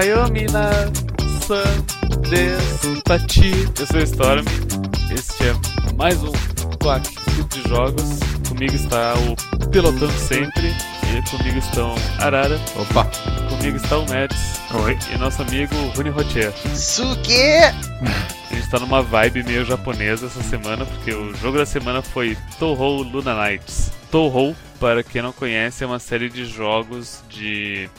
Ohayomina 0.00 0.70
San 1.46 1.62
Despati. 2.30 3.52
Eu 3.78 3.86
sou 3.86 3.98
o 3.98 4.02
Storm. 4.02 4.44
Este 5.12 5.44
é 5.44 5.94
mais 5.94 6.16
um 6.22 6.32
Quack 6.82 7.14
Clube 7.16 7.44
de 7.50 7.68
Jogos. 7.68 8.18
Comigo 8.48 8.74
está 8.74 9.12
o 9.16 9.68
Pilotando 9.68 10.10
Sempre. 10.12 10.74
E 11.04 11.30
comigo 11.30 11.58
estão 11.58 11.94
Arara. 12.18 12.58
Opa! 12.76 13.04
Comigo 13.50 13.76
está 13.76 13.98
o 13.98 14.08
Mads. 14.08 14.62
Oi. 14.86 14.98
E 15.12 15.18
nosso 15.18 15.42
amigo 15.42 15.74
Rune 15.94 16.08
Rotier. 16.08 16.50
Suge! 16.74 17.60
A 18.50 18.54
gente 18.54 18.70
tá 18.70 18.78
numa 18.80 19.02
vibe 19.02 19.42
meio 19.42 19.66
japonesa 19.66 20.28
essa 20.28 20.42
semana, 20.42 20.86
porque 20.86 21.12
o 21.12 21.36
jogo 21.36 21.58
da 21.58 21.66
semana 21.66 22.00
foi 22.00 22.38
Touhou 22.58 23.02
Luna 23.02 23.34
Nights. 23.34 23.92
Touhou, 24.10 24.56
para 24.80 25.02
quem 25.02 25.20
não 25.20 25.30
conhece, 25.30 25.84
é 25.84 25.86
uma 25.86 25.98
série 25.98 26.30
de 26.30 26.46
jogos 26.46 27.22
de. 27.28 27.90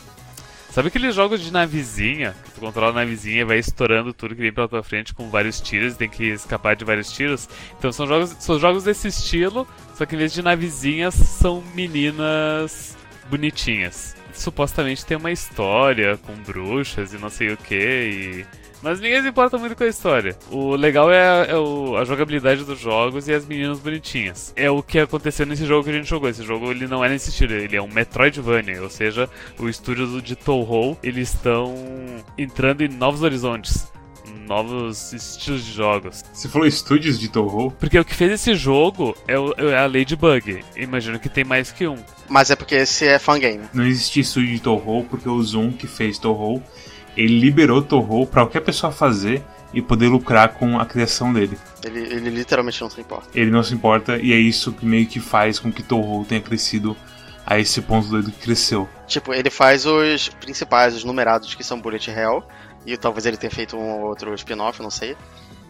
Sabe 0.72 0.88
aqueles 0.88 1.14
jogos 1.14 1.42
de 1.42 1.52
navezinha? 1.52 2.34
Que 2.46 2.52
tu 2.52 2.62
controla 2.62 2.92
a 2.92 2.94
navezinha 2.94 3.42
e 3.42 3.44
vai 3.44 3.60
estourando 3.60 4.14
tudo 4.14 4.34
que 4.34 4.42
vem 4.42 4.54
pela 4.54 4.70
tua 4.70 4.82
frente 4.82 5.14
com 5.14 5.30
vários 5.30 5.60
tiros 5.60 5.98
tem 5.98 6.10
que 6.10 6.24
escapar 6.24 6.78
de 6.78 6.86
vários 6.86 7.12
tiros? 7.12 7.50
Então 7.78 7.92
são 7.92 8.08
jogos, 8.08 8.38
são 8.40 8.58
jogos 8.58 8.86
desse 8.86 9.10
estilo, 9.10 9.68
só 9.96 10.06
que 10.06 10.16
em 10.16 10.18
vez 10.18 10.32
de 10.32 10.42
navezinhas, 10.42 11.14
são 11.14 11.62
meninas 11.76 12.98
bonitinhas. 13.30 14.16
Supostamente 14.34 15.06
tem 15.06 15.18
uma 15.18 15.32
história 15.32 16.18
com 16.18 16.34
bruxas 16.36 17.14
e 17.14 17.18
não 17.18 17.30
sei 17.30 17.52
o 17.52 17.58
que 17.58 17.76
e 17.76 18.61
mas 18.82 19.00
ninguém 19.00 19.22
se 19.22 19.30
importa 19.30 19.58
muito 19.58 19.76
com 19.76 19.84
a 19.84 19.88
história. 19.88 20.38
O 20.50 20.76
legal 20.76 21.12
é, 21.12 21.22
a, 21.22 21.46
é 21.52 21.58
o, 21.58 21.96
a 21.98 22.04
jogabilidade 22.04 22.64
dos 22.64 22.80
jogos 22.80 23.28
e 23.28 23.34
as 23.34 23.46
meninas 23.46 23.80
bonitinhas. 23.80 24.54
É 24.56 24.70
o 24.70 24.82
que 24.82 25.00
aconteceu 25.00 25.46
nesse 25.46 25.66
jogo 25.66 25.84
que 25.84 25.90
a 25.90 25.94
gente 25.94 26.08
jogou. 26.08 26.30
Esse 26.30 26.44
jogo 26.44 26.72
ele 26.72 26.88
não 26.88 27.04
é 27.04 27.10
nesse 27.10 27.30
estilo, 27.30 27.54
ele 27.54 27.76
é 27.76 27.82
um 27.82 27.88
Metroidvania, 27.88 28.82
ou 28.82 28.90
seja, 28.90 29.30
o 29.60 29.70
estúdio 29.70 30.22
de 30.22 30.36
Touhou, 30.36 30.98
eles 31.04 31.34
estão 31.34 31.76
entrando 32.38 32.82
em 32.82 32.88
novos 32.88 33.22
horizontes 33.22 33.92
novos 34.48 35.14
estilos 35.14 35.66
de 35.66 35.72
jogos. 35.72 36.26
Você 36.34 36.50
falou 36.50 36.68
estúdios 36.68 37.18
de 37.18 37.30
Touhou? 37.30 37.72
Porque 37.72 37.98
o 37.98 38.04
que 38.04 38.14
fez 38.14 38.32
esse 38.34 38.54
jogo 38.54 39.16
é, 39.26 39.40
o, 39.40 39.54
é 39.58 39.78
a 39.78 39.86
Ladybug. 39.86 40.64
Imagino 40.76 41.20
que 41.20 41.30
tem 41.30 41.46
mais 41.46 41.72
que 41.72 41.88
um. 41.88 41.98
Mas 42.28 42.50
é 42.50 42.56
porque 42.56 42.76
esse 42.76 43.06
é 43.06 43.18
fangame. 43.18 43.62
Não 43.74 43.86
existia 43.86 44.22
estúdio 44.22 44.54
de 44.54 44.60
Touhou 44.60 45.06
porque 45.06 45.30
o 45.30 45.42
Zoom 45.42 45.72
que 45.72 45.88
fez 45.88 46.18
Touhou 46.18 46.62
ele 47.16 47.40
liberou 47.40 47.82
Torro 47.82 48.26
para 48.26 48.44
qualquer 48.44 48.62
pessoa 48.62 48.92
fazer 48.92 49.44
e 49.74 49.82
poder 49.82 50.08
lucrar 50.08 50.50
com 50.50 50.80
a 50.80 50.86
criação 50.86 51.32
dele. 51.32 51.58
Ele, 51.84 52.00
ele 52.00 52.30
literalmente 52.30 52.82
não 52.82 52.90
se 52.90 53.00
importa. 53.00 53.28
Ele 53.34 53.50
não 53.50 53.64
se 53.64 53.74
importa 53.74 54.18
e 54.18 54.34
é 54.34 54.38
isso 54.38 54.74
que 54.74 54.86
meio 54.86 55.08
que 55.08 55.20
faz 55.20 55.60
com 55.60 55.72
que 55.72 55.82
Torro 55.82 56.26
tenha 56.26 56.42
crescido 56.42 56.96
a 57.46 57.60
esse 57.60 57.82
ponto 57.82 58.08
doido 58.08 58.32
que 58.32 58.40
cresceu. 58.40 58.88
Tipo, 59.08 59.34
ele 59.34 59.50
faz 59.50 59.86
os 59.86 60.30
principais, 60.30 60.96
os 60.96 61.04
numerados 61.04 61.56
que 61.56 61.64
são 61.64 61.82
Bullet 61.82 62.10
Hell, 62.10 62.44
e 62.86 62.98
talvez 62.98 63.26
ele 63.26 63.38
tenha 63.38 63.52
feito 63.52 63.76
um 63.76 64.02
ou 64.02 64.08
outro 64.08 64.34
spin-off, 64.36 64.82
não 64.82 64.92
sei. 64.92 65.16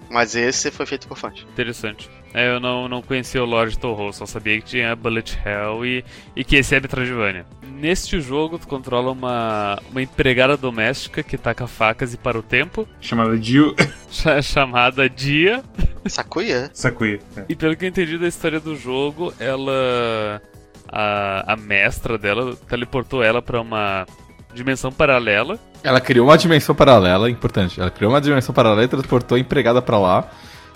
Mas 0.09 0.35
esse 0.35 0.69
foi 0.71 0.85
feito 0.85 1.07
por 1.07 1.17
fãs. 1.17 1.45
Interessante. 1.49 2.09
É, 2.33 2.53
eu 2.55 2.59
não, 2.59 2.87
não 2.87 3.01
conhecia 3.01 3.43
o 3.43 3.45
Lord 3.45 3.77
Toho, 3.77 4.13
só 4.13 4.25
sabia 4.25 4.59
que 4.59 4.65
tinha 4.65 4.95
Bullet 4.95 5.37
Hell 5.45 5.85
e, 5.85 6.05
e 6.35 6.43
que 6.43 6.55
esse 6.55 6.75
é 6.75 6.79
Metroidvania. 6.79 7.45
Neste 7.63 8.21
jogo, 8.21 8.57
tu 8.57 8.67
controla 8.67 9.11
uma, 9.11 9.79
uma 9.89 10.01
empregada 10.01 10.55
doméstica 10.55 11.23
que 11.23 11.37
taca 11.37 11.67
facas 11.67 12.13
e 12.13 12.17
para 12.17 12.37
o 12.37 12.43
tempo. 12.43 12.87
Chamada 12.99 13.37
Dio. 13.37 13.75
chamada 14.41 15.09
Dia. 15.09 15.63
Sakuya? 16.05 16.69
Sakuya. 16.73 17.19
É. 17.35 17.45
E 17.49 17.55
pelo 17.55 17.75
que 17.75 17.85
eu 17.85 17.89
entendi 17.89 18.17
da 18.17 18.27
história 18.27 18.59
do 18.59 18.75
jogo, 18.75 19.33
ela. 19.39 20.41
A, 20.93 21.53
a 21.53 21.55
mestra 21.55 22.17
dela 22.17 22.53
teleportou 22.67 23.23
ela 23.23 23.41
para 23.41 23.61
uma 23.61 24.05
dimensão 24.53 24.91
paralela. 24.91 25.57
Ela 25.83 26.01
criou 26.01 26.27
uma 26.27 26.37
dimensão 26.37 26.75
paralela, 26.75 27.29
importante. 27.29 27.79
Ela 27.79 27.89
criou 27.89 28.11
uma 28.11 28.21
dimensão 28.21 28.53
paralela 28.53 28.83
e 28.83 28.87
transportou 28.87 29.37
a 29.37 29.39
empregada 29.39 29.81
para 29.81 29.97
lá. 29.97 30.29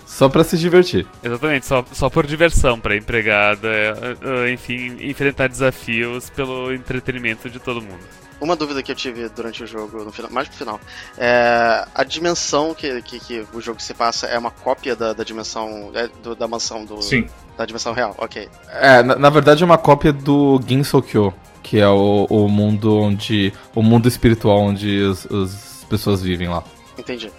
Só 0.06 0.30
para 0.30 0.44
se 0.44 0.58
divertir. 0.58 1.06
Exatamente, 1.24 1.66
só, 1.66 1.84
só 1.92 2.10
por 2.10 2.26
diversão 2.28 2.80
para 2.80 2.96
empregada, 2.96 3.68
é, 3.68 4.18
é, 4.22 4.52
enfim, 4.52 4.98
enfrentar 5.02 5.50
desafios 5.50 6.30
pelo 6.30 6.74
entretenimento 6.74 7.50
de 7.50 7.60
todo 7.60 7.82
mundo. 7.82 8.04
Uma 8.40 8.56
dúvida 8.56 8.84
que 8.84 8.92
eu 8.92 8.96
tive 8.96 9.30
durante 9.30 9.64
o 9.64 9.68
jogo, 9.68 10.04
no 10.04 10.12
final, 10.12 10.30
mais 10.30 10.48
pro 10.48 10.58
final, 10.58 10.80
é 11.18 11.86
a 11.96 12.04
dimensão 12.04 12.74
que, 12.74 13.02
que, 13.02 13.20
que 13.20 13.46
o 13.54 13.62
jogo 13.62 13.82
se 13.82 13.94
passa 13.94 14.28
é 14.28 14.38
uma 14.38 14.52
cópia 14.52 14.96
da, 14.96 15.14
da 15.14 15.24
dimensão 15.24 15.92
é, 15.94 16.10
do, 16.22 16.36
da 16.36 16.48
mansão 16.48 16.84
do 16.84 17.02
Sim. 17.02 17.28
da 17.58 17.66
dimensão 17.66 17.94
real, 17.94 18.14
ok. 18.18 18.50
É, 18.70 19.02
na, 19.02 19.16
na 19.16 19.30
verdade 19.30 19.64
é 19.64 19.66
uma 19.66 19.78
cópia 19.78 20.12
do 20.12 20.62
Ginsokyo, 20.68 21.34
que 21.64 21.80
é 21.80 21.88
o, 21.88 22.28
o 22.30 22.48
mundo 22.50 22.98
onde. 22.98 23.54
o 23.74 23.82
mundo 23.82 24.08
espiritual 24.08 24.60
onde 24.60 25.04
as, 25.10 25.26
as 25.32 25.86
pessoas 25.90 26.22
vivem 26.22 26.50
lá. 26.50 26.64
Entendi. 26.98 27.32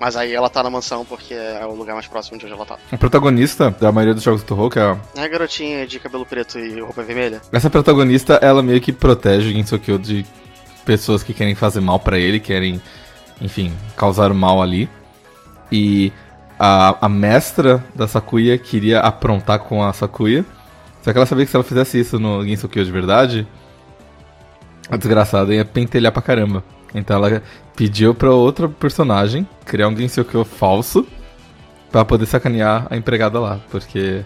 Mas 0.00 0.16
aí 0.16 0.32
ela 0.32 0.48
tá 0.48 0.62
na 0.62 0.70
mansão 0.70 1.04
porque 1.04 1.34
é 1.34 1.66
o 1.66 1.74
lugar 1.74 1.94
mais 1.94 2.06
próximo 2.06 2.38
de 2.38 2.44
onde 2.44 2.54
ela 2.54 2.64
tá. 2.64 2.78
A 2.92 2.96
protagonista 2.96 3.70
da 3.80 3.90
maioria 3.90 4.14
dos 4.14 4.22
jogos 4.22 4.42
do 4.44 4.70
que 4.70 4.78
é 4.78 4.82
a... 4.82 4.96
É 5.16 5.24
a 5.24 5.28
garotinha 5.28 5.86
de 5.86 5.98
cabelo 5.98 6.24
preto 6.24 6.58
e 6.58 6.80
roupa 6.80 7.02
vermelha. 7.02 7.40
Essa 7.52 7.68
protagonista, 7.68 8.34
ela 8.40 8.62
meio 8.62 8.80
que 8.80 8.92
protege 8.92 9.48
o 9.48 9.52
Ginsokyo 9.52 9.98
de 9.98 10.24
pessoas 10.84 11.22
que 11.22 11.34
querem 11.34 11.54
fazer 11.54 11.80
mal 11.80 11.98
para 11.98 12.18
ele, 12.18 12.38
querem, 12.38 12.80
enfim, 13.40 13.72
causar 13.96 14.32
mal 14.32 14.62
ali. 14.62 14.88
E 15.70 16.12
a, 16.58 17.06
a 17.06 17.08
mestra 17.08 17.84
da 17.94 18.06
Sakuya 18.06 18.56
queria 18.56 19.00
aprontar 19.00 19.58
com 19.58 19.82
a 19.82 19.92
Sakuya. 19.92 20.44
Só 21.02 21.12
que 21.12 21.18
ela 21.18 21.26
sabia 21.26 21.44
que 21.44 21.50
se 21.50 21.56
ela 21.56 21.64
fizesse 21.64 21.98
isso 21.98 22.20
no 22.20 22.44
Ginsokyo 22.44 22.84
de 22.84 22.92
verdade, 22.92 23.48
a 24.88 24.96
desgraçada 24.96 25.52
ia 25.52 25.64
pentelhar 25.64 26.12
pra 26.12 26.22
caramba. 26.22 26.62
Então 26.94 27.16
ela 27.16 27.42
pediu 27.76 28.14
pra 28.14 28.30
outra 28.30 28.68
personagem 28.68 29.48
criar 29.64 29.88
um 29.88 29.96
Genseokyo 29.96 30.44
falso 30.44 31.06
pra 31.90 32.04
poder 32.04 32.26
sacanear 32.26 32.86
a 32.90 32.96
empregada 32.96 33.38
lá, 33.38 33.60
porque 33.70 34.24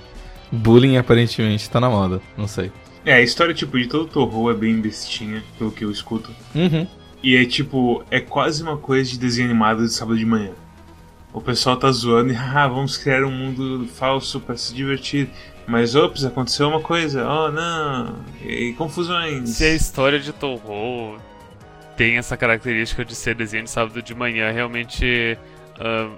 bullying 0.50 0.96
aparentemente 0.96 1.68
tá 1.68 1.80
na 1.80 1.88
moda, 1.88 2.20
não 2.36 2.46
sei. 2.46 2.72
É, 3.04 3.14
a 3.14 3.20
história 3.20 3.52
tipo 3.52 3.78
de 3.78 3.88
todo 3.88 4.06
Torro 4.06 4.50
é 4.50 4.54
bem 4.54 4.80
bestinha, 4.80 5.42
pelo 5.58 5.72
que 5.72 5.84
eu 5.84 5.90
escuto. 5.90 6.30
Uhum. 6.54 6.86
E 7.22 7.36
é 7.36 7.44
tipo, 7.44 8.04
é 8.10 8.20
quase 8.20 8.62
uma 8.62 8.76
coisa 8.76 9.10
de 9.10 9.18
desenho 9.18 9.48
animado 9.48 9.84
de 9.84 9.92
sábado 9.92 10.18
de 10.18 10.26
manhã. 10.26 10.52
O 11.32 11.40
pessoal 11.40 11.76
tá 11.76 11.90
zoando 11.90 12.32
e, 12.32 12.36
ah, 12.36 12.68
vamos 12.68 12.96
criar 12.96 13.24
um 13.24 13.30
mundo 13.30 13.86
falso 13.88 14.40
para 14.40 14.56
se 14.56 14.74
divertir. 14.74 15.28
Mas, 15.66 15.94
ops, 15.94 16.24
aconteceu 16.24 16.68
uma 16.68 16.80
coisa, 16.80 17.26
oh 17.26 17.50
não, 17.50 18.16
e 18.44 18.72
confusões. 18.72 19.50
Se 19.50 19.64
a 19.64 19.74
história 19.74 20.18
de 20.18 20.32
Toho 20.32 21.18
tem 21.96 22.18
essa 22.18 22.36
característica 22.36 23.04
de 23.04 23.14
ser 23.14 23.34
desenho 23.34 23.64
de 23.64 23.70
sábado 23.70 24.02
de 24.02 24.14
manhã, 24.14 24.50
realmente 24.50 25.38
uh, 25.78 26.16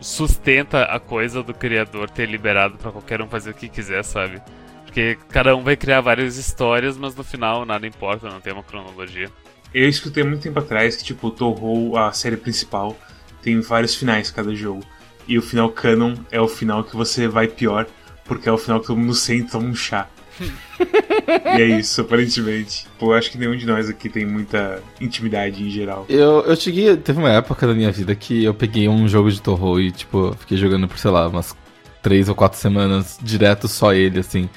sustenta 0.00 0.84
a 0.84 1.00
coisa 1.00 1.42
do 1.42 1.52
criador 1.52 2.10
ter 2.10 2.26
liberado 2.26 2.78
para 2.78 2.92
qualquer 2.92 3.20
um 3.20 3.28
fazer 3.28 3.50
o 3.50 3.54
que 3.54 3.68
quiser, 3.68 4.04
sabe? 4.04 4.40
Porque 4.84 5.18
cada 5.28 5.54
um 5.54 5.62
vai 5.62 5.76
criar 5.76 6.00
várias 6.00 6.36
histórias, 6.36 6.96
mas 6.96 7.14
no 7.14 7.22
final 7.22 7.64
nada 7.64 7.86
importa, 7.86 8.28
não 8.28 8.40
tem 8.40 8.52
uma 8.52 8.62
cronologia. 8.62 9.30
Eu 9.74 9.88
escutei 9.88 10.24
muito 10.24 10.42
tempo 10.42 10.58
atrás 10.58 10.96
que, 10.96 11.04
tipo, 11.04 11.30
Toho, 11.30 11.96
a 11.96 12.10
série 12.12 12.38
principal, 12.38 12.96
tem 13.42 13.60
vários 13.60 13.94
finais 13.94 14.30
cada 14.30 14.54
jogo. 14.54 14.82
E 15.26 15.36
o 15.36 15.42
final 15.42 15.68
canon 15.70 16.14
é 16.30 16.40
o 16.40 16.48
final 16.48 16.82
que 16.82 16.96
você 16.96 17.28
vai 17.28 17.46
pior 17.46 17.86
porque 18.28 18.48
é 18.48 18.52
o 18.52 18.58
final 18.58 18.78
que 18.80 18.86
todo 18.86 18.98
mundo 18.98 19.14
senta 19.14 19.46
e 19.46 19.50
toma 19.50 19.68
um 19.68 19.74
chá. 19.74 20.06
e 21.58 21.62
é 21.62 21.78
isso, 21.78 22.00
aparentemente. 22.00 22.86
Pô, 22.98 23.12
acho 23.12 23.30
que 23.30 23.38
nenhum 23.38 23.56
de 23.56 23.66
nós 23.66 23.88
aqui 23.88 24.08
tem 24.08 24.24
muita 24.24 24.82
intimidade 25.00 25.62
em 25.62 25.70
geral. 25.70 26.06
Eu, 26.08 26.40
eu 26.42 26.56
cheguei. 26.56 26.96
Teve 26.96 27.18
uma 27.18 27.30
época 27.30 27.66
da 27.66 27.74
minha 27.74 27.92
vida 27.92 28.14
que 28.14 28.44
eu 28.44 28.54
peguei 28.54 28.88
um 28.88 29.06
jogo 29.06 29.30
de 29.30 29.40
Torro 29.40 29.78
e, 29.78 29.92
tipo, 29.92 30.34
fiquei 30.40 30.56
jogando 30.56 30.88
por, 30.88 30.98
sei 30.98 31.10
lá, 31.10 31.28
umas 31.28 31.54
três 32.02 32.28
ou 32.28 32.34
quatro 32.34 32.58
semanas 32.58 33.18
direto 33.22 33.68
só 33.68 33.92
ele, 33.92 34.20
assim. 34.20 34.48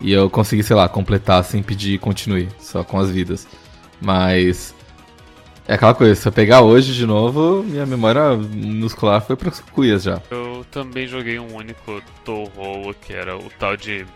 E 0.00 0.12
eu 0.12 0.28
consegui, 0.28 0.62
sei 0.62 0.76
lá, 0.76 0.88
completar 0.88 1.42
sem 1.44 1.62
pedir 1.62 1.98
continue, 1.98 2.48
só 2.58 2.82
com 2.82 2.98
as 2.98 3.10
vidas. 3.10 3.46
Mas. 4.00 4.74
É 5.66 5.74
aquela 5.74 5.94
coisa, 5.94 6.14
se 6.14 6.26
eu 6.26 6.32
pegar 6.32 6.62
hoje 6.62 6.94
de 6.94 7.04
novo, 7.04 7.62
minha 7.62 7.84
memória 7.84 8.34
muscular 8.34 9.20
foi 9.20 9.36
para 9.36 9.50
cuias 9.70 10.02
já. 10.02 10.18
Eu 10.30 10.64
também 10.70 11.06
joguei 11.06 11.38
um 11.38 11.54
único 11.54 12.02
Toho, 12.24 12.94
que 13.02 13.12
era 13.12 13.36
o 13.36 13.50
tal 13.58 13.76
de 13.76 14.06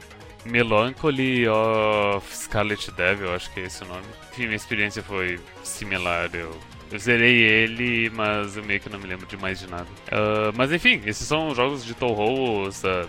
Melancholy 0.44 1.46
of 1.48 2.34
Scarlet 2.34 2.90
Devil, 2.92 3.34
acho 3.34 3.52
que 3.52 3.60
é 3.60 3.64
esse 3.64 3.82
o 3.82 3.86
nome. 3.86 4.04
Enfim, 4.32 4.44
minha 4.44 4.56
experiência 4.56 5.02
foi 5.02 5.38
similar. 5.62 6.30
Eu, 6.34 6.58
eu 6.90 6.98
zerei 6.98 7.42
ele, 7.42 8.10
mas 8.10 8.56
eu 8.56 8.64
meio 8.64 8.80
que 8.80 8.88
não 8.88 8.98
me 8.98 9.06
lembro 9.06 9.26
de 9.26 9.36
mais 9.36 9.60
de 9.60 9.68
nada. 9.68 9.86
Uh, 10.08 10.52
mas 10.56 10.72
enfim, 10.72 11.00
esses 11.06 11.26
são 11.26 11.54
jogos 11.54 11.84
de 11.84 11.94
Toho, 11.94 12.62
os, 12.62 12.82
uh, 12.82 13.08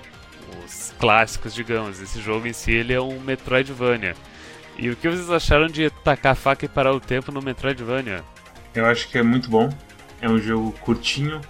os 0.63 0.93
clássicos, 0.99 1.53
digamos. 1.53 1.99
Esse 1.99 2.21
jogo 2.21 2.47
em 2.47 2.53
si 2.53 2.71
ele 2.71 2.93
é 2.93 3.01
um 3.01 3.19
Metroidvania. 3.19 4.15
E 4.77 4.89
o 4.89 4.95
que 4.95 5.09
vocês 5.09 5.29
acharam 5.29 5.67
de 5.67 5.89
tacar 5.89 6.33
a 6.33 6.35
faca 6.35 6.65
e 6.65 6.67
parar 6.69 6.93
o 6.93 6.99
tempo 6.99 7.31
no 7.31 7.41
Metroidvania? 7.41 8.23
Eu 8.73 8.85
acho 8.85 9.07
que 9.09 9.17
é 9.17 9.23
muito 9.23 9.49
bom. 9.49 9.69
É 10.21 10.29
um 10.29 10.39
jogo 10.39 10.71
curtinho, 10.81 11.41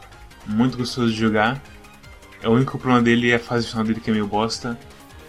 muito 0.46 0.78
gostoso 0.78 1.12
de 1.12 1.18
jogar. 1.18 1.62
O 2.44 2.50
único 2.50 2.78
problema 2.78 3.02
dele 3.02 3.32
é 3.32 3.36
a 3.36 3.40
fase 3.40 3.68
final 3.68 3.84
dele 3.84 4.02
que 4.02 4.10
é 4.10 4.14
meio 4.14 4.28
bosta. 4.28 4.78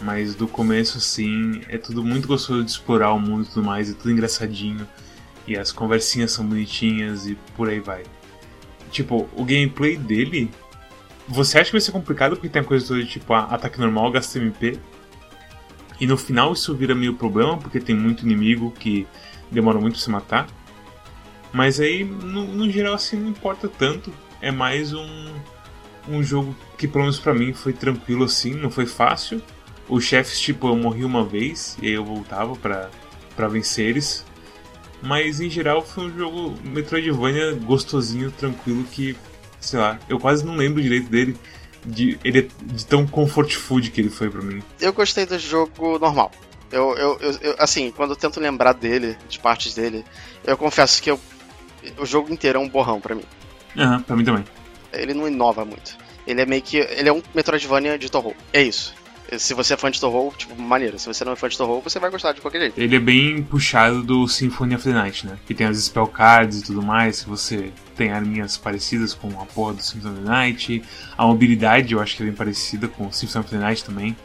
Mas 0.04 0.34
do 0.34 0.46
começo, 0.46 0.98
assim, 0.98 1.62
é 1.66 1.78
tudo 1.78 2.04
muito 2.04 2.28
gostoso 2.28 2.62
de 2.62 2.70
explorar 2.70 3.14
o 3.14 3.18
mundo 3.18 3.44
e 3.44 3.46
tudo 3.46 3.64
mais, 3.64 3.90
é 3.90 3.94
tudo 3.94 4.10
engraçadinho. 4.10 4.86
E 5.46 5.56
as 5.56 5.72
conversinhas 5.72 6.30
são 6.30 6.46
bonitinhas 6.46 7.26
e 7.26 7.38
por 7.56 7.70
aí 7.70 7.80
vai. 7.80 8.02
Tipo, 8.90 9.26
o 9.34 9.44
gameplay 9.44 9.96
dele. 9.96 10.50
Você 11.26 11.58
acha 11.58 11.66
que 11.66 11.72
vai 11.72 11.80
ser 11.80 11.92
complicado 11.92 12.36
porque 12.36 12.50
tem 12.50 12.60
a 12.60 12.64
coisa 12.64 12.86
toda 12.86 13.02
de 13.02 13.08
tipo 13.08 13.32
ataque 13.32 13.80
normal, 13.80 14.10
gasta 14.12 14.38
MP. 14.38 14.78
E 15.98 16.06
no 16.06 16.18
final 16.18 16.52
isso 16.52 16.74
vira 16.74 16.94
meio 16.94 17.14
problema 17.14 17.56
porque 17.56 17.80
tem 17.80 17.96
muito 17.96 18.26
inimigo 18.26 18.72
que 18.72 19.06
demora 19.50 19.80
muito 19.80 19.94
pra 19.94 20.02
se 20.02 20.10
matar. 20.10 20.46
Mas 21.50 21.80
aí, 21.80 22.04
no, 22.04 22.44
no 22.44 22.70
geral, 22.70 22.92
assim, 22.92 23.16
não 23.16 23.30
importa 23.30 23.68
tanto. 23.70 24.12
É 24.42 24.50
mais 24.50 24.92
um, 24.92 25.32
um 26.06 26.22
jogo 26.22 26.54
que, 26.76 26.86
pelo 26.86 27.04
menos 27.04 27.18
pra 27.18 27.32
mim, 27.32 27.54
foi 27.54 27.72
tranquilo 27.72 28.24
assim, 28.24 28.52
não 28.52 28.70
foi 28.70 28.84
fácil. 28.84 29.40
Os 29.88 30.04
chefes, 30.04 30.40
tipo, 30.40 30.68
eu 30.68 30.76
morri 30.76 31.04
uma 31.04 31.24
vez 31.24 31.76
e 31.80 31.88
aí 31.88 31.92
eu 31.92 32.04
voltava 32.04 32.54
pra, 32.56 32.90
pra 33.36 33.48
vencer 33.48 33.86
eles. 33.86 34.24
Mas 35.02 35.40
em 35.40 35.50
geral 35.50 35.82
foi 35.82 36.04
um 36.04 36.16
jogo 36.16 36.54
Metroidvania 36.64 37.52
gostosinho, 37.52 38.30
tranquilo, 38.30 38.84
que, 38.84 39.14
sei 39.60 39.78
lá, 39.78 39.98
eu 40.08 40.18
quase 40.18 40.44
não 40.44 40.56
lembro 40.56 40.82
direito 40.82 41.10
dele. 41.10 41.36
De, 41.84 42.18
ele, 42.24 42.38
é 42.38 42.48
de 42.62 42.86
tão 42.86 43.06
comfort 43.06 43.52
food 43.52 43.90
que 43.90 44.00
ele 44.00 44.08
foi 44.08 44.30
pra 44.30 44.40
mim. 44.40 44.62
Eu 44.80 44.94
gostei 44.94 45.26
do 45.26 45.38
jogo 45.38 45.98
normal. 45.98 46.32
Eu, 46.72 46.96
eu, 46.96 47.18
eu, 47.20 47.38
eu, 47.42 47.54
assim, 47.58 47.92
quando 47.94 48.10
eu 48.10 48.16
tento 48.16 48.40
lembrar 48.40 48.72
dele, 48.72 49.18
de 49.28 49.38
partes 49.38 49.74
dele, 49.74 50.02
eu 50.44 50.56
confesso 50.56 51.02
que 51.02 51.10
eu, 51.10 51.20
o 51.98 52.06
jogo 52.06 52.32
inteiro 52.32 52.58
é 52.58 52.62
um 52.62 52.68
borrão 52.68 53.02
para 53.02 53.14
mim. 53.14 53.24
Aham, 53.76 53.96
uhum, 53.96 54.02
pra 54.02 54.16
mim 54.16 54.24
também. 54.24 54.44
Ele 54.94 55.12
não 55.12 55.28
inova 55.28 55.64
muito. 55.64 55.96
Ele 56.26 56.40
é 56.40 56.46
meio 56.46 56.62
que. 56.62 56.78
Ele 56.78 57.08
é 57.08 57.12
um 57.12 57.22
Metroidvania 57.34 57.98
de 57.98 58.10
Torro. 58.10 58.34
É 58.52 58.62
isso. 58.62 58.94
Se 59.38 59.54
você 59.54 59.74
é 59.74 59.76
fã 59.76 59.90
de 59.90 60.00
Torro, 60.00 60.32
tipo, 60.36 60.60
maneiro. 60.60 60.98
Se 60.98 61.06
você 61.06 61.24
não 61.24 61.32
é 61.32 61.36
fã 61.36 61.48
de 61.48 61.56
Torro, 61.56 61.80
você 61.80 61.98
vai 61.98 62.10
gostar 62.10 62.32
de 62.32 62.40
qualquer 62.40 62.60
jeito. 62.60 62.80
Ele 62.80 62.96
é 62.96 63.00
bem 63.00 63.42
puxado 63.42 64.02
do 64.02 64.26
Symphony 64.28 64.74
of 64.74 64.84
the 64.84 64.92
Night, 64.92 65.26
né? 65.26 65.38
Que 65.46 65.54
tem 65.54 65.66
as 65.66 65.78
spell 65.78 66.06
cards 66.06 66.60
e 66.60 66.64
tudo 66.64 66.82
mais, 66.82 67.22
que 67.22 67.28
você 67.28 67.72
tem 67.96 68.12
arminhas 68.12 68.56
parecidas 68.56 69.14
com 69.14 69.28
a 69.40 69.46
porra 69.46 69.74
do 69.74 69.82
Symphony 69.82 70.14
of 70.14 70.22
the 70.22 70.30
Night. 70.30 70.82
A 71.16 71.26
mobilidade 71.26 71.94
eu 71.94 72.00
acho 72.00 72.16
que 72.16 72.22
é 72.22 72.26
bem 72.26 72.34
parecida 72.34 72.88
com 72.88 73.06
o 73.06 73.12
Symphony 73.12 73.44
of 73.44 73.50
the 73.50 73.58
Night 73.58 73.84
também. 73.84 74.16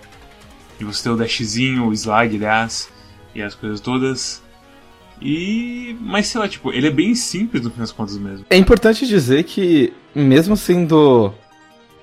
E 0.80 0.84
você 0.84 1.04
tem 1.04 1.12
o 1.12 1.16
dashzinho, 1.16 1.88
o 1.88 1.94
slide, 1.94 2.36
aliás, 2.36 2.90
e 3.36 3.42
as 3.42 3.54
coisas 3.54 3.80
todas. 3.80 4.42
E. 5.22 5.98
Mas 6.00 6.28
sei 6.28 6.40
lá, 6.40 6.48
tipo, 6.48 6.72
ele 6.72 6.88
é 6.88 6.92
bem 6.92 7.14
simples 7.14 7.64
no 7.64 7.70
fim 7.70 7.80
das 7.80 7.92
contas 7.92 8.18
mesmo. 8.18 8.46
É 8.50 8.58
importante 8.58 9.06
dizer 9.06 9.44
que, 9.44 9.94
mesmo 10.16 10.56
sendo 10.56 11.34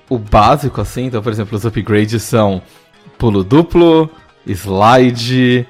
o 0.09 0.17
básico, 0.17 0.79
assim, 0.79 1.05
então, 1.05 1.21
por 1.21 1.31
exemplo, 1.31 1.57
os 1.57 1.65
upgrades 1.65 2.21
são 2.23 2.61
pulo 3.17 3.43
duplo, 3.43 4.09
slide. 4.45 5.67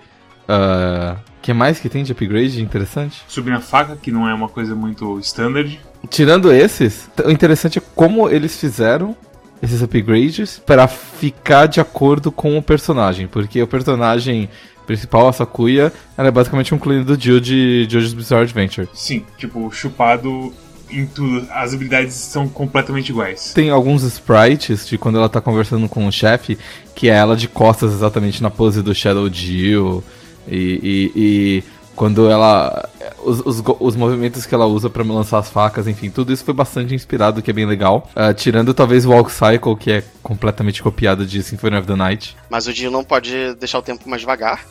Uh, 0.47 1.17
que 1.41 1.53
mais 1.53 1.79
que 1.79 1.87
tem 1.87 2.03
de 2.03 2.11
upgrade 2.11 2.61
interessante? 2.61 3.23
Subir 3.27 3.51
na 3.51 3.61
faca, 3.61 3.95
que 3.95 4.11
não 4.11 4.27
é 4.27 4.33
uma 4.33 4.49
coisa 4.49 4.75
muito 4.75 5.17
standard. 5.19 5.79
Tirando 6.09 6.51
esses, 6.51 7.09
o 7.25 7.31
interessante 7.31 7.79
é 7.79 7.81
como 7.95 8.29
eles 8.29 8.59
fizeram 8.59 9.15
esses 9.61 9.81
upgrades 9.81 10.59
para 10.59 10.87
ficar 10.87 11.65
de 11.65 11.79
acordo 11.79 12.31
com 12.31 12.57
o 12.57 12.61
personagem, 12.61 13.27
porque 13.27 13.61
o 13.61 13.67
personagem 13.67 14.49
principal, 14.85 15.27
a 15.27 15.33
Sakuya, 15.33 15.91
ela 16.17 16.29
é 16.29 16.31
basicamente 16.31 16.73
um 16.73 16.77
clone 16.77 17.03
do 17.03 17.19
Jill 17.19 17.39
de 17.39 17.87
Jojo's 17.89 18.13
Bizarre 18.13 18.43
Adventure. 18.43 18.87
Sim, 18.93 19.25
tipo, 19.37 19.69
chupado 19.71 20.53
em 20.89 21.05
tudo. 21.05 21.47
As 21.51 21.73
habilidades 21.73 22.15
são 22.15 22.47
completamente 22.47 23.09
iguais. 23.09 23.53
Tem 23.53 23.69
alguns 23.69 24.03
sprites 24.03 24.87
de 24.87 24.97
quando 24.97 25.17
ela 25.17 25.29
tá 25.29 25.41
conversando 25.41 25.87
com 25.87 26.07
o 26.07 26.11
chefe, 26.11 26.57
que 26.95 27.09
é 27.09 27.13
ela 27.13 27.35
de 27.35 27.47
costas 27.47 27.93
exatamente 27.93 28.41
na 28.41 28.49
pose 28.49 28.81
do 28.81 28.93
Shadow 28.93 29.29
Jill. 29.31 30.03
E, 30.47 30.55
e, 30.55 31.11
e 31.15 31.63
quando 31.95 32.29
ela. 32.29 32.87
Os, 33.23 33.39
os, 33.39 33.63
os, 33.79 33.95
movimentos 33.95 34.45
que 34.45 34.53
ela 34.53 34.65
usa 34.65 34.89
para 34.89 35.03
lançar 35.03 35.39
as 35.39 35.49
facas, 35.49 35.87
enfim, 35.87 36.09
tudo 36.09 36.31
isso 36.31 36.45
foi 36.45 36.53
bastante 36.53 36.93
inspirado, 36.93 37.41
que 37.41 37.49
é 37.49 37.53
bem 37.53 37.65
legal. 37.65 38.09
Uh, 38.15 38.33
tirando 38.33 38.73
talvez 38.73 39.05
o 39.05 39.09
Walk 39.09 39.31
Cycle, 39.31 39.75
que 39.75 39.91
é 39.91 40.03
completamente 40.21 40.81
copiado 40.81 41.25
de 41.25 41.41
Symphony 41.41 41.77
of 41.77 41.87
the 41.87 41.95
Night. 41.95 42.37
Mas 42.49 42.67
o 42.67 42.71
Jill 42.71 42.91
não 42.91 43.03
pode 43.03 43.55
deixar 43.55 43.79
o 43.79 43.81
tempo 43.81 44.07
mais 44.07 44.21
devagar 44.21 44.63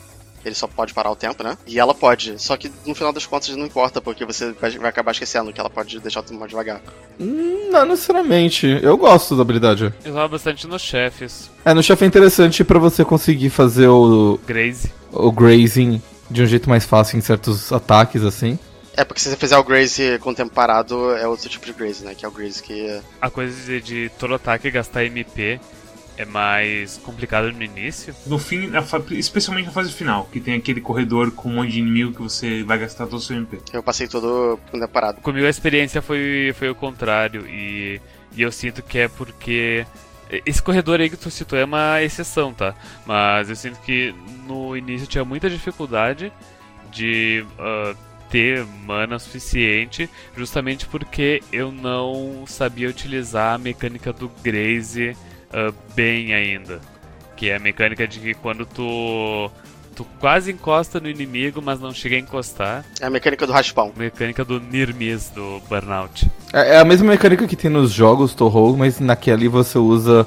ele 0.46 0.54
só 0.54 0.68
pode 0.68 0.94
parar 0.94 1.10
o 1.10 1.16
tempo, 1.16 1.42
né? 1.42 1.58
E 1.66 1.78
ela 1.78 1.92
pode. 1.92 2.40
Só 2.40 2.56
que 2.56 2.70
no 2.86 2.94
final 2.94 3.12
das 3.12 3.26
contas 3.26 3.54
não 3.56 3.66
importa, 3.66 4.00
porque 4.00 4.24
você 4.24 4.52
vai, 4.52 4.72
acabar 4.84 5.10
esquecendo 5.10 5.52
que 5.52 5.60
ela 5.60 5.68
pode 5.68 5.98
deixar 5.98 6.20
o 6.20 6.22
tempo 6.22 6.38
mais 6.38 6.50
devagar. 6.50 6.80
Hum, 7.18 7.68
não 7.70 7.84
necessariamente. 7.84 8.66
Eu 8.80 8.96
gosto 8.96 9.34
da 9.34 9.42
habilidade. 9.42 9.92
Eu 10.04 10.12
usava 10.12 10.28
bastante 10.28 10.66
nos 10.68 10.82
chefes. 10.82 11.50
É, 11.64 11.74
no 11.74 11.82
chefe 11.82 12.04
é 12.04 12.06
interessante 12.06 12.62
para 12.62 12.78
você 12.78 13.04
conseguir 13.04 13.50
fazer 13.50 13.88
o. 13.88 14.38
Graze. 14.46 14.92
O 15.12 15.32
grazing 15.32 16.00
de 16.30 16.42
um 16.42 16.46
jeito 16.46 16.68
mais 16.68 16.84
fácil 16.84 17.18
em 17.18 17.20
certos 17.20 17.72
ataques, 17.72 18.22
assim. 18.22 18.58
É, 18.96 19.04
porque 19.04 19.20
se 19.20 19.28
você 19.28 19.36
fizer 19.36 19.58
o 19.58 19.64
Graze 19.64 20.18
com 20.20 20.30
o 20.30 20.34
tempo 20.34 20.52
parado, 20.54 21.12
é 21.16 21.28
outro 21.28 21.50
tipo 21.50 21.66
de 21.66 21.72
Graze, 21.72 22.04
né? 22.04 22.14
Que 22.14 22.24
é 22.24 22.28
o 22.28 22.30
Graze 22.30 22.62
que. 22.62 23.00
A 23.20 23.28
coisa 23.28 23.54
de, 23.66 23.80
de 23.80 24.10
todo 24.18 24.34
ataque 24.34 24.70
gastar 24.70 25.04
MP 25.04 25.60
é 26.16 26.24
mais 26.24 26.98
complicado 26.98 27.52
no 27.52 27.62
início. 27.62 28.14
No 28.26 28.38
fim, 28.38 28.70
especialmente 29.10 29.66
na 29.66 29.72
fase 29.72 29.92
final, 29.92 30.28
que 30.32 30.40
tem 30.40 30.54
aquele 30.54 30.80
corredor 30.80 31.30
com 31.30 31.48
um 31.48 31.54
monte 31.54 31.72
de 31.72 31.78
inimigo 31.80 32.12
que 32.12 32.22
você 32.22 32.62
vai 32.62 32.78
gastar 32.78 33.06
todo 33.06 33.18
o 33.18 33.20
seu 33.20 33.36
MP. 33.36 33.58
Eu 33.72 33.82
passei 33.82 34.08
todo 34.08 34.58
parado. 34.92 35.20
Comigo 35.20 35.46
a 35.46 35.50
experiência 35.50 36.00
foi, 36.00 36.54
foi 36.58 36.70
o 36.70 36.74
contrário, 36.74 37.46
e, 37.46 38.00
e 38.34 38.42
eu 38.42 38.50
sinto 38.50 38.82
que 38.82 38.98
é 38.98 39.08
porque. 39.08 39.86
Esse 40.44 40.60
corredor 40.60 41.00
aí 41.00 41.08
que 41.08 41.16
tu 41.16 41.30
citou 41.30 41.56
é 41.56 41.64
uma 41.64 42.02
exceção, 42.02 42.52
tá? 42.52 42.74
Mas 43.06 43.48
eu 43.48 43.54
sinto 43.54 43.78
que 43.82 44.12
no 44.44 44.76
início 44.76 45.06
tinha 45.06 45.24
muita 45.24 45.48
dificuldade 45.48 46.32
de 46.90 47.46
uh, 47.60 47.96
ter 48.28 48.64
mana 48.84 49.20
suficiente, 49.20 50.10
justamente 50.36 50.84
porque 50.86 51.40
eu 51.52 51.70
não 51.70 52.44
sabia 52.44 52.88
utilizar 52.88 53.54
a 53.54 53.58
mecânica 53.58 54.12
do 54.12 54.28
Graze 54.42 55.16
uh, 55.56 55.74
bem 55.94 56.34
ainda. 56.34 56.80
Que 57.34 57.50
é 57.50 57.56
a 57.56 57.58
mecânica 57.58 58.06
de 58.06 58.20
que 58.20 58.34
quando 58.34 58.66
tu 58.66 59.50
tu 59.96 60.06
quase 60.20 60.52
encosta 60.52 61.00
no 61.00 61.08
inimigo, 61.08 61.62
mas 61.62 61.80
não 61.80 61.92
chega 61.92 62.16
a 62.16 62.18
encostar. 62.18 62.84
É 63.00 63.06
a 63.06 63.10
mecânica 63.10 63.46
do 63.46 63.52
raspão. 63.52 63.90
Mecânica 63.96 64.44
do 64.44 64.60
Nirmis, 64.60 65.30
do 65.30 65.60
Burnout. 65.68 66.30
É, 66.52 66.74
é, 66.74 66.78
a 66.78 66.84
mesma 66.84 67.08
mecânica 67.08 67.46
que 67.46 67.56
tem 67.56 67.70
nos 67.70 67.92
jogos 67.92 68.34
Toho, 68.34 68.76
mas 68.76 69.00
naquele 69.00 69.48
você 69.48 69.78
usa 69.78 70.26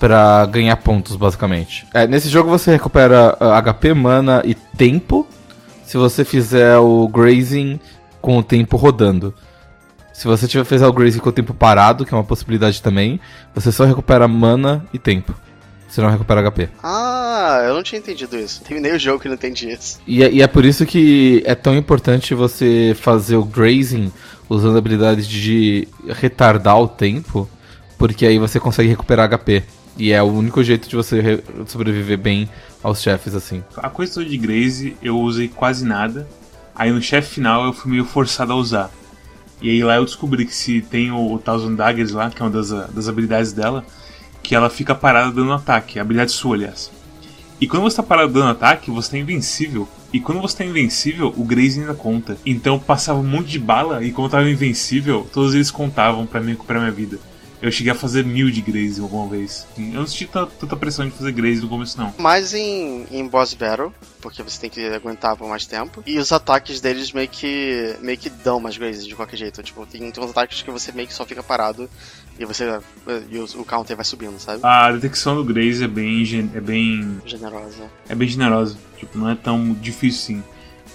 para 0.00 0.46
ganhar 0.46 0.76
pontos, 0.76 1.14
basicamente. 1.14 1.86
É, 1.92 2.06
nesse 2.06 2.28
jogo 2.28 2.48
você 2.48 2.72
recupera 2.72 3.36
uh, 3.38 3.52
ah, 3.52 3.62
HP, 3.62 3.92
mana 3.94 4.42
e 4.44 4.54
tempo, 4.54 5.26
se 5.84 5.96
você 5.98 6.24
fizer 6.24 6.78
o 6.78 7.06
grazing 7.06 7.78
com 8.20 8.38
o 8.38 8.42
tempo 8.42 8.76
rodando. 8.76 9.34
Se 10.22 10.28
você 10.28 10.46
tiver 10.46 10.64
fizer 10.64 10.86
o 10.86 10.92
Grace 10.92 11.18
com 11.18 11.30
o 11.30 11.32
tempo 11.32 11.52
parado, 11.52 12.06
que 12.06 12.14
é 12.14 12.16
uma 12.16 12.22
possibilidade 12.22 12.80
também, 12.80 13.18
você 13.52 13.72
só 13.72 13.84
recupera 13.84 14.28
mana 14.28 14.86
e 14.94 14.96
tempo. 14.96 15.34
Você 15.88 16.00
não 16.00 16.08
recupera 16.08 16.48
HP. 16.48 16.68
Ah, 16.80 17.64
eu 17.66 17.74
não 17.74 17.82
tinha 17.82 17.98
entendido 17.98 18.38
isso. 18.38 18.62
Terminei 18.62 18.92
o 18.92 18.98
jogo 19.00 19.20
e 19.24 19.26
não 19.26 19.34
entendi 19.34 19.68
isso. 19.72 19.98
E 20.06 20.22
é, 20.22 20.30
e 20.30 20.40
é 20.40 20.46
por 20.46 20.64
isso 20.64 20.86
que 20.86 21.42
é 21.44 21.56
tão 21.56 21.76
importante 21.76 22.36
você 22.36 22.96
fazer 23.00 23.34
o 23.34 23.44
grazing 23.44 24.12
usando 24.48 24.76
a 24.76 24.78
habilidade 24.78 25.26
de 25.26 25.88
retardar 26.10 26.78
o 26.78 26.86
tempo, 26.86 27.48
porque 27.98 28.24
aí 28.24 28.38
você 28.38 28.60
consegue 28.60 28.90
recuperar 28.90 29.28
HP. 29.28 29.64
E 29.98 30.12
é 30.12 30.22
o 30.22 30.26
único 30.26 30.62
jeito 30.62 30.88
de 30.88 30.94
você 30.94 31.42
sobreviver 31.66 32.16
bem 32.16 32.48
aos 32.80 33.02
chefes 33.02 33.34
assim. 33.34 33.64
A 33.76 33.90
coisa 33.90 34.24
de 34.24 34.38
Graze 34.38 34.96
eu 35.02 35.18
usei 35.18 35.48
quase 35.48 35.84
nada. 35.84 36.28
Aí 36.76 36.92
no 36.92 37.02
chefe 37.02 37.34
final 37.34 37.64
eu 37.64 37.72
fui 37.72 37.90
meio 37.90 38.04
forçado 38.04 38.52
a 38.52 38.54
usar. 38.54 38.88
E 39.62 39.70
aí 39.70 39.82
lá 39.82 39.96
eu 39.96 40.04
descobri 40.04 40.44
que 40.44 40.54
se 40.54 40.82
tem 40.82 41.12
o, 41.12 41.32
o 41.34 41.38
Thousand 41.38 41.76
Daggers 41.76 42.10
lá, 42.10 42.28
que 42.28 42.42
é 42.42 42.44
uma 42.44 42.50
das, 42.50 42.70
das 42.70 43.08
habilidades 43.08 43.52
dela, 43.52 43.84
que 44.42 44.54
ela 44.54 44.68
fica 44.68 44.94
parada 44.94 45.30
dando 45.30 45.52
ataque, 45.52 45.98
a 45.98 46.02
habilidade 46.02 46.32
sua, 46.32 46.56
aliás. 46.56 46.90
E 47.60 47.66
quando 47.68 47.84
você 47.84 47.96
tá 47.96 48.02
parado 48.02 48.32
dando 48.32 48.48
ataque, 48.48 48.90
você 48.90 49.12
tá 49.12 49.18
invencível. 49.18 49.88
E 50.12 50.18
quando 50.18 50.40
você 50.40 50.58
tá 50.58 50.64
invencível, 50.64 51.32
o 51.36 51.44
Graze 51.44 51.80
ainda 51.80 51.94
conta. 51.94 52.36
Então 52.44 52.76
passava 52.76 53.20
um 53.20 53.24
monte 53.24 53.50
de 53.50 53.58
bala 53.60 54.04
e 54.04 54.10
como 54.10 54.26
eu 54.26 54.30
tava 54.32 54.50
invencível, 54.50 55.28
todos 55.32 55.54
eles 55.54 55.70
contavam 55.70 56.26
para 56.26 56.40
mim 56.40 56.50
recuperar 56.50 56.82
minha 56.82 56.92
vida. 56.92 57.20
Eu 57.62 57.70
cheguei 57.70 57.92
a 57.92 57.94
fazer 57.94 58.24
mil 58.24 58.50
de 58.50 58.60
Graze 58.60 59.00
alguma 59.00 59.28
vez. 59.28 59.64
Eu 59.78 59.84
não 59.84 60.06
senti 60.06 60.26
tanta 60.26 60.76
pressão 60.76 61.08
de 61.08 61.12
fazer 61.12 61.30
Graze 61.30 61.60
no 61.60 61.68
começo, 61.68 61.96
não. 61.96 62.12
Mais 62.18 62.52
em, 62.52 63.06
em 63.08 63.24
Boss 63.28 63.54
Battle, 63.54 63.94
porque 64.20 64.42
você 64.42 64.60
tem 64.60 64.68
que 64.68 64.84
aguentar 64.88 65.36
por 65.36 65.48
mais 65.48 65.64
tempo. 65.64 66.02
E 66.04 66.18
os 66.18 66.32
ataques 66.32 66.80
deles 66.80 67.12
meio 67.12 67.28
que, 67.28 67.96
meio 68.00 68.18
que 68.18 68.28
dão 68.28 68.58
mais 68.58 68.76
Graze 68.76 69.06
de 69.06 69.14
qualquer 69.14 69.36
jeito. 69.36 69.62
Tipo, 69.62 69.86
tem, 69.86 70.10
tem 70.10 70.24
uns 70.24 70.30
ataques 70.30 70.60
que 70.60 70.72
você 70.72 70.90
meio 70.90 71.06
que 71.06 71.14
só 71.14 71.24
fica 71.24 71.40
parado 71.40 71.88
e 72.36 72.44
você 72.44 72.80
e 73.30 73.38
o, 73.38 73.44
o 73.60 73.64
counter 73.64 73.94
vai 73.94 74.04
subindo, 74.04 74.40
sabe? 74.40 74.58
A 74.64 74.90
detecção 74.90 75.36
do 75.36 75.44
Graze 75.44 75.84
é 75.84 75.88
bem, 75.88 76.50
é 76.54 76.60
bem... 76.60 77.22
Generosa. 77.24 77.84
É 78.08 78.14
bem 78.16 78.26
generosa. 78.26 78.76
Tipo, 78.98 79.16
não 79.16 79.28
é 79.28 79.36
tão 79.36 79.72
difícil, 79.74 80.20
sim, 80.20 80.44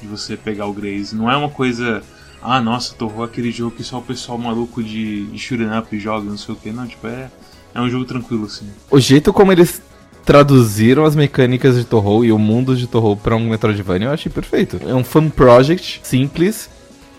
de 0.01 0.07
você 0.07 0.36
pegar 0.36 0.65
o 0.65 0.74
Graze. 0.74 1.15
Não 1.15 1.31
é 1.31 1.38
uma 1.38 1.50
coisa 1.50 2.03
ah, 2.41 2.62
nossa, 2.62 2.94
Torro 2.96 3.24
aquele 3.24 3.51
jogo 3.51 3.75
que 3.75 3.84
só 3.84 3.98
o 3.98 4.01
pessoal 4.01 4.38
maluco 4.38 4.84
de, 4.84 5.25
de 5.25 5.38
shooting 5.38 5.75
up 5.77 6.00
joga, 6.00 6.29
não 6.29 6.38
sei 6.38 6.53
o 6.53 6.58
que. 6.58 6.72
Não, 6.72 6.88
tipo, 6.88 7.08
é, 7.08 7.29
é 7.74 7.82
um 7.82 7.89
jogo 7.89 8.06
tranquilo, 8.06 8.46
assim. 8.46 8.67
O 8.89 9.00
jeito 9.00 9.34
como 9.34 9.51
eles 9.51 9.82
traduziram 10.27 11.06
as 11.06 11.15
mecânicas 11.15 11.77
de 11.77 11.86
Torro 11.86 12.25
e 12.25 12.34
o 12.34 12.38
mundo 12.38 12.75
de 12.75 12.86
Torro 12.86 13.15
para 13.15 13.36
um 13.36 13.50
Metroidvania 13.50 14.10
eu 14.10 14.12
achei 14.12 14.32
perfeito. 14.32 14.77
É 14.86 14.94
um 14.94 15.03
fun 15.03 15.29
project, 15.29 16.01
simples, 16.03 16.70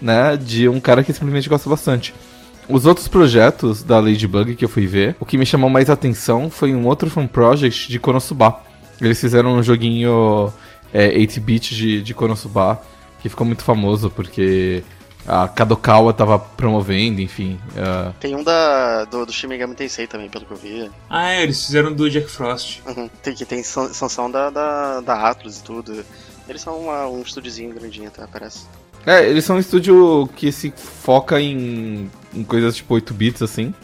né, 0.00 0.36
de 0.36 0.68
um 0.68 0.78
cara 0.78 1.02
que 1.02 1.12
simplesmente 1.12 1.48
gosta 1.48 1.70
bastante. 1.70 2.14
Os 2.68 2.84
outros 2.84 3.08
projetos 3.08 3.82
da 3.82 3.98
Ladybug 3.98 4.54
que 4.54 4.62
eu 4.62 4.68
fui 4.68 4.86
ver, 4.86 5.16
o 5.18 5.24
que 5.24 5.38
me 5.38 5.46
chamou 5.46 5.70
mais 5.70 5.88
atenção 5.88 6.50
foi 6.50 6.74
um 6.74 6.86
outro 6.86 7.08
fan 7.08 7.26
project 7.26 7.88
de 7.88 7.98
Konosuba. 7.98 8.60
Eles 9.00 9.18
fizeram 9.18 9.56
um 9.56 9.62
joguinho 9.62 10.52
é, 10.92 11.08
8-bit 11.18 11.74
de, 11.74 12.02
de 12.02 12.12
Konosuba, 12.12 12.78
que 13.22 13.30
ficou 13.30 13.46
muito 13.46 13.64
famoso 13.64 14.10
porque 14.10 14.84
a 15.28 15.46
Kadokawa 15.46 16.14
tava 16.14 16.38
promovendo, 16.38 17.20
enfim. 17.20 17.60
Uh... 17.72 18.14
Tem 18.18 18.34
um 18.34 18.42
da, 18.42 19.04
do, 19.04 19.26
do 19.26 19.32
Shin 19.32 19.46
Megami 19.46 19.74
Tensei 19.74 20.06
também, 20.06 20.30
pelo 20.30 20.46
que 20.46 20.52
eu 20.52 20.56
vi. 20.56 20.90
Ah, 21.10 21.32
é, 21.32 21.42
eles 21.42 21.66
fizeram 21.66 21.92
do 21.92 22.08
Jack 22.08 22.28
Frost. 22.30 22.80
Uhum. 22.86 23.10
Tem, 23.22 23.34
que 23.34 23.44
tem 23.44 23.62
sanção 23.62 24.30
da, 24.30 24.48
da, 24.48 25.00
da 25.02 25.28
Atlus 25.28 25.58
e 25.58 25.62
tudo. 25.62 26.04
Eles 26.48 26.62
são 26.62 26.78
uma, 26.78 27.06
um 27.06 27.20
estúdiozinho 27.20 27.74
grandinho, 27.74 28.08
até, 28.08 28.26
parece. 28.26 28.66
É, 29.04 29.28
eles 29.28 29.44
são 29.44 29.56
um 29.56 29.58
estúdio 29.58 30.28
que 30.34 30.50
se 30.50 30.72
foca 30.74 31.38
em, 31.38 32.10
em 32.34 32.42
coisas 32.42 32.74
tipo 32.74 32.94
8 32.94 33.12
bits, 33.12 33.42
assim. 33.42 33.74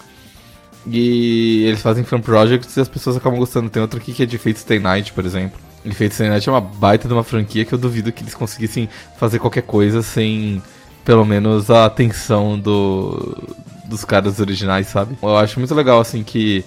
E 0.86 1.64
eles 1.66 1.82
fazem 1.82 2.04
fan 2.04 2.20
projects 2.20 2.74
e 2.76 2.80
as 2.80 2.88
pessoas 2.88 3.16
acabam 3.16 3.38
gostando. 3.38 3.68
Tem 3.68 3.82
outro 3.82 3.98
aqui 3.98 4.14
que 4.14 4.22
é 4.22 4.26
de 4.26 4.38
Fate 4.38 4.60
Stay 4.60 4.78
Night, 4.78 5.12
por 5.12 5.26
exemplo. 5.26 5.58
E 5.84 5.92
Fate 5.92 6.14
Stay 6.14 6.28
Night 6.28 6.48
é 6.48 6.52
uma 6.52 6.60
baita 6.60 7.06
de 7.06 7.12
uma 7.12 7.22
franquia 7.22 7.66
que 7.66 7.74
eu 7.74 7.78
duvido 7.78 8.10
que 8.10 8.22
eles 8.22 8.34
conseguissem 8.34 8.88
fazer 9.18 9.38
qualquer 9.38 9.62
coisa 9.62 10.02
sem, 10.02 10.62
pelo 11.04 11.24
menos, 11.24 11.70
a 11.70 11.84
atenção 11.84 12.58
do, 12.58 13.36
dos 13.84 14.04
caras 14.04 14.40
originais, 14.40 14.86
sabe? 14.86 15.16
Eu 15.22 15.36
acho 15.36 15.58
muito 15.58 15.74
legal, 15.74 16.00
assim, 16.00 16.22
que 16.22 16.64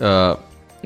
uh, 0.00 0.38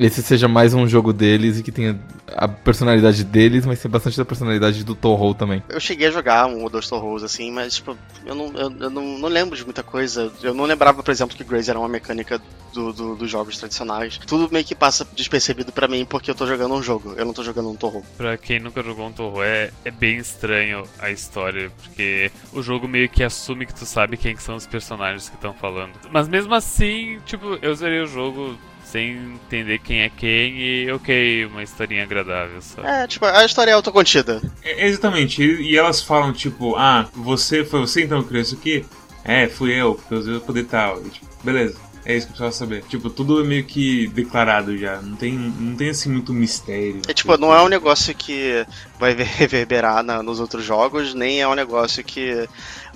esse 0.05 0.23
seja 0.23 0.47
mais 0.47 0.73
um 0.73 0.87
jogo 0.87 1.13
deles 1.13 1.59
e 1.59 1.63
que 1.63 1.71
tenha 1.71 1.99
a 2.35 2.47
personalidade 2.47 3.23
deles, 3.23 3.65
mas 3.65 3.79
tem 3.79 3.91
bastante 3.91 4.17
da 4.17 4.25
personalidade 4.25 4.83
do 4.83 4.95
Toho 4.95 5.33
também. 5.33 5.61
Eu 5.69 5.79
cheguei 5.79 6.07
a 6.07 6.11
jogar 6.11 6.47
um 6.47 6.63
ou 6.63 6.69
dois 6.69 6.89
Tohos, 6.89 7.23
assim, 7.23 7.51
mas 7.51 7.75
tipo, 7.75 7.97
eu, 8.25 8.35
não, 8.35 8.45
eu, 8.53 8.71
eu 8.79 8.89
não, 8.89 9.17
não, 9.19 9.29
lembro 9.29 9.55
de 9.55 9.63
muita 9.63 9.83
coisa. 9.83 10.31
Eu 10.41 10.53
não 10.53 10.65
lembrava, 10.65 11.03
por 11.03 11.11
exemplo, 11.11 11.35
que 11.35 11.43
Grace 11.43 11.69
era 11.69 11.79
uma 11.79 11.89
mecânica 11.89 12.41
do, 12.73 12.91
do, 12.93 13.15
dos 13.15 13.29
jogos 13.29 13.57
tradicionais. 13.57 14.17
Tudo 14.25 14.51
meio 14.51 14.65
que 14.65 14.73
passa 14.73 15.05
despercebido 15.15 15.71
para 15.71 15.87
mim 15.87 16.05
porque 16.05 16.31
eu 16.31 16.35
tô 16.35 16.47
jogando 16.47 16.73
um 16.73 16.81
jogo, 16.81 17.13
eu 17.17 17.25
não 17.25 17.33
tô 17.33 17.43
jogando 17.43 17.69
um 17.69 17.75
Toho. 17.75 18.03
Pra 18.17 18.37
quem 18.37 18.59
nunca 18.59 18.81
jogou 18.81 19.07
um 19.07 19.11
Toho, 19.11 19.43
é, 19.43 19.71
é 19.85 19.91
bem 19.91 20.17
estranho 20.17 20.83
a 20.99 21.11
história, 21.11 21.71
porque 21.83 22.31
o 22.53 22.61
jogo 22.61 22.87
meio 22.87 23.09
que 23.09 23.23
assume 23.23 23.65
que 23.65 23.73
tu 23.73 23.85
sabe 23.85 24.17
quem 24.17 24.35
são 24.37 24.55
os 24.55 24.65
personagens 24.65 25.29
que 25.29 25.35
estão 25.35 25.53
falando. 25.53 25.93
Mas 26.11 26.27
mesmo 26.27 26.53
assim, 26.53 27.19
tipo, 27.25 27.57
eu 27.61 27.75
zerei 27.75 28.01
o 28.01 28.07
jogo 28.07 28.57
sem 28.91 29.35
entender 29.35 29.79
quem 29.79 30.01
é 30.01 30.09
quem 30.09 30.59
e 30.59 30.91
ok, 30.91 31.45
uma 31.45 31.63
historinha 31.63 32.03
agradável, 32.03 32.61
sabe? 32.61 32.87
É, 32.87 33.07
tipo, 33.07 33.25
a 33.25 33.45
história 33.45 33.71
é 33.71 33.73
autocontida. 33.73 34.41
É, 34.61 34.87
exatamente, 34.87 35.41
e, 35.41 35.77
elas 35.77 36.01
falam, 36.01 36.33
tipo, 36.33 36.75
ah, 36.75 37.07
você 37.13 37.63
foi 37.63 37.79
você 37.79 38.03
então 38.03 38.21
que 38.21 38.27
criou 38.27 38.41
isso 38.41 38.55
aqui? 38.55 38.85
É, 39.23 39.47
fui 39.47 39.71
eu, 39.71 39.95
porque 39.95 40.29
eu 40.29 40.41
poder 40.41 40.65
tal. 40.65 41.01
E, 41.05 41.09
tipo, 41.09 41.27
beleza. 41.43 41.77
É 42.03 42.17
isso 42.17 42.25
que 42.25 42.33
eu 42.33 42.37
precisava 42.37 42.51
saber. 42.51 42.83
Tipo, 42.89 43.11
tudo 43.11 43.39
é 43.39 43.43
meio 43.43 43.63
que 43.63 44.07
declarado 44.07 44.75
já. 44.75 44.99
Não 44.99 45.15
tem, 45.15 45.33
não 45.33 45.75
tem 45.75 45.89
assim 45.89 46.09
muito 46.09 46.33
mistério. 46.33 46.99
É 47.07 47.13
tipo, 47.13 47.37
não 47.37 47.53
é 47.53 47.61
um 47.61 47.67
negócio 47.67 48.15
que 48.15 48.65
vai 48.99 49.13
reverberar 49.21 50.01
na, 50.01 50.23
nos 50.23 50.39
outros 50.39 50.65
jogos, 50.65 51.13
nem 51.13 51.41
é 51.41 51.47
um 51.47 51.53
negócio 51.53 52.03
que 52.03 52.49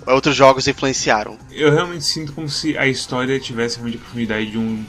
outros 0.08 0.36
jogos 0.36 0.68
influenciaram. 0.68 1.38
Eu 1.52 1.72
realmente 1.72 2.04
sinto 2.04 2.34
como 2.34 2.50
se 2.50 2.76
a 2.76 2.88
história 2.88 3.40
tivesse 3.40 3.76
realmente 3.76 3.98
a 3.98 4.00
profundidade 4.00 4.50
de 4.50 4.58
um 4.58 4.84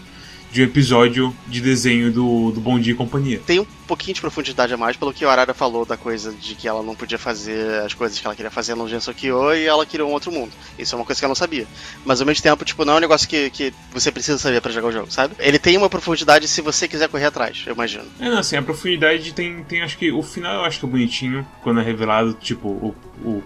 de 0.56 0.62
um 0.62 0.64
episódio 0.64 1.36
de 1.46 1.60
desenho 1.60 2.10
do, 2.10 2.50
do 2.50 2.62
Bom 2.62 2.80
Dia 2.80 2.94
e 2.94 2.96
Companhia. 2.96 3.42
Tem 3.44 3.60
um 3.60 3.66
pouquinho 3.86 4.14
de 4.14 4.22
profundidade 4.22 4.72
a 4.72 4.76
mais 4.78 4.96
pelo 4.96 5.12
que 5.12 5.22
o 5.22 5.28
Arara 5.28 5.52
falou 5.52 5.84
da 5.84 5.98
coisa 5.98 6.32
de 6.32 6.54
que 6.54 6.66
ela 6.66 6.82
não 6.82 6.94
podia 6.94 7.18
fazer 7.18 7.82
as 7.82 7.92
coisas 7.92 8.18
que 8.18 8.26
ela 8.26 8.34
queria 8.34 8.50
fazer 8.50 8.75
no 8.75 8.88
Gensokyo 8.88 9.52
e 9.52 9.66
ela 9.66 9.84
queria 9.84 10.06
um 10.06 10.12
outro 10.12 10.32
mundo. 10.32 10.50
Isso 10.78 10.94
é 10.94 10.98
uma 10.98 11.04
coisa 11.04 11.20
que 11.20 11.25
ela 11.26 11.32
não 11.32 11.36
sabia. 11.36 11.66
Mas 12.06 12.22
ao 12.22 12.26
mesmo 12.26 12.42
tempo, 12.42 12.64
tipo, 12.64 12.86
não 12.86 12.94
é 12.94 12.96
um 12.96 13.00
negócio 13.00 13.28
que, 13.28 13.50
que 13.50 13.75
você 13.92 14.10
precisa 14.10 14.38
saber 14.38 14.62
para 14.62 14.72
jogar 14.72 14.88
o 14.88 14.92
jogo, 14.92 15.12
sabe? 15.12 15.34
Ele 15.38 15.58
tem 15.58 15.76
uma 15.76 15.90
profundidade 15.90 16.48
se 16.48 16.62
você 16.62 16.88
quiser 16.88 17.10
correr 17.10 17.26
atrás, 17.26 17.62
eu 17.66 17.75
imagino. 17.75 18.06
É, 18.18 18.30
não, 18.30 18.38
assim, 18.38 18.56
a 18.56 18.62
profundidade 18.62 19.34
tem, 19.34 19.62
tem 19.62 19.82
acho 19.82 19.98
que 19.98 20.10
o 20.10 20.22
final 20.22 20.54
eu 20.54 20.64
acho 20.64 20.80
que 20.80 20.86
é 20.86 20.88
bonitinho 20.88 21.46
quando 21.62 21.80
é 21.80 21.82
revelado, 21.82 22.32
tipo, 22.32 22.66
o, 22.66 22.94
o 23.22 23.42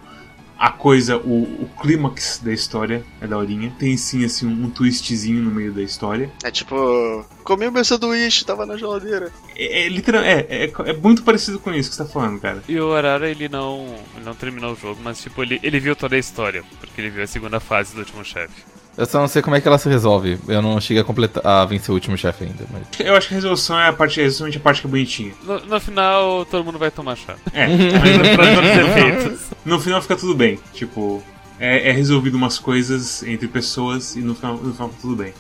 a 0.61 0.71
coisa, 0.71 1.17
o, 1.17 1.65
o 1.65 1.71
clímax 1.81 2.39
da 2.45 2.53
história 2.53 3.03
é 3.19 3.27
daorinha. 3.27 3.73
Tem 3.79 3.97
sim, 3.97 4.23
assim, 4.27 4.47
um, 4.47 4.67
um 4.67 4.71
twistzinho 4.71 5.43
no 5.43 5.51
meio 5.51 5.73
da 5.73 5.81
história. 5.81 6.31
É 6.45 6.51
tipo, 6.51 7.25
comi 7.43 7.67
o 7.67 7.73
meu 7.73 7.83
sanduíche, 7.83 8.45
tava 8.45 8.67
na 8.67 8.77
geladeira. 8.77 9.33
É, 9.57 9.87
é, 9.87 9.89
literal, 9.89 10.23
é, 10.23 10.47
é, 10.51 10.71
é, 10.85 10.93
muito 10.93 11.23
parecido 11.23 11.59
com 11.59 11.73
isso 11.73 11.89
que 11.89 11.97
você 11.97 12.05
tá 12.05 12.11
falando, 12.11 12.39
cara. 12.39 12.63
E 12.69 12.79
o 12.79 12.93
Arara, 12.93 13.31
ele 13.31 13.49
não, 13.49 13.87
ele 14.15 14.25
não 14.25 14.35
terminou 14.35 14.75
o 14.75 14.77
jogo, 14.77 15.01
mas 15.03 15.23
tipo, 15.23 15.43
ele, 15.43 15.59
ele 15.63 15.81
viu 15.81 15.97
toda 15.97 16.15
a 16.15 16.19
história, 16.19 16.63
porque 16.79 17.01
ele 17.01 17.09
viu 17.09 17.25
a 17.25 17.27
segunda 17.27 17.59
fase 17.59 17.95
do 17.95 18.01
último 18.01 18.23
chefe. 18.23 18.63
Eu 18.97 19.07
só 19.07 19.21
não 19.21 19.29
sei 19.29 19.41
como 19.41 19.57
é 19.57 19.61
que 19.61 19.69
ela 19.69 19.79
se 19.79 19.89
resolve. 19.89 20.39
Eu 20.47 20.61
não 20.61 20.81
cheguei 20.81 21.03
a 21.03 21.05
completar 21.05 21.45
a 21.47 21.65
vencer 21.65 21.91
o 21.91 21.95
último 21.95 22.17
chefe 22.17 22.45
ainda. 22.45 22.65
Mas... 22.71 22.83
Eu 23.01 23.17
acho 23.17 23.29
que 23.29 23.35
a 23.35 23.37
resolução 23.37 23.79
é 23.79 23.89
a 23.89 23.93
parte, 23.93 24.21
é 24.21 24.25
exatamente 24.25 24.59
a 24.59 24.61
parte 24.61 24.81
que 24.81 24.87
é 24.87 24.91
bonitinha. 24.91 25.33
No, 25.43 25.59
no 25.61 25.81
final, 25.81 26.45
todo 26.45 26.65
mundo 26.65 26.79
vai 26.79 26.91
tomar 26.91 27.17
chá. 27.17 27.37
É, 27.53 27.67
mas 28.37 29.41
no 29.65 29.81
final 29.81 30.03
fica 30.03 30.17
tudo 30.17 30.35
bem. 30.35 30.59
Tipo, 30.75 31.23
é, 31.59 31.89
é, 31.89 31.93
resolvido 31.93 32.37
umas 32.37 32.59
coisas 32.59 33.23
entre 33.23 33.49
pessoas 33.49 34.17
e 34.17 34.21
no 34.21 34.35
final, 34.35 34.57
no 34.57 34.73
final 34.73 34.89
fica 34.89 35.01
tudo 35.01 35.17
bem. 35.17 35.33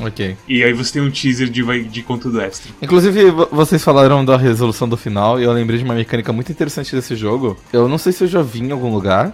Ok. 0.00 0.36
E 0.48 0.62
aí 0.62 0.72
você 0.72 0.94
tem 0.94 1.02
um 1.02 1.10
teaser 1.10 1.48
de, 1.48 1.84
de 1.84 2.02
conteúdo 2.02 2.40
extra. 2.40 2.72
Inclusive, 2.82 3.30
vocês 3.50 3.82
falaram 3.82 4.24
da 4.24 4.36
resolução 4.36 4.88
do 4.88 4.96
final 4.96 5.40
e 5.40 5.44
eu 5.44 5.52
lembrei 5.52 5.78
de 5.78 5.84
uma 5.84 5.94
mecânica 5.94 6.32
muito 6.32 6.50
interessante 6.50 6.94
desse 6.94 7.14
jogo. 7.14 7.56
Eu 7.72 7.88
não 7.88 7.98
sei 7.98 8.12
se 8.12 8.24
eu 8.24 8.28
já 8.28 8.42
vi 8.42 8.60
em 8.60 8.72
algum 8.72 8.92
lugar, 8.92 9.32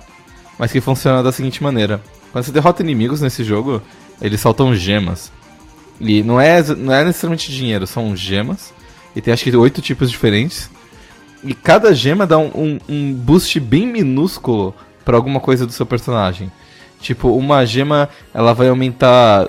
mas 0.58 0.70
que 0.70 0.80
funciona 0.80 1.22
da 1.22 1.32
seguinte 1.32 1.62
maneira. 1.62 2.00
Quando 2.32 2.44
você 2.44 2.52
derrota 2.52 2.82
inimigos 2.82 3.20
nesse 3.20 3.42
jogo, 3.44 3.82
eles 4.20 4.40
soltam 4.40 4.74
gemas. 4.74 5.32
E 6.00 6.22
não 6.22 6.40
é, 6.40 6.62
não 6.62 6.94
é 6.94 7.04
necessariamente 7.04 7.52
dinheiro, 7.52 7.86
são 7.86 8.16
gemas. 8.16 8.72
E 9.14 9.20
tem 9.20 9.32
acho 9.32 9.44
que 9.44 9.56
oito 9.56 9.82
tipos 9.82 10.10
diferentes. 10.10 10.70
E 11.42 11.54
cada 11.54 11.94
gema 11.94 12.26
dá 12.26 12.38
um, 12.38 12.50
um, 12.54 12.78
um 12.88 13.12
boost 13.14 13.58
bem 13.60 13.86
minúsculo 13.86 14.74
para 15.04 15.16
alguma 15.16 15.40
coisa 15.40 15.66
do 15.66 15.72
seu 15.72 15.86
personagem. 15.86 16.50
Tipo, 17.00 17.28
uma 17.34 17.64
gema 17.64 18.08
ela 18.32 18.52
vai 18.52 18.68
aumentar 18.68 19.48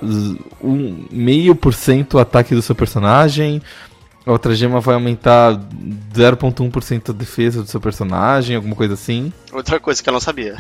um 0.64 1.06
meio 1.12 1.54
por 1.54 1.74
cento 1.74 2.16
o 2.16 2.20
ataque 2.20 2.56
do 2.56 2.62
seu 2.62 2.74
personagem. 2.74 3.62
Outra 4.26 4.56
gema 4.56 4.80
vai 4.80 4.96
aumentar 4.96 5.60
0.1% 6.14 7.10
a 7.10 7.14
defesa 7.14 7.64
do 7.64 7.68
seu 7.68 7.82
personagem, 7.82 8.56
alguma 8.56 8.76
coisa 8.76 8.94
assim. 8.94 9.34
Outra 9.52 9.80
coisa 9.80 10.02
que 10.02 10.08
eu 10.08 10.14
não 10.14 10.20
sabia. 10.20 10.58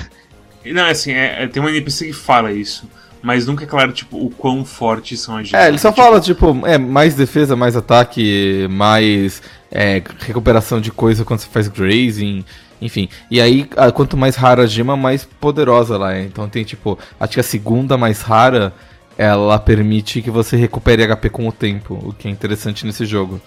Não, 0.65 0.85
assim, 0.85 1.11
é, 1.11 1.43
é, 1.43 1.47
tem 1.47 1.61
uma 1.61 1.69
NPC 1.69 2.07
que 2.07 2.13
fala 2.13 2.51
isso. 2.51 2.87
Mas 3.21 3.45
nunca 3.45 3.63
é 3.63 3.67
claro, 3.67 3.91
tipo, 3.91 4.17
o 4.17 4.31
quão 4.31 4.65
fortes 4.65 5.19
são 5.19 5.37
as 5.37 5.47
gemas. 5.47 5.65
É, 5.65 5.67
ele 5.67 5.77
só 5.77 5.91
tipo... 5.91 6.01
fala, 6.01 6.19
tipo, 6.19 6.65
é, 6.65 6.77
mais 6.77 7.13
defesa, 7.13 7.55
mais 7.55 7.75
ataque, 7.75 8.67
mais 8.69 9.41
é, 9.71 10.01
recuperação 10.19 10.81
de 10.81 10.91
coisa 10.91 11.23
quando 11.23 11.39
você 11.39 11.47
faz 11.47 11.67
grazing, 11.67 12.43
enfim. 12.81 13.07
E 13.29 13.39
aí, 13.39 13.69
quanto 13.93 14.17
mais 14.17 14.35
rara 14.35 14.63
a 14.63 14.65
gema, 14.65 14.97
mais 14.97 15.23
poderosa 15.23 15.95
ela 15.95 16.15
é. 16.15 16.23
Então 16.23 16.49
tem, 16.49 16.63
tipo, 16.63 16.97
acho 17.19 17.33
que 17.33 17.39
a 17.39 17.43
segunda 17.43 17.95
mais 17.95 18.21
rara, 18.21 18.73
ela 19.15 19.59
permite 19.59 20.21
que 20.21 20.31
você 20.31 20.57
recupere 20.57 21.05
HP 21.07 21.29
com 21.29 21.47
o 21.47 21.51
tempo, 21.51 21.93
o 22.03 22.13
que 22.13 22.27
é 22.27 22.31
interessante 22.31 22.87
nesse 22.87 23.05
jogo. 23.05 23.39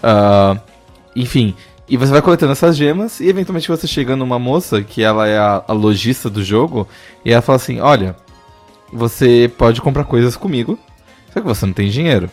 Uh, 0.00 0.60
enfim, 1.16 1.56
e 1.88 1.96
você 1.96 2.12
vai 2.12 2.20
coletando 2.20 2.52
essas 2.52 2.76
gemas 2.76 3.18
e 3.18 3.28
eventualmente 3.28 3.68
você 3.68 3.86
chega 3.86 4.14
numa 4.14 4.38
moça, 4.38 4.82
que 4.82 5.02
ela 5.02 5.26
é 5.26 5.38
a, 5.38 5.64
a 5.66 5.72
lojista 5.72 6.28
do 6.28 6.44
jogo, 6.44 6.86
e 7.24 7.32
ela 7.32 7.40
fala 7.40 7.56
assim: 7.56 7.80
Olha, 7.80 8.14
você 8.92 9.50
pode 9.56 9.80
comprar 9.80 10.04
coisas 10.04 10.36
comigo, 10.36 10.78
só 11.32 11.40
que 11.40 11.46
você 11.46 11.64
não 11.64 11.72
tem 11.72 11.88
dinheiro. 11.88 12.30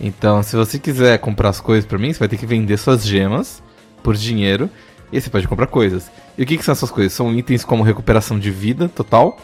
Então, 0.00 0.42
se 0.42 0.56
você 0.56 0.78
quiser 0.78 1.18
comprar 1.18 1.48
as 1.48 1.60
coisas 1.60 1.84
para 1.84 1.98
mim, 1.98 2.12
você 2.12 2.18
vai 2.18 2.28
ter 2.28 2.36
que 2.36 2.46
vender 2.46 2.76
suas 2.76 3.04
gemas 3.04 3.62
por 4.02 4.14
dinheiro 4.14 4.70
e 5.12 5.20
você 5.20 5.30
pode 5.30 5.46
comprar 5.48 5.66
coisas. 5.66 6.10
E 6.36 6.42
o 6.42 6.46
que, 6.46 6.56
que 6.56 6.64
são 6.64 6.72
essas 6.72 6.90
coisas? 6.90 7.12
São 7.12 7.32
itens 7.34 7.64
como 7.64 7.82
recuperação 7.82 8.38
de 8.38 8.50
vida 8.50 8.88
total, 8.88 9.38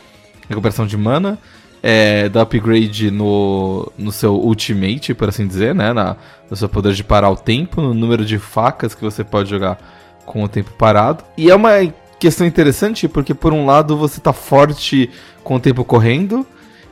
recuperação 0.49 0.87
de 0.87 0.97
mana, 0.97 1.39
é, 1.87 2.31
dá 2.31 2.41
upgrade 2.41 3.11
no, 3.11 3.93
no 3.99 4.11
seu 4.11 4.37
ultimate, 4.37 5.13
por 5.13 5.29
assim 5.29 5.47
dizer, 5.47 5.75
né? 5.75 5.93
Na, 5.93 6.17
no 6.49 6.57
seu 6.57 6.67
poder 6.67 6.95
de 6.95 7.05
parar 7.05 7.29
o 7.29 7.37
tempo, 7.37 7.83
no 7.83 7.93
número 7.93 8.25
de 8.25 8.39
facas 8.39 8.95
que 8.95 9.03
você 9.03 9.23
pode 9.23 9.51
jogar 9.51 9.77
com 10.25 10.43
o 10.43 10.49
tempo 10.49 10.71
parado. 10.79 11.23
E 11.37 11.51
é 11.51 11.55
uma 11.55 11.73
questão 12.19 12.47
interessante 12.47 13.07
porque, 13.07 13.35
por 13.35 13.53
um 13.53 13.67
lado, 13.67 13.99
você 13.99 14.19
tá 14.19 14.33
forte 14.33 15.11
com 15.43 15.57
o 15.57 15.61
tempo 15.61 15.85
correndo. 15.85 16.47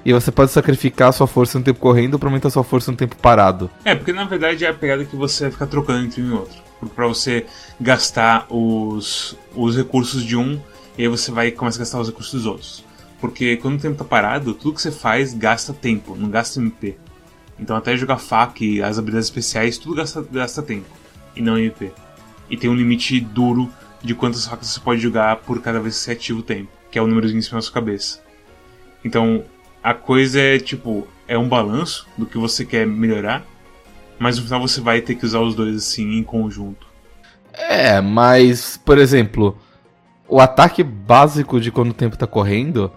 E 0.05 0.13
você 0.13 0.31
pode 0.31 0.51
sacrificar 0.51 1.11
sua 1.13 1.29
força 1.29 1.59
no 1.59 1.65
tempo 1.65 1.79
correndo 1.79 2.19
para 2.19 2.29
aumentar 2.29 2.51
sua 2.51 2.65
força 2.65 2.91
no 2.91 2.97
tempo 2.97 3.17
parado. 3.17 3.71
É, 3.85 3.95
porque 3.95 4.13
na 4.13 4.25
verdade 4.25 4.65
é 4.65 4.69
a 4.69 4.75
pegada 4.75 5.05
que 5.05 5.15
você 5.15 5.45
vai 5.45 5.53
ficar 5.53 5.67
trocando 5.69 6.05
entre 6.05 6.21
um 6.21 6.29
e 6.29 6.33
outro. 6.33 6.59
Para 6.95 7.07
você 7.07 7.47
gastar 7.81 8.47
os, 8.51 9.39
os 9.55 9.77
recursos 9.77 10.25
de 10.25 10.37
um 10.37 10.61
e 10.99 11.03
aí 11.03 11.09
você 11.09 11.31
vai 11.31 11.53
começar 11.53 11.79
a 11.79 11.83
gastar 11.83 12.01
os 12.01 12.09
recursos 12.09 12.33
dos 12.33 12.47
outros. 12.47 12.92
Porque 13.23 13.57
quando 13.57 13.77
o 13.77 13.81
tempo 13.81 13.97
tá 13.97 14.05
parado, 14.05 14.53
tudo 14.53 14.75
que 14.75 14.83
você 14.83 14.91
faz 14.91 15.33
gasta 15.33 15.73
tempo, 15.73 16.17
não 16.17 16.29
gasta 16.29 16.59
MP. 16.59 16.97
Então 17.57 17.77
até 17.77 17.97
jogar 17.97 18.19
faca 18.19 18.65
e 18.65 18.83
as 18.83 18.99
habilidades 18.99 19.29
especiais, 19.29 19.79
tudo 19.79 19.95
gasta, 19.95 20.27
gasta 20.29 20.61
tempo. 20.61 20.89
E 21.37 21.41
não 21.41 21.57
MP. 21.57 21.93
E 22.51 22.57
tem 22.57 22.69
um 22.69 22.75
limite 22.75 23.21
duro 23.21 23.71
de 24.03 24.13
quantas 24.13 24.45
facas 24.45 24.67
você 24.67 24.81
pode 24.81 25.01
jogar 25.01 25.37
por 25.37 25.63
cada 25.63 25.79
vez 25.79 25.95
que 25.95 26.01
você 26.01 26.11
ativa 26.11 26.41
o 26.41 26.43
tempo. 26.43 26.69
que 26.91 26.99
é 26.99 27.03
o 27.03 27.07
númerozinho 27.07 27.39
em 27.39 27.43
cima 27.43 27.59
da 27.59 27.63
sua 27.63 27.73
cabeça. 27.73 28.21
Então, 29.05 29.45
a 29.81 29.95
coisa 29.95 30.41
é 30.41 30.59
tipo, 30.59 31.07
é 31.29 31.39
um 31.39 31.49
balanço 31.49 32.09
do 32.19 32.27
que 32.27 32.37
você 32.37 32.67
quer 32.67 32.85
melhorar, 32.89 33.45
mas 34.19 34.37
no 34.37 34.45
final 34.45 34.61
você 34.61 34.81
vai 34.81 35.01
ter 35.01 35.15
que 35.15 35.25
usar 35.25 35.39
os 35.39 35.55
dois 35.55 35.77
assim 35.77 36.19
em 36.19 36.25
conjunto. 36.25 36.89
É, 37.53 38.01
mas, 38.01 38.77
por 38.77 38.99
exemplo, 38.99 39.57
o 40.29 40.41
ataque 40.41 40.83
básico 40.83 41.61
de 41.61 41.71
quando 41.71 41.91
o 41.91 41.95
tempo 41.95 42.19
tá 42.19 42.27
correndo, 42.27 42.93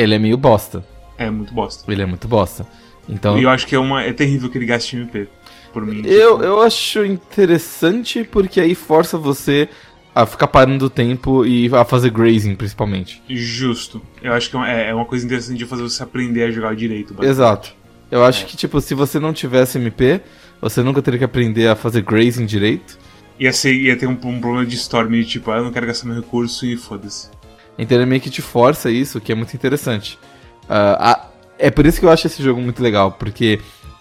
ele 0.00 0.14
é 0.14 0.18
meio 0.18 0.36
bosta. 0.36 0.84
É 1.18 1.28
muito 1.30 1.52
bosta. 1.52 1.90
Ele 1.90 2.02
é 2.02 2.06
muito 2.06 2.26
bosta. 2.26 2.66
Então, 3.08 3.38
E 3.38 3.42
eu 3.42 3.50
acho 3.50 3.66
que 3.66 3.74
é, 3.74 3.78
uma, 3.78 4.02
é 4.02 4.12
terrível 4.12 4.48
que 4.48 4.56
ele 4.58 4.66
gaste 4.66 4.96
MP. 4.96 5.28
Por 5.72 5.84
mim. 5.86 6.02
eu, 6.04 6.32
tipo, 6.32 6.42
eu 6.44 6.60
acho 6.62 7.04
interessante 7.04 8.24
porque 8.24 8.60
aí 8.60 8.74
força 8.74 9.16
você 9.16 9.68
a 10.14 10.26
ficar 10.26 10.48
parando 10.48 10.86
o 10.86 10.90
tempo 10.90 11.46
e 11.46 11.70
a 11.72 11.84
fazer 11.84 12.10
grazing, 12.10 12.56
principalmente. 12.56 13.22
Justo. 13.28 14.02
Eu 14.22 14.32
acho 14.32 14.50
que 14.50 14.56
é 14.56 14.58
uma- 14.58 14.70
é 14.70 14.88
é 14.90 14.94
uma 14.94 15.04
coisa 15.04 15.24
interessante 15.24 15.58
de 15.58 15.64
fazer 15.66 15.82
você 15.82 16.02
aprender 16.02 16.42
a 16.44 16.50
jogar 16.50 16.74
direito. 16.74 17.14
Exato. 17.22 17.72
Eu 18.10 18.24
acho 18.24 18.42
É. 18.42 18.46
que, 18.48 18.56
tipo, 18.56 18.80
se 18.80 18.92
você 18.94 19.20
não 19.20 19.32
tivesse 19.32 19.78
MP, 19.78 20.20
você 20.60 20.82
nunca 20.82 21.00
teria 21.00 21.18
que 21.18 21.24
aprender 21.24 21.68
a 21.68 21.76
fazer 21.76 22.02
grazing 22.02 22.44
direito. 22.46 22.98
Ia, 23.38 23.52
ser, 23.52 23.72
ia 23.72 23.96
ter 23.96 24.06
um, 24.08 24.10
um 24.24 24.40
problema 24.40 24.66
de 24.66 24.74
storm 24.74 25.22
tipo, 25.22 25.50
ah, 25.52 25.58
eu 25.58 25.64
não 25.64 25.70
quero 25.72 25.86
gastar 25.86 26.06
meu 26.08 26.16
recurso 26.16 26.66
e 26.66 26.76
foda-se. 26.76 27.30
Então 27.80 27.96
ele 27.98 28.06
meio 28.06 28.20
que 28.20 28.30
te 28.30 28.42
força 28.42 28.90
isso, 28.90 29.20
que 29.20 29.32
é 29.32 29.34
muito 29.34 29.54
interessante. 29.54 30.18
Ah, 30.68 31.12
a- 31.12 31.26
é 31.58 31.70
por 31.70 31.84
isso 31.86 31.98
que 31.98 32.06
eu 32.06 32.10
acho 32.10 32.26
esse 32.26 32.42
jogo 32.42 32.60
muito 32.60 32.82
legal, 32.82 33.12
porque 33.12 33.58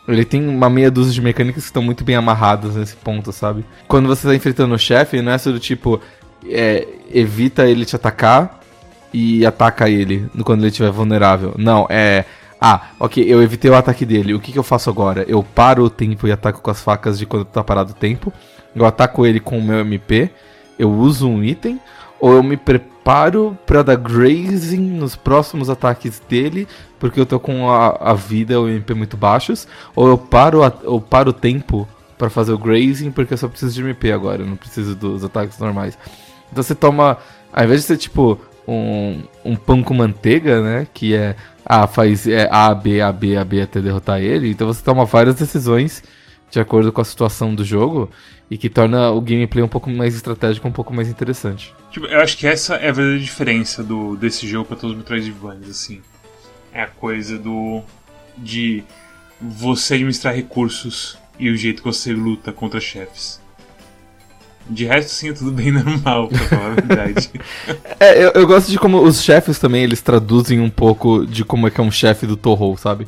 ele 0.07 0.25
tem 0.25 0.47
uma 0.47 0.69
meia 0.69 0.89
dúzia 0.91 1.13
de 1.13 1.21
mecânicas 1.21 1.63
que 1.63 1.69
estão 1.69 1.81
muito 1.83 2.03
bem 2.03 2.15
amarradas 2.15 2.75
nesse 2.75 2.95
ponto, 2.95 3.31
sabe? 3.31 3.63
Quando 3.87 4.07
você 4.07 4.27
tá 4.27 4.35
enfrentando 4.35 4.73
o 4.73 4.77
chefe, 4.79 5.21
não 5.21 5.31
é 5.31 5.37
só 5.37 5.51
do 5.51 5.59
tipo, 5.59 5.99
é, 6.47 6.87
evita 7.13 7.67
ele 7.67 7.85
te 7.85 7.95
atacar 7.95 8.59
e 9.13 9.45
ataca 9.45 9.89
ele 9.89 10.29
quando 10.43 10.59
ele 10.61 10.67
estiver 10.69 10.91
vulnerável. 10.91 11.53
Não, 11.57 11.85
é. 11.89 12.25
Ah, 12.61 12.89
ok, 12.99 13.23
eu 13.25 13.41
evitei 13.41 13.71
o 13.71 13.75
ataque 13.75 14.05
dele. 14.05 14.33
O 14.33 14.39
que, 14.39 14.51
que 14.51 14.59
eu 14.59 14.63
faço 14.63 14.89
agora? 14.89 15.23
Eu 15.27 15.41
paro 15.41 15.83
o 15.85 15.89
tempo 15.89 16.27
e 16.27 16.31
ataco 16.31 16.61
com 16.61 16.69
as 16.69 16.81
facas 16.81 17.17
de 17.17 17.25
quando 17.25 17.45
tá 17.45 17.63
parado 17.63 17.91
o 17.91 17.95
tempo. 17.95 18.33
Eu 18.75 18.85
ataco 18.85 19.25
ele 19.25 19.39
com 19.39 19.57
o 19.57 19.63
meu 19.63 19.79
MP. 19.79 20.29
Eu 20.77 20.91
uso 20.91 21.29
um 21.29 21.41
item. 21.43 21.79
Ou 22.19 22.33
eu 22.33 22.43
me 22.43 22.57
preparo 22.57 22.88
pra 23.03 23.81
dar 23.81 23.95
grazing 23.95 24.81
nos 24.91 25.15
próximos 25.15 25.69
ataques 25.69 26.21
dele, 26.29 26.67
porque 26.99 27.19
eu 27.19 27.25
tô 27.25 27.39
com 27.39 27.69
a, 27.69 28.11
a 28.11 28.13
vida 28.13 28.59
ou 28.59 28.65
o 28.65 28.69
MP 28.69 28.93
muito 28.93 29.17
baixos. 29.17 29.67
Ou 29.95 30.07
eu 30.07 30.17
paro, 30.17 30.63
a- 30.63 30.73
eu 30.83 30.99
paro 31.01 31.29
o 31.31 31.33
tempo 31.33 31.87
pra 32.17 32.29
fazer 32.29 32.51
o 32.51 32.57
grazing, 32.57 33.11
porque 33.11 33.33
eu 33.33 33.37
só 33.37 33.47
preciso 33.47 33.73
de 33.73 33.81
MP 33.81 34.11
agora, 34.11 34.41
eu 34.43 34.45
não 34.47 34.55
preciso 34.57 34.95
dos 34.95 35.23
ataques 35.23 35.57
normais. 35.57 35.97
Então 36.51 36.61
você 36.61 36.75
toma, 36.75 37.17
ao 37.51 37.63
invés 37.63 37.81
de 37.81 37.87
ser 37.87 37.97
tipo 37.97 38.39
um, 38.67 39.23
um 39.43 39.55
pão 39.55 39.81
com 39.81 39.93
manteiga, 39.93 40.61
né? 40.61 40.87
Que 40.93 41.15
é, 41.15 41.35
ah, 41.65 41.87
faz 41.87 42.27
é, 42.27 42.47
A, 42.51 42.73
B, 42.75 43.01
A, 43.01 43.11
B, 43.11 43.37
A, 43.37 43.43
B 43.45 43.61
até 43.61 43.81
derrotar 43.81 44.19
ele. 44.21 44.49
Então 44.51 44.67
você 44.67 44.83
toma 44.83 45.05
várias 45.05 45.35
decisões 45.35 46.03
de 46.51 46.59
acordo 46.59 46.91
com 46.91 47.01
a 47.01 47.05
situação 47.05 47.55
do 47.55 47.63
jogo 47.63 48.09
e 48.49 48.57
que 48.57 48.69
torna 48.69 49.11
o 49.11 49.21
gameplay 49.21 49.63
um 49.63 49.67
pouco 49.67 49.89
mais 49.89 50.15
estratégico, 50.15 50.67
um 50.67 50.71
pouco 50.71 50.93
mais 50.93 51.07
interessante. 51.07 51.73
Tipo, 51.91 52.07
eu 52.07 52.19
acho 52.19 52.37
que 52.37 52.47
essa 52.47 52.75
é 52.75 52.89
a 52.89 52.91
verdadeira 52.91 53.19
diferença 53.19 53.83
do, 53.83 54.15
desse 54.15 54.47
jogo 54.47 54.65
pra 54.65 54.75
todos 54.75 54.91
os 54.91 54.97
Metroidvanias, 54.97 55.69
assim. 55.69 56.01
É 56.73 56.81
a 56.81 56.87
coisa 56.87 57.37
do. 57.37 57.81
de 58.37 58.83
você 59.39 59.95
administrar 59.95 60.35
recursos 60.35 61.17
e 61.37 61.49
o 61.49 61.55
jeito 61.55 61.81
que 61.81 61.87
você 61.87 62.11
luta 62.11 62.51
contra 62.51 62.79
chefes. 62.79 63.39
De 64.69 64.85
resto, 64.85 65.09
sim, 65.09 65.29
é 65.29 65.33
tudo 65.33 65.51
bem 65.51 65.71
normal, 65.73 66.27
pra 66.27 66.39
falar 66.39 66.71
a 66.71 66.75
verdade. 66.75 67.31
É, 67.99 68.23
eu, 68.23 68.31
eu 68.33 68.47
gosto 68.47 68.71
de 68.71 68.79
como 68.79 69.01
os 69.01 69.21
chefes 69.21 69.59
também, 69.59 69.83
eles 69.83 70.01
traduzem 70.01 70.61
um 70.61 70.69
pouco 70.69 71.25
de 71.25 71.43
como 71.43 71.67
é 71.67 71.71
que 71.71 71.81
é 71.81 71.83
um 71.83 71.91
chefe 71.91 72.25
do 72.25 72.37
Toho, 72.37 72.77
sabe? 72.77 73.07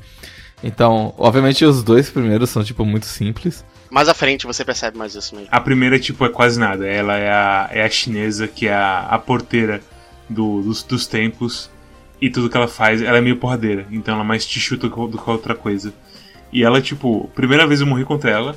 Então, 0.64 1.14
obviamente 1.18 1.66
os 1.66 1.84
dois 1.84 2.10
primeiros 2.10 2.50
são, 2.50 2.64
tipo, 2.64 2.86
muito 2.86 3.06
simples. 3.06 3.66
Mais 3.90 4.08
à 4.08 4.14
frente 4.14 4.46
você 4.48 4.64
percebe 4.64 4.98
mais 4.98 5.16
isso 5.16 5.36
mesmo. 5.36 5.50
A 5.52 5.60
primeira, 5.60 6.00
tipo, 6.00 6.24
é 6.26 6.30
quase 6.30 6.60
nada. 6.60 6.88
Ela 6.88 7.18
é 7.18 7.30
a, 7.32 7.70
é 7.72 7.84
a 7.84 7.90
chinesa, 7.90 8.48
que 8.48 8.68
é 8.68 8.74
a, 8.74 9.00
a 9.02 9.20
porteira 9.20 9.82
do- 10.30 10.62
dos, 10.62 10.84
dos 10.84 11.06
templos. 11.08 11.70
E 12.22 12.30
tudo 12.30 12.50
que 12.50 12.56
ela 12.56 12.68
faz, 12.68 13.02
ela 13.02 13.18
é 13.18 13.22
meio 13.22 13.38
porradeira. 13.38 13.86
Então 13.92 14.14
ela 14.14 14.24
mais 14.24 14.46
te 14.46 14.60
chuta 14.60 14.88
do 14.88 15.18
que 15.18 15.30
outra 15.30 15.56
coisa. 15.56 15.92
E 16.54 16.64
ela, 16.64 16.80
tipo, 16.82 17.30
primeira 17.36 17.66
vez 17.66 17.82
eu 17.82 17.88
morri 17.88 18.06
contra 18.06 18.30
ela. 18.30 18.56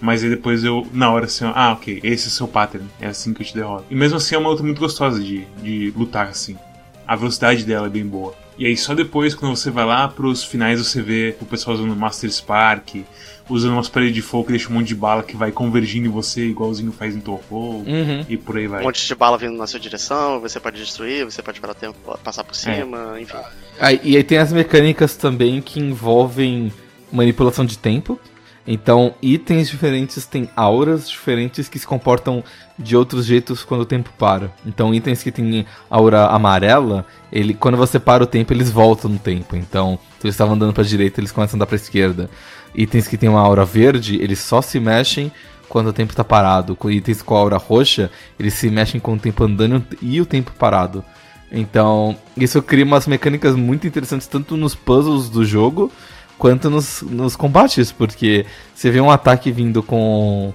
Mas 0.00 0.22
aí 0.22 0.28
depois 0.28 0.64
eu, 0.64 0.86
na 0.92 1.10
hora 1.10 1.24
assim, 1.26 1.44
ah, 1.54 1.72
ok, 1.72 2.00
esse 2.02 2.24
é 2.26 2.28
o 2.28 2.32
seu 2.32 2.48
pattern. 2.48 2.86
É 3.00 3.06
assim 3.06 3.32
que 3.32 3.40
eu 3.40 3.46
te 3.46 3.54
derroto. 3.54 3.84
E 3.88 3.94
mesmo 3.94 4.16
assim 4.16 4.34
é 4.34 4.38
uma 4.38 4.50
luta 4.50 4.62
muito 4.62 4.80
gostosa 4.80 5.22
de, 5.22 5.44
de 5.62 5.92
lutar, 5.96 6.26
assim. 6.26 6.58
A 7.06 7.14
velocidade 7.16 7.64
dela 7.64 7.86
é 7.86 7.90
bem 7.90 8.04
boa. 8.04 8.34
E 8.56 8.66
aí 8.66 8.76
só 8.76 8.94
depois, 8.94 9.34
quando 9.34 9.56
você 9.56 9.70
vai 9.70 9.84
lá 9.84 10.06
pros 10.08 10.44
finais, 10.44 10.78
você 10.78 11.02
vê 11.02 11.34
o 11.40 11.44
pessoal 11.44 11.74
usando 11.76 11.94
Master 11.96 12.30
Spark, 12.30 13.04
usando 13.48 13.72
umas 13.72 13.88
paredes 13.88 14.14
de 14.14 14.22
fogo 14.22 14.44
que 14.44 14.52
deixa 14.52 14.68
um 14.70 14.74
monte 14.74 14.88
de 14.88 14.94
bala 14.94 15.22
que 15.22 15.36
vai 15.36 15.50
convergindo 15.52 16.06
em 16.06 16.10
você, 16.10 16.46
igualzinho 16.46 16.92
faz 16.92 17.14
em 17.16 17.20
Toho, 17.20 17.42
Uhum. 17.50 18.24
e 18.28 18.36
por 18.36 18.56
aí 18.56 18.66
vai. 18.66 18.80
Um 18.80 18.84
monte 18.84 19.06
de 19.06 19.14
bala 19.14 19.36
vindo 19.36 19.56
na 19.56 19.66
sua 19.66 19.80
direção, 19.80 20.40
você 20.40 20.58
pode 20.60 20.78
destruir, 20.78 21.24
você 21.24 21.42
pode 21.42 21.60
parar 21.60 21.72
o 21.72 21.74
tempo, 21.76 22.18
passar 22.22 22.44
por 22.44 22.54
cima, 22.54 23.20
enfim. 23.20 23.36
Aí, 23.78 24.00
e 24.04 24.16
aí 24.16 24.22
tem 24.22 24.38
as 24.38 24.52
mecânicas 24.52 25.16
também 25.16 25.60
que 25.60 25.80
envolvem 25.80 26.72
manipulação 27.12 27.64
de 27.66 27.76
tempo. 27.76 28.18
Então, 28.66 29.14
itens 29.20 29.68
diferentes 29.68 30.24
têm 30.24 30.48
auras 30.56 31.08
diferentes 31.08 31.68
que 31.68 31.78
se 31.78 31.86
comportam 31.86 32.42
de 32.78 32.96
outros 32.96 33.26
jeitos 33.26 33.62
quando 33.62 33.82
o 33.82 33.86
tempo 33.86 34.10
para. 34.18 34.50
Então, 34.64 34.94
itens 34.94 35.22
que 35.22 35.30
têm 35.30 35.66
aura 35.90 36.26
amarela, 36.26 37.04
ele, 37.30 37.52
quando 37.52 37.76
você 37.76 37.98
para 37.98 38.24
o 38.24 38.26
tempo, 38.26 38.52
eles 38.52 38.70
voltam 38.70 39.10
no 39.10 39.18
tempo. 39.18 39.54
Então, 39.54 39.98
se 40.18 40.26
eles 40.26 40.34
estavam 40.34 40.54
andando 40.54 40.72
para 40.72 40.82
direita, 40.82 41.20
eles 41.20 41.30
começam 41.30 41.56
a 41.56 41.58
andar 41.58 41.66
para 41.66 41.76
esquerda. 41.76 42.30
Itens 42.74 43.06
que 43.06 43.18
têm 43.18 43.28
uma 43.28 43.40
aura 43.40 43.66
verde, 43.66 44.16
eles 44.20 44.38
só 44.38 44.62
se 44.62 44.80
mexem 44.80 45.30
quando 45.68 45.88
o 45.88 45.92
tempo 45.92 46.12
está 46.12 46.24
parado. 46.24 46.76
Itens 46.86 47.20
com 47.20 47.34
aura 47.34 47.58
roxa, 47.58 48.10
eles 48.38 48.54
se 48.54 48.70
mexem 48.70 48.98
com 48.98 49.12
o 49.12 49.18
tempo 49.18 49.44
andando 49.44 49.84
e 50.00 50.20
o 50.22 50.26
tempo 50.26 50.52
parado. 50.58 51.04
Então, 51.52 52.16
isso 52.36 52.60
cria 52.62 52.84
umas 52.84 53.06
mecânicas 53.06 53.54
muito 53.54 53.86
interessantes, 53.86 54.26
tanto 54.26 54.56
nos 54.56 54.74
puzzles 54.74 55.28
do 55.28 55.44
jogo, 55.44 55.92
quanto 56.38 56.68
nos, 56.70 57.02
nos 57.02 57.36
combates, 57.36 57.92
porque 57.92 58.44
você 58.74 58.90
vê 58.90 59.00
um 59.00 59.10
ataque 59.10 59.50
vindo 59.52 59.82
com, 59.82 60.52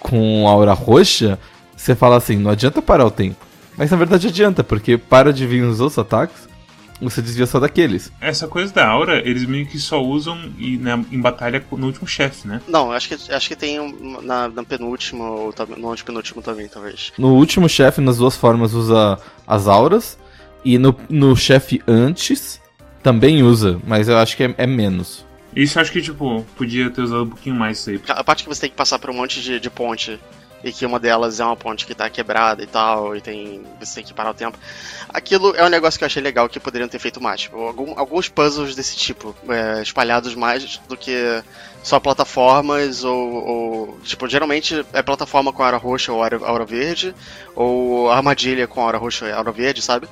com 0.00 0.46
aura 0.48 0.72
roxa, 0.72 1.38
você 1.76 1.94
fala 1.94 2.16
assim, 2.16 2.36
não 2.36 2.50
adianta 2.50 2.82
parar 2.82 3.06
o 3.06 3.10
tempo. 3.10 3.44
Mas 3.76 3.90
na 3.90 3.96
verdade 3.96 4.28
adianta, 4.28 4.62
porque 4.62 4.98
para 4.98 5.32
de 5.32 5.46
vir 5.46 5.62
os 5.64 5.80
outros 5.80 5.98
ataques, 5.98 6.48
você 7.00 7.20
desvia 7.20 7.46
só 7.46 7.58
daqueles. 7.58 8.12
Essa 8.20 8.46
coisa 8.46 8.72
da 8.72 8.86
aura, 8.86 9.18
eles 9.28 9.44
meio 9.44 9.66
que 9.66 9.76
só 9.78 10.00
usam 10.00 10.38
e, 10.56 10.76
na- 10.76 11.02
em 11.10 11.20
batalha 11.20 11.64
no 11.72 11.86
último 11.86 12.06
chefe, 12.06 12.46
né? 12.46 12.60
Não, 12.68 12.92
acho 12.92 13.08
que, 13.08 13.32
acho 13.32 13.48
que 13.48 13.56
tem 13.56 13.80
um- 13.80 14.20
na, 14.22 14.48
na 14.48 14.62
penúltima 14.62 15.24
ou 15.28 15.52
no 15.76 15.90
antepenúltimo 15.90 16.40
também, 16.42 16.68
talvez. 16.68 17.12
No 17.18 17.34
último 17.34 17.68
chefe, 17.68 18.00
nas 18.00 18.18
duas 18.18 18.36
formas, 18.36 18.72
usa 18.72 19.18
as 19.46 19.66
auras, 19.66 20.16
e 20.64 20.78
no, 20.78 20.94
no 21.08 21.34
chefe 21.34 21.82
antes 21.88 22.60
também 23.02 23.42
usa, 23.42 23.80
mas 23.86 24.08
eu 24.08 24.16
acho 24.18 24.36
que 24.36 24.44
é, 24.44 24.54
é 24.58 24.66
menos. 24.66 25.24
Isso 25.54 25.78
eu 25.78 25.82
acho 25.82 25.92
que, 25.92 26.00
tipo, 26.00 26.44
podia 26.56 26.88
ter 26.90 27.02
usado 27.02 27.24
um 27.24 27.28
pouquinho 27.28 27.54
mais 27.56 27.78
isso 27.78 27.90
aí. 27.90 28.00
A 28.08 28.24
parte 28.24 28.42
que 28.42 28.48
você 28.48 28.62
tem 28.62 28.70
que 28.70 28.76
passar 28.76 28.98
por 28.98 29.10
um 29.10 29.14
monte 29.14 29.40
de, 29.42 29.60
de 29.60 29.68
ponte 29.68 30.18
e 30.64 30.72
que 30.72 30.86
uma 30.86 30.98
delas 30.98 31.40
é 31.40 31.44
uma 31.44 31.56
ponte 31.56 31.84
que 31.84 31.94
tá 31.94 32.08
quebrada 32.08 32.62
e 32.62 32.66
tal, 32.66 33.14
e 33.16 33.20
tem. 33.20 33.62
Você 33.80 33.96
tem 33.96 34.04
que 34.04 34.14
parar 34.14 34.30
o 34.30 34.34
tempo. 34.34 34.56
Aquilo 35.08 35.54
é 35.56 35.64
um 35.64 35.68
negócio 35.68 35.98
que 35.98 36.04
eu 36.04 36.06
achei 36.06 36.22
legal 36.22 36.48
que 36.48 36.58
poderiam 36.60 36.88
ter 36.88 36.98
feito 37.00 37.20
mais. 37.20 37.42
Tipo, 37.42 37.58
algum- 37.58 37.98
alguns 37.98 38.28
puzzles 38.28 38.74
desse 38.74 38.96
tipo, 38.96 39.34
é, 39.48 39.82
espalhados 39.82 40.34
mais 40.36 40.80
do 40.88 40.96
que 40.96 41.42
só 41.82 41.98
plataformas 42.00 43.02
ou, 43.04 43.18
ou, 43.46 43.98
Tipo, 44.04 44.28
geralmente 44.28 44.86
é 44.92 45.02
plataforma 45.02 45.52
com 45.52 45.62
aura 45.62 45.76
roxa 45.76 46.12
ou 46.12 46.22
aura, 46.22 46.38
aura 46.44 46.64
verde, 46.64 47.14
ou 47.54 48.10
armadilha 48.10 48.66
com 48.66 48.80
aura 48.80 48.96
roxa 48.98 49.26
e 49.26 49.32
aura 49.32 49.52
verde, 49.52 49.82
sabe? 49.82 50.08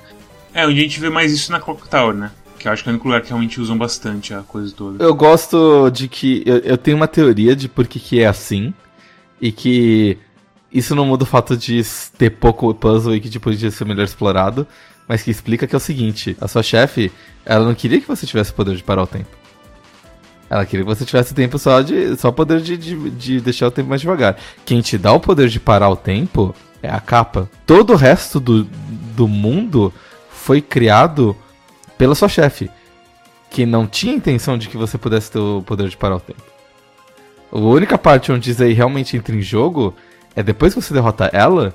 É, 0.52 0.66
onde 0.66 0.80
a 0.80 0.82
gente 0.82 0.98
vê 1.00 1.08
mais 1.08 1.32
isso 1.32 1.52
na 1.52 1.60
Clock 1.60 1.88
Tower, 1.88 2.12
né? 2.14 2.30
Que 2.60 2.68
eu 2.68 2.72
acho 2.72 2.82
que 2.82 2.90
é 2.90 2.92
o 2.92 2.92
único 2.92 3.08
lugar 3.08 3.22
que 3.22 3.28
realmente 3.28 3.58
usam 3.58 3.76
bastante 3.78 4.34
a 4.34 4.42
coisa 4.42 4.70
toda. 4.76 5.02
Eu 5.02 5.14
gosto 5.14 5.88
de 5.88 6.06
que. 6.06 6.42
Eu, 6.44 6.58
eu 6.58 6.76
tenho 6.76 6.94
uma 6.94 7.08
teoria 7.08 7.56
de 7.56 7.70
por 7.70 7.88
que, 7.88 7.98
que 7.98 8.20
é 8.20 8.26
assim. 8.26 8.74
E 9.40 9.50
que 9.50 10.18
isso 10.70 10.94
não 10.94 11.06
muda 11.06 11.22
o 11.22 11.26
fato 11.26 11.56
de 11.56 11.82
ter 12.18 12.28
pouco 12.28 12.74
puzzle 12.74 13.16
e 13.16 13.20
que 13.20 13.30
tipo, 13.30 13.44
podia 13.44 13.70
ser 13.70 13.86
melhor 13.86 14.04
explorado. 14.04 14.66
Mas 15.08 15.22
que 15.22 15.30
explica 15.30 15.66
que 15.66 15.74
é 15.74 15.78
o 15.78 15.80
seguinte: 15.80 16.36
a 16.38 16.46
sua 16.46 16.62
chefe, 16.62 17.10
ela 17.46 17.64
não 17.64 17.74
queria 17.74 17.98
que 17.98 18.06
você 18.06 18.26
tivesse 18.26 18.50
o 18.50 18.54
poder 18.54 18.76
de 18.76 18.82
parar 18.82 19.04
o 19.04 19.06
tempo. 19.06 19.30
Ela 20.50 20.66
queria 20.66 20.84
que 20.84 20.94
você 20.94 21.06
tivesse 21.06 21.32
tempo 21.32 21.58
só 21.58 21.80
de. 21.80 22.14
só 22.18 22.30
poder 22.30 22.60
de, 22.60 22.76
de, 22.76 23.10
de 23.10 23.40
deixar 23.40 23.68
o 23.68 23.70
tempo 23.70 23.88
mais 23.88 24.02
devagar. 24.02 24.36
Quem 24.66 24.82
te 24.82 24.98
dá 24.98 25.14
o 25.14 25.18
poder 25.18 25.48
de 25.48 25.58
parar 25.58 25.88
o 25.88 25.96
tempo 25.96 26.54
é 26.82 26.90
a 26.90 27.00
capa. 27.00 27.48
Todo 27.64 27.94
o 27.94 27.96
resto 27.96 28.38
do, 28.38 28.64
do 29.16 29.26
mundo 29.26 29.90
foi 30.30 30.60
criado 30.60 31.34
pela 32.00 32.14
sua 32.14 32.30
chefe 32.30 32.70
que 33.50 33.66
não 33.66 33.86
tinha 33.86 34.14
intenção 34.14 34.56
de 34.56 34.70
que 34.70 34.76
você 34.78 34.96
pudesse 34.96 35.30
ter 35.30 35.38
o 35.38 35.60
poder 35.60 35.86
de 35.86 35.98
parar 35.98 36.16
o 36.16 36.20
tempo. 36.20 36.42
A 37.52 37.58
única 37.58 37.98
parte 37.98 38.32
onde 38.32 38.50
isso 38.50 38.62
aí 38.62 38.72
realmente 38.72 39.18
entra 39.18 39.36
em 39.36 39.42
jogo 39.42 39.94
é 40.34 40.42
depois 40.42 40.72
que 40.72 40.80
você 40.80 40.94
derrota 40.94 41.28
ela, 41.30 41.74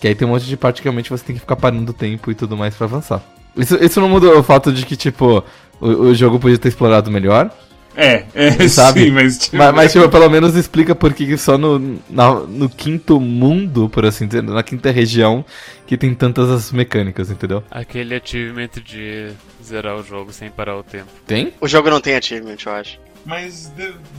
que 0.00 0.08
aí 0.08 0.14
tem 0.16 0.26
um 0.26 0.32
monte 0.32 0.46
de 0.46 0.56
parte 0.56 0.82
que 0.82 0.88
realmente 0.88 1.08
você 1.08 1.22
tem 1.22 1.36
que 1.36 1.40
ficar 1.40 1.54
parando 1.54 1.88
o 1.88 1.94
tempo 1.94 2.32
e 2.32 2.34
tudo 2.34 2.56
mais 2.56 2.74
pra 2.74 2.86
avançar. 2.86 3.22
Isso, 3.56 3.76
isso 3.76 4.00
não 4.00 4.08
muda 4.08 4.36
o 4.36 4.42
fato 4.42 4.72
de 4.72 4.84
que, 4.84 4.96
tipo, 4.96 5.44
o, 5.80 5.86
o 5.86 6.14
jogo 6.14 6.40
podia 6.40 6.58
ter 6.58 6.68
explorado 6.68 7.08
melhor. 7.08 7.48
É, 7.96 8.24
é, 8.34 8.50
Sabe? 8.68 9.04
sim, 9.04 9.10
mas 9.10 9.38
tipo, 9.38 9.56
Mas, 9.56 9.74
mas, 9.74 9.92
tipo, 9.92 10.08
pelo 10.08 10.28
menos 10.30 10.54
explica 10.54 10.94
por 10.94 11.12
que 11.12 11.36
só 11.36 11.58
no, 11.58 11.98
na- 12.08 12.34
no 12.40 12.68
quinto 12.68 13.18
mundo, 13.20 13.88
por 13.88 14.04
assim 14.06 14.26
dizer, 14.26 14.42
na 14.42 14.62
quinta 14.62 14.90
região, 14.90 15.44
que 15.86 15.96
tem 15.96 16.14
tantas 16.14 16.48
as 16.50 16.70
mecânicas, 16.72 17.30
entendeu? 17.30 17.62
Aquele 17.70 18.14
achievement 18.14 18.70
de 18.84 19.30
zerar 19.62 19.96
o 19.96 20.02
jogo 20.04 20.32
sem 20.32 20.50
parar 20.50 20.76
o 20.76 20.82
tempo. 20.82 21.06
Tem? 21.26 21.52
O 21.60 21.66
jogo 21.66 21.90
não 21.90 22.00
tem 22.00 22.14
achievement, 22.14 22.56
eu 22.64 22.72
acho. 22.72 22.98
mas 23.26 23.70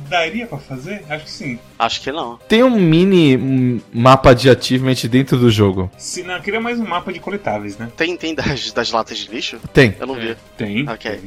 daria 0.09 0.45
pra 0.45 0.57
fazer? 0.57 1.03
Acho 1.09 1.23
que 1.25 1.31
sim. 1.31 1.59
Acho 1.79 2.01
que 2.01 2.11
não. 2.11 2.37
Tem 2.47 2.63
um 2.63 2.77
mini 2.79 3.81
mapa 3.93 4.33
de 4.33 4.49
achievement 4.49 4.95
dentro 5.09 5.37
do 5.37 5.49
jogo. 5.49 5.89
Se 5.97 6.21
não, 6.23 6.35
eu 6.35 6.41
queria 6.41 6.59
mais 6.59 6.77
um 6.79 6.85
mapa 6.85 7.11
de 7.11 7.19
coletáveis, 7.19 7.77
né? 7.77 7.89
Tem, 7.95 8.15
tem 8.17 8.35
das, 8.35 8.71
das 8.71 8.91
latas 8.91 9.17
de 9.17 9.31
lixo? 9.31 9.57
Tem. 9.73 9.95
Eu 9.99 10.05
não 10.07 10.15
vi. 10.15 10.35
Tem. 10.57 10.87
Ok. 10.87 11.09
tem. 11.11 11.21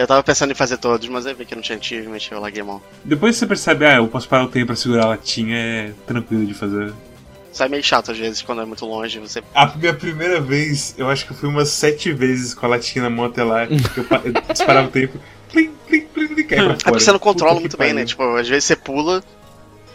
Eu 0.00 0.06
tava 0.06 0.22
pensando 0.22 0.50
em 0.50 0.54
fazer 0.54 0.78
todos, 0.78 1.06
mas 1.10 1.26
aí 1.26 1.34
vi 1.34 1.44
que 1.44 1.54
não 1.54 1.60
tinha 1.60 1.76
achievement 1.76 2.16
e 2.16 2.32
eu 2.32 2.40
larguei 2.40 2.62
a 2.62 2.64
mão. 2.64 2.80
Depois 3.04 3.36
você 3.36 3.46
percebe, 3.46 3.84
ah, 3.84 3.96
eu 3.96 4.08
posso 4.08 4.26
parar 4.26 4.44
o 4.44 4.48
tempo 4.48 4.68
pra 4.68 4.76
segurar 4.76 5.04
a 5.04 5.08
latinha, 5.08 5.54
é 5.54 5.92
tranquilo 6.06 6.46
de 6.46 6.54
fazer. 6.54 6.90
Sai 7.52 7.68
meio 7.68 7.82
chato 7.82 8.10
às 8.10 8.16
vezes 8.16 8.40
quando 8.40 8.62
é 8.62 8.64
muito 8.64 8.86
longe, 8.86 9.18
você. 9.18 9.42
A 9.54 9.66
minha 9.76 9.92
primeira 9.92 10.40
vez, 10.40 10.94
eu 10.96 11.10
acho 11.10 11.26
que 11.26 11.32
eu 11.32 11.36
fui 11.36 11.50
umas 11.50 11.68
sete 11.68 12.14
vezes 12.14 12.54
com 12.54 12.64
a 12.64 12.70
latinha 12.70 13.02
na 13.02 13.10
mão 13.10 13.26
até 13.26 13.44
lá, 13.44 13.66
que 13.66 13.74
eu, 14.00 14.06
eu 14.24 14.32
disparava 14.50 14.88
o 14.88 14.90
tempo, 14.90 15.18
plim, 15.52 15.70
plim, 15.86 16.00
plim, 16.06 16.28
plim, 16.28 16.44
cai 16.44 16.58
pra 16.58 16.64
fora. 16.68 16.72
É 16.72 16.76
porque 16.84 17.00
você 17.00 17.12
não 17.12 17.18
controla 17.18 17.52
Puta 17.56 17.60
muito 17.60 17.76
bem, 17.76 17.88
né? 17.88 17.94
pariu. 17.96 18.06
Tipo, 18.06 18.36
às 18.36 18.48
vezes 18.48 18.64
você 18.64 18.76
pula, 18.76 19.22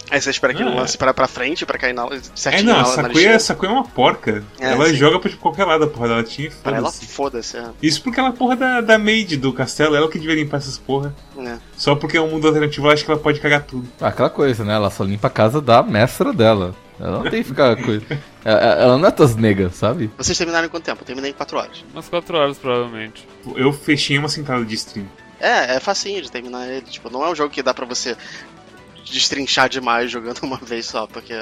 aí 0.10 0.22
você 0.22 0.30
espera 0.30 0.54
que 0.54 0.62
Ah, 0.64 0.68
o 0.68 0.70
é. 0.70 0.76
lance 0.76 0.98
para 0.98 1.14
pra 1.14 1.28
frente 1.28 1.66
pra 1.66 1.78
cair 1.78 1.94
na, 1.94 2.06
É, 2.08 2.20
certinho 2.36 2.74
não, 2.74 2.80
a 2.82 2.86
Sakuya, 2.86 3.36
a 3.36 3.40
Sakuya 3.40 3.70
é 3.70 3.74
uma 3.74 3.84
porca. 3.84 4.44
É, 4.60 4.72
ela 4.72 4.88
sim. 4.90 4.96
joga 4.96 5.20
pra 5.20 5.30
tipo, 5.30 5.42
qualquer 5.42 5.66
lado 5.66 5.84
a 5.84 5.88
porra 5.88 6.08
da 6.10 6.16
latinha 6.18 6.48
e 6.48 6.52
Pra 6.52 6.78
ela, 6.78 6.92
foda-se. 6.92 7.58
é. 7.58 7.66
Isso 7.82 8.02
porque 8.02 8.20
ela 8.20 8.30
é 8.30 8.32
porra 8.34 8.56
da, 8.56 8.82
da 8.82 8.98
maid 8.98 9.38
do 9.38 9.52
castelo, 9.54 9.96
ela 9.96 10.10
que 10.10 10.20
devia 10.20 10.36
limpar 10.36 10.58
essas 10.58 10.78
porra. 10.78 11.14
É. 11.38 11.58
Só 11.76 11.96
porque 11.96 12.18
é 12.18 12.22
um 12.22 12.30
mundo 12.30 12.48
alternativo, 12.48 12.86
ela 12.86 12.94
acha 12.94 13.04
que 13.04 13.12
ela 13.12 13.20
pode 13.20 13.40
cagar 13.40 13.64
tudo. 13.64 13.88
Ah, 14.02 14.08
Aquela 14.08 14.30
coisa, 14.30 14.64
né? 14.64 14.74
Ela 14.76 14.90
só 14.90 15.04
limpa 15.04 15.28
a 15.28 15.32
casa 15.32 15.60
da 15.62 15.82
mestra 15.84 16.32
dela. 16.34 16.74
Ela 17.00 17.12
não 17.20 17.24
tem 17.30 17.42
que 17.44 17.50
ficar 17.50 17.76
coisa. 17.76 18.06
Ela, 18.46 18.60
ela 18.60 18.98
não 19.00 19.08
é 19.08 19.12
tas 19.12 19.36
negas, 19.36 19.74
sabe? 19.76 20.10
Vocês 20.20 20.38
terminaram 20.38 20.68
em 20.68 20.70
quanto 20.70 20.84
tempo? 20.84 21.02
Eu 21.02 21.06
terminei 21.06 21.32
em 21.32 21.34
4 21.34 21.58
horas. 21.58 21.84
Umas 21.92 22.08
4 22.08 22.38
horas, 22.38 22.58
provavelmente. 22.60 23.28
Eu 23.56 23.74
fechei 23.74 24.20
uma 24.20 24.30
sentada 24.30 24.64
de 24.64 24.76
stream. 24.76 25.08
É, 25.40 25.76
é 25.76 25.80
facinho 25.80 26.22
de 26.22 26.32
terminar 26.32 26.68
ele. 26.68 26.82
Tipo, 26.84 27.10
não 27.10 27.26
é 27.26 27.30
um 27.32 27.36
jogo 27.36 27.50
que 27.50 27.64
dá 27.64 27.74
pra 27.74 27.88
você 27.88 28.16
destrinchar 29.06 29.70
demais 29.70 30.12
jogando 30.12 30.40
uma 30.44 30.58
vez 30.58 30.86
só, 30.86 31.08
porque. 31.08 31.34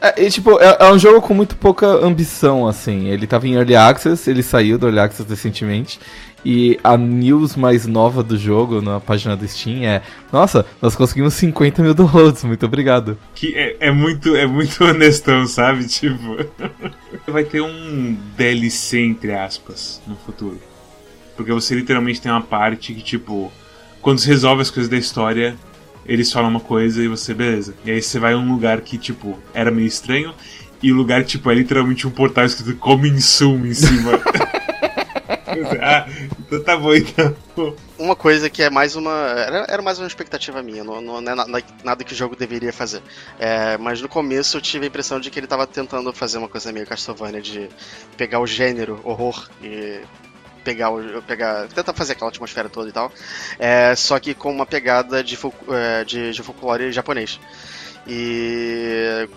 É, 0.00 0.22
e, 0.22 0.30
tipo, 0.30 0.60
é, 0.60 0.76
é 0.80 0.92
um 0.92 0.98
jogo 0.98 1.22
com 1.22 1.32
muito 1.32 1.56
pouca 1.56 1.86
ambição, 1.86 2.66
assim. 2.66 3.08
Ele 3.08 3.26
tava 3.26 3.46
em 3.46 3.54
Early 3.54 3.76
Access, 3.76 4.28
ele 4.28 4.42
saiu 4.42 4.76
do 4.76 4.86
Early 4.86 5.00
Access 5.00 5.28
recentemente. 5.28 5.98
E 6.44 6.78
a 6.84 6.94
news 6.94 7.56
mais 7.56 7.86
nova 7.86 8.22
do 8.22 8.36
jogo 8.36 8.82
na 8.82 9.00
página 9.00 9.34
do 9.34 9.48
Steam 9.48 9.82
é: 9.82 10.02
Nossa, 10.30 10.66
nós 10.82 10.94
conseguimos 10.94 11.32
50 11.34 11.82
mil 11.82 11.94
downloads, 11.94 12.44
muito 12.44 12.66
obrigado. 12.66 13.16
Que 13.34 13.54
é, 13.56 13.76
é 13.80 13.90
muito 13.90 14.36
é 14.36 14.46
muito 14.46 14.82
honestão, 14.84 15.46
sabe? 15.46 15.86
Tipo. 15.86 16.36
Vai 17.26 17.44
ter 17.44 17.62
um 17.62 18.14
DLC, 18.36 19.00
entre 19.00 19.32
aspas, 19.32 20.02
no 20.06 20.16
futuro. 20.16 20.60
Porque 21.34 21.50
você 21.50 21.74
literalmente 21.74 22.20
tem 22.20 22.30
uma 22.30 22.42
parte 22.42 22.92
que, 22.92 23.00
tipo, 23.00 23.50
quando 24.02 24.18
você 24.18 24.28
resolve 24.28 24.60
as 24.60 24.70
coisas 24.70 24.90
da 24.90 24.98
história, 24.98 25.56
eles 26.06 26.32
falam 26.32 26.50
uma 26.50 26.60
coisa 26.60 27.02
e 27.02 27.08
você, 27.08 27.32
beleza. 27.34 27.74
E 27.84 27.90
aí 27.90 28.02
você 28.02 28.18
vai 28.18 28.32
a 28.34 28.36
um 28.36 28.50
lugar 28.52 28.80
que, 28.80 28.96
tipo, 28.98 29.38
era 29.52 29.70
meio 29.70 29.86
estranho. 29.88 30.34
E 30.82 30.92
o 30.92 30.94
lugar, 30.94 31.24
tipo, 31.24 31.50
é 31.50 31.54
literalmente 31.54 32.06
um 32.06 32.10
portal 32.10 32.44
escrito 32.44 32.76
Coming 32.78 33.18
Soon 33.20 33.64
em 33.66 33.74
cima. 33.74 34.12
ah, 35.80 36.06
então 36.38 36.62
tá 36.62 36.76
bom 36.76 36.94
então. 36.94 37.34
Uma 37.98 38.14
coisa 38.16 38.50
que 38.50 38.62
é 38.62 38.68
mais 38.68 38.96
uma. 38.96 39.10
Era, 39.12 39.66
era 39.68 39.82
mais 39.82 39.98
uma 39.98 40.06
expectativa 40.06 40.62
minha, 40.62 40.84
não, 40.84 41.00
não 41.00 41.18
é 41.18 41.20
na- 41.34 41.46
na- 41.46 41.62
nada 41.82 42.04
que 42.04 42.12
o 42.12 42.16
jogo 42.16 42.36
deveria 42.36 42.72
fazer. 42.72 43.00
É, 43.38 43.78
mas 43.78 44.00
no 44.00 44.08
começo 44.08 44.56
eu 44.56 44.60
tive 44.60 44.84
a 44.84 44.88
impressão 44.88 45.18
de 45.20 45.30
que 45.30 45.38
ele 45.38 45.46
tava 45.46 45.66
tentando 45.66 46.12
fazer 46.12 46.38
uma 46.38 46.48
coisa 46.48 46.72
meio 46.72 46.86
Castlevania 46.86 47.40
de 47.40 47.68
pegar 48.16 48.40
o 48.40 48.46
gênero 48.46 49.00
horror 49.04 49.48
e 49.62 50.00
pegar 50.64 50.90
pegar. 51.26 51.68
tentar 51.68 51.92
fazer 51.92 52.12
aquela 52.12 52.30
atmosfera 52.30 52.68
toda 52.68 52.88
e 52.88 52.92
tal. 52.92 53.12
É, 53.58 53.94
só 53.94 54.18
que 54.18 54.34
com 54.34 54.50
uma 54.50 54.66
pegada 54.66 55.22
de, 55.22 55.38
é, 55.68 56.04
de, 56.04 56.32
de 56.32 56.42
folclore 56.42 56.90
japonês. 56.90 57.38
E 58.06 59.28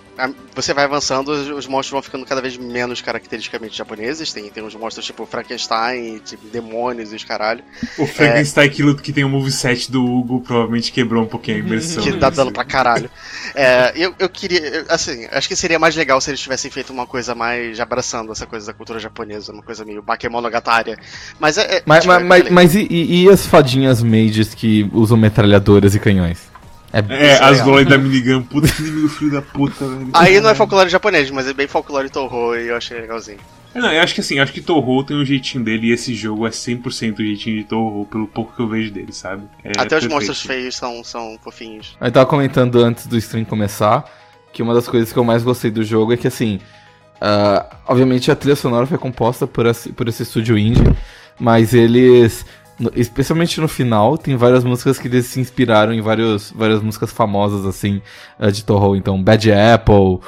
você 0.56 0.74
vai 0.74 0.86
avançando, 0.86 1.30
os, 1.30 1.48
os 1.50 1.68
monstros 1.68 1.92
vão 1.92 2.02
ficando 2.02 2.26
cada 2.26 2.42
vez 2.42 2.58
menos 2.58 3.02
caracteristicamente 3.02 3.78
japoneses. 3.78 4.34
Tem, 4.34 4.50
tem 4.50 4.64
uns 4.64 4.74
monstros 4.74 5.06
tipo 5.06 5.26
Frankenstein, 5.26 6.18
tipo, 6.26 6.48
demônios 6.48 7.14
e 7.14 7.16
os 7.16 7.24
caralho. 7.24 7.64
O 7.98 8.08
Frankenstein 8.08 8.70
que, 8.70 8.82
luta- 8.82 9.04
que 9.04 9.14
tem 9.14 9.24
o 9.24 9.30
moveset 9.30 9.92
do 9.92 10.04
Hugo 10.04 10.42
provavelmente 10.42 10.92
quebrou 10.92 11.24
um 11.24 11.28
pouquinho 11.28 11.58
a 11.58 11.60
imersão. 11.60 12.04
que 12.04 12.12
dá 12.14 12.30
dano 12.32 12.52
pra 12.52 12.66
caralho. 12.66 13.10
É, 13.54 13.94
eu, 13.96 14.16
eu 14.18 14.28
queria, 14.28 14.86
assim, 14.90 15.28
acho 15.32 15.48
que 15.48 15.56
seria 15.56 15.78
mais 15.78 15.96
legal 15.96 16.20
se 16.20 16.32
eles 16.32 16.40
tivessem 16.40 16.72
feito 16.72 16.92
uma 16.92 17.06
coisa 17.06 17.36
mais 17.36 17.80
abraçando 17.80 18.32
essa 18.32 18.48
coisa 18.48 18.66
da 18.68 18.74
cultura 18.74 19.00
japonesa, 19.00 19.52
uma 19.54 19.64
coisa 19.64 19.86
meio 19.86 20.02
Bakemonogatari. 20.02 20.96
Mas 21.40 21.58
é. 21.60 21.78
é 21.78 21.84
Mas, 21.86 22.02
tipo, 22.04 22.14
mas, 22.14 22.22
é 22.22 22.26
mas, 22.26 22.50
mas 22.50 22.76
e, 22.76 22.88
e- 22.90 23.24
e 23.26 23.30
as 23.30 23.46
fadinhas 23.46 24.02
mages 24.02 24.54
que 24.56 24.90
usam 24.94 25.16
metralhadoras 25.18 25.94
e 25.94 26.00
canhões? 26.00 26.47
É, 26.94 27.00
É, 27.10 27.44
as 27.44 27.66
lolas 27.66 27.86
da 27.86 27.98
minigun, 27.98 28.44
puta 28.44 28.68
que 28.68 28.82
inimigo 28.82 29.10
filho 29.10 29.32
da 29.32 29.42
puta, 29.42 29.86
velho. 29.88 30.10
Aí 30.14 30.40
não 30.40 30.50
é 30.50 30.56
folclore 30.56 30.90
japonês, 30.90 31.30
mas 31.32 31.48
é 31.48 31.54
bem 31.54 31.68
folclore 31.68 32.10
Toho 32.10 32.56
e 32.56 32.68
eu 32.70 32.78
achei 32.78 33.00
legalzinho. 33.00 33.40
É, 33.76 33.80
Não, 33.80 33.92
eu 33.92 34.02
acho 34.02 34.16
que 34.16 34.22
assim, 34.22 34.40
acho 34.40 34.54
que 34.54 34.62
Toho 34.62 35.04
tem 35.04 35.18
um 35.18 35.26
jeitinho 35.26 35.64
dele 35.64 35.88
e 35.88 35.92
esse 35.92 36.16
jogo 36.16 36.48
é 36.48 36.50
100% 36.50 37.20
o 37.20 37.24
jeitinho 37.24 37.58
de 37.58 37.64
Toho, 37.66 38.06
pelo 38.06 38.26
pouco 38.28 38.56
que 38.56 38.62
eu 38.62 38.68
vejo 38.68 38.92
dele, 38.92 39.12
sabe? 39.12 39.44
É 39.64 39.72
Até 39.72 39.84
os 39.84 39.90
perfeito. 39.90 40.12
monstros 40.14 40.42
feios 40.42 40.76
são, 40.76 41.04
são 41.04 41.38
fofinhos. 41.44 41.96
Eu 42.00 42.12
tava 42.12 42.26
comentando 42.26 42.80
antes 42.80 43.06
do 43.06 43.18
stream 43.18 43.44
começar 43.46 44.06
que 44.54 44.64
uma 44.64 44.74
das 44.74 44.88
coisas 44.88 45.12
que 45.12 45.20
eu 45.20 45.24
mais 45.24 45.44
gostei 45.44 45.70
do 45.70 45.84
jogo 45.84 46.14
é 46.14 46.18
que, 46.18 46.28
assim, 46.28 46.60
ah, 47.20 47.66
obviamente 47.86 48.32
a 48.32 48.36
trilha 48.36 48.56
sonora 48.56 48.86
foi 48.88 48.98
composta 48.98 49.46
por 49.46 49.66
esse, 49.66 49.92
por 49.92 50.08
esse 50.08 50.24
estúdio 50.24 50.58
indie, 50.58 50.82
mas 51.40 51.74
eles, 51.74 52.46
no- 52.80 52.92
especialmente 52.96 53.60
no 53.62 53.68
final, 53.68 54.18
tem 54.18 54.36
várias 54.36 54.64
músicas 54.64 54.98
que 55.00 55.08
eles 55.08 55.26
se 55.26 55.40
inspiraram 55.40 55.94
em 55.94 56.02
vários, 56.02 56.52
várias 56.52 56.82
músicas 56.82 57.12
famosas, 57.12 57.66
assim, 57.66 58.02
ah, 58.40 58.50
de 58.52 58.64
Toho. 58.64 58.96
Então, 58.96 59.22
Bad 59.22 59.52
Apple, 59.52 60.20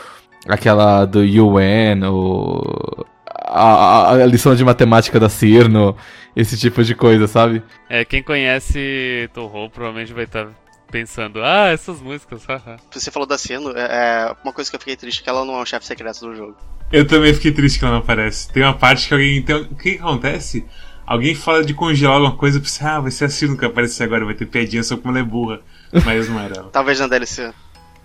aquela 0.47 1.05
do 1.05 1.19
UN, 1.19 2.03
o... 2.09 3.05
A, 3.51 4.11
a- 4.11 4.11
a 4.13 4.25
lição 4.25 4.53
de 4.55 4.63
matemática 4.63 5.19
da 5.19 5.27
Cirno, 5.29 5.95
esse 6.35 6.55
tipo 6.57 6.83
de 6.83 6.93
coisa, 6.93 7.27
sabe? 7.27 7.63
É, 7.89 8.05
quem 8.05 8.21
conhece 8.21 9.27
Toho 9.33 9.69
provavelmente 9.71 10.13
vai 10.13 10.25
estar 10.25 10.47
pensando, 10.91 11.41
ah, 11.43 11.67
essas 11.69 11.99
músicas, 12.01 12.43
haha. 12.45 12.77
Você 12.91 13.09
falou 13.11 13.27
da 13.27 13.37
Sino, 13.37 13.71
é, 13.75 13.81
é 14.27 14.35
uma 14.43 14.53
coisa 14.53 14.69
que 14.69 14.75
eu 14.75 14.79
fiquei 14.79 14.95
triste 14.95 15.21
é 15.21 15.23
que 15.23 15.29
ela 15.29 15.45
não 15.45 15.55
é 15.55 15.61
o 15.61 15.65
chefe 15.65 15.85
secreto 15.85 16.19
do 16.21 16.35
jogo. 16.35 16.55
Eu 16.91 17.07
também 17.07 17.33
fiquei 17.33 17.51
triste 17.51 17.77
que 17.79 17.85
ela 17.85 17.93
não 17.95 18.01
aparece. 18.01 18.51
Tem 18.51 18.63
uma 18.63 18.73
parte 18.73 19.07
que 19.07 19.13
alguém. 19.13 19.41
Tem... 19.43 19.55
O 19.55 19.75
que, 19.75 19.91
que 19.93 19.99
acontece? 19.99 20.65
Alguém 21.09 21.33
fala 21.33 21.63
de 21.65 21.73
congelar 21.73 22.17
alguma 22.17 22.35
coisa 22.35 22.57
e 22.59 22.61
pensa, 22.61 22.87
ah, 22.87 22.99
vai 22.99 23.09
ser 23.09 23.25
a 23.25 23.29
Ciro 23.29 23.57
que 23.57 23.65
aparecer 23.65 24.03
agora, 24.03 24.23
vai 24.25 24.35
ter 24.35 24.45
piadinha 24.45 24.83
só 24.83 24.95
como 24.95 25.09
ela 25.09 25.19
é 25.25 25.27
burra. 25.27 25.59
Mas 26.05 26.29
não 26.29 26.39
era 26.39 26.55
ela. 26.57 26.69
Talvez 26.71 26.99
na 26.99 27.07
DLC, 27.07 27.51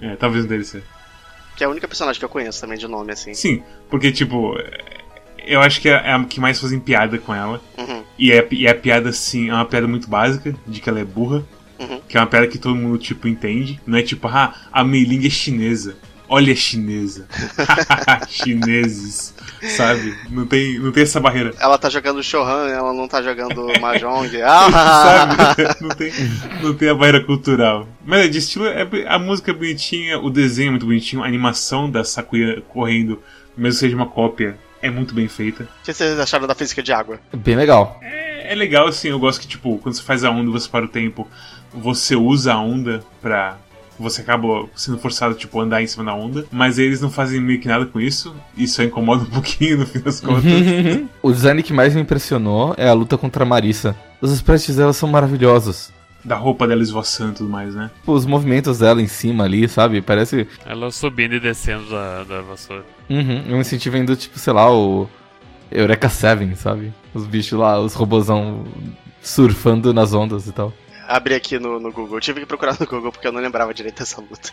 É, 0.00 0.16
talvez 0.16 0.46
deles 0.46 0.68
seja. 0.68 0.84
que 1.54 1.62
é 1.62 1.66
a 1.66 1.70
única 1.70 1.86
personagem 1.86 2.18
que 2.18 2.24
eu 2.24 2.28
conheço 2.30 2.60
também 2.62 2.78
de 2.78 2.88
nome, 2.88 3.12
assim. 3.12 3.34
Sim, 3.34 3.62
porque, 3.90 4.10
tipo, 4.10 4.56
eu 5.46 5.60
acho 5.60 5.80
que 5.82 5.88
é 5.90 6.12
a 6.14 6.24
que 6.24 6.40
mais 6.40 6.58
fazem 6.58 6.80
piada 6.80 7.18
com 7.18 7.34
ela. 7.34 7.60
Uhum. 7.76 8.02
E 8.18 8.32
é, 8.32 8.48
e 8.50 8.66
é 8.66 8.70
a 8.70 8.74
piada, 8.74 9.10
assim, 9.10 9.50
é 9.50 9.54
uma 9.54 9.66
piada 9.66 9.86
muito 9.86 10.08
básica, 10.08 10.54
de 10.66 10.80
que 10.80 10.88
ela 10.88 10.98
é 11.00 11.04
burra. 11.04 11.44
Uhum. 11.78 12.00
Que 12.08 12.16
é 12.16 12.20
uma 12.20 12.26
piada 12.26 12.46
que 12.46 12.56
todo 12.58 12.74
mundo, 12.74 12.96
tipo, 12.96 13.28
entende. 13.28 13.78
Não 13.86 13.98
é 13.98 14.02
tipo, 14.02 14.26
ah, 14.28 14.54
a 14.72 14.82
Meiling 14.82 15.26
é 15.26 15.30
chinesa. 15.30 15.96
Olha 16.34 16.52
a 16.52 16.56
chinesa. 16.56 17.28
Chineses. 18.28 19.32
Sabe? 19.76 20.18
Não 20.28 20.44
tem, 20.44 20.80
não 20.80 20.90
tem 20.90 21.04
essa 21.04 21.20
barreira. 21.20 21.54
Ela 21.60 21.78
tá 21.78 21.88
jogando 21.88 22.20
Shohan, 22.24 22.68
ela 22.68 22.92
não 22.92 23.06
tá 23.06 23.22
jogando 23.22 23.68
Mahjong. 23.80 24.30
Ah! 24.44 25.26
sabe? 25.36 25.62
Não 25.80 25.90
tem, 25.90 26.12
não 26.60 26.74
tem 26.74 26.88
a 26.88 26.94
barreira 26.94 27.24
cultural. 27.24 27.86
Mas 28.04 28.24
é 28.24 28.28
de 28.28 28.38
estilo, 28.38 28.66
é, 28.66 28.84
a 29.06 29.16
música 29.16 29.52
é 29.52 29.54
bonitinha, 29.54 30.18
o 30.18 30.28
desenho 30.28 30.68
é 30.68 30.70
muito 30.70 30.86
bonitinho, 30.86 31.22
a 31.22 31.26
animação 31.26 31.88
da 31.88 32.02
Sakuya 32.02 32.60
correndo, 32.68 33.22
mesmo 33.56 33.74
que 33.74 33.80
seja 33.80 33.94
uma 33.94 34.08
cópia, 34.08 34.58
é 34.82 34.90
muito 34.90 35.14
bem 35.14 35.28
feita. 35.28 35.64
O 35.64 35.84
que 35.84 35.94
vocês 35.94 36.18
acharam 36.18 36.48
da 36.48 36.54
física 36.56 36.82
de 36.82 36.92
água? 36.92 37.20
Bem 37.32 37.54
legal. 37.54 38.00
É, 38.02 38.52
é 38.52 38.54
legal, 38.56 38.88
assim, 38.88 39.08
eu 39.08 39.20
gosto 39.20 39.40
que, 39.40 39.46
tipo, 39.46 39.78
quando 39.78 39.94
você 39.94 40.02
faz 40.02 40.24
a 40.24 40.30
onda, 40.30 40.50
você 40.50 40.68
para 40.68 40.84
o 40.84 40.88
tempo, 40.88 41.28
você 41.72 42.16
usa 42.16 42.54
a 42.54 42.58
onda 42.60 43.04
pra. 43.22 43.56
Você 43.98 44.20
acaba 44.22 44.66
sendo 44.74 44.98
forçado, 44.98 45.34
tipo, 45.34 45.60
a 45.60 45.64
andar 45.64 45.82
em 45.82 45.86
cima 45.86 46.04
da 46.04 46.14
onda, 46.14 46.44
mas 46.50 46.78
eles 46.78 47.00
não 47.00 47.10
fazem 47.10 47.40
meio 47.40 47.60
que 47.60 47.68
nada 47.68 47.86
com 47.86 48.00
isso, 48.00 48.34
isso 48.56 48.76
só 48.76 48.82
incomoda 48.82 49.22
um 49.22 49.26
pouquinho 49.30 49.78
no 49.78 49.86
fim 49.86 50.00
das 50.00 50.20
contas. 50.20 50.42
o 51.22 51.32
design 51.32 51.62
que 51.62 51.72
mais 51.72 51.94
me 51.94 52.00
impressionou 52.00 52.74
é 52.76 52.88
a 52.88 52.92
luta 52.92 53.16
contra 53.16 53.44
a 53.44 53.46
Marissa. 53.46 53.94
Os 54.20 54.32
sprites 54.32 54.76
dela 54.76 54.92
são 54.92 55.08
maravilhosos. 55.08 55.92
da 56.24 56.36
roupa 56.36 56.66
dela 56.66 56.82
esvoaçando 56.82 57.32
e 57.32 57.34
tudo 57.36 57.50
mais, 57.50 57.74
né? 57.74 57.90
Tipo, 58.00 58.12
Os 58.12 58.24
movimentos 58.26 58.78
dela 58.78 59.02
em 59.02 59.06
cima 59.06 59.44
ali, 59.44 59.68
sabe? 59.68 60.00
Parece. 60.00 60.48
Ela 60.66 60.90
subindo 60.90 61.34
e 61.34 61.40
descendo 61.40 61.88
da, 61.90 62.24
da 62.24 62.40
vassoura. 62.40 62.82
Uhum, 63.10 63.42
eu 63.48 63.58
me 63.58 63.64
senti 63.64 63.90
vendo, 63.90 64.16
tipo, 64.16 64.38
sei 64.38 64.52
lá, 64.52 64.72
o. 64.74 65.08
Eureka 65.70 66.08
7, 66.08 66.56
sabe? 66.56 66.92
Os 67.12 67.26
bichos 67.26 67.58
lá, 67.58 67.78
os 67.80 67.94
robozão 67.94 68.64
surfando 69.22 69.92
nas 69.92 70.12
ondas 70.14 70.46
e 70.46 70.52
tal. 70.52 70.72
Abri 71.08 71.34
aqui 71.34 71.58
no, 71.58 71.78
no 71.80 71.92
Google. 71.92 72.16
Eu 72.16 72.20
tive 72.20 72.40
que 72.40 72.46
procurar 72.46 72.76
no 72.78 72.86
Google 72.86 73.12
porque 73.12 73.26
eu 73.26 73.32
não 73.32 73.40
lembrava 73.40 73.72
direito 73.74 73.98
dessa 73.98 74.20
luta. 74.20 74.50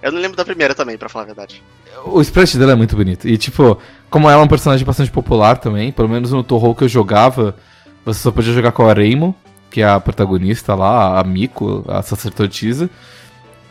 Eu 0.00 0.12
não 0.12 0.20
lembro 0.20 0.36
da 0.36 0.44
primeira 0.44 0.74
também, 0.74 0.96
pra 0.96 1.08
falar 1.08 1.24
a 1.24 1.26
verdade. 1.26 1.62
O 2.04 2.20
sprite 2.20 2.56
dela 2.56 2.72
é 2.72 2.76
muito 2.76 2.94
bonito. 2.94 3.26
E, 3.26 3.36
tipo, 3.36 3.80
como 4.08 4.30
ela 4.30 4.40
é 4.40 4.44
um 4.44 4.48
personagem 4.48 4.86
bastante 4.86 5.10
popular 5.10 5.58
também, 5.58 5.90
pelo 5.90 6.08
menos 6.08 6.30
no 6.30 6.44
Torro 6.44 6.74
que 6.74 6.84
eu 6.84 6.88
jogava, 6.88 7.56
você 8.04 8.20
só 8.20 8.30
podia 8.30 8.52
jogar 8.52 8.70
com 8.70 8.88
a 8.88 8.92
Reimo, 8.92 9.34
que 9.70 9.82
é 9.82 9.88
a 9.88 9.98
protagonista 9.98 10.74
lá, 10.74 11.18
a 11.18 11.24
Miko, 11.24 11.84
a 11.88 12.00
sacerdotisa, 12.00 12.88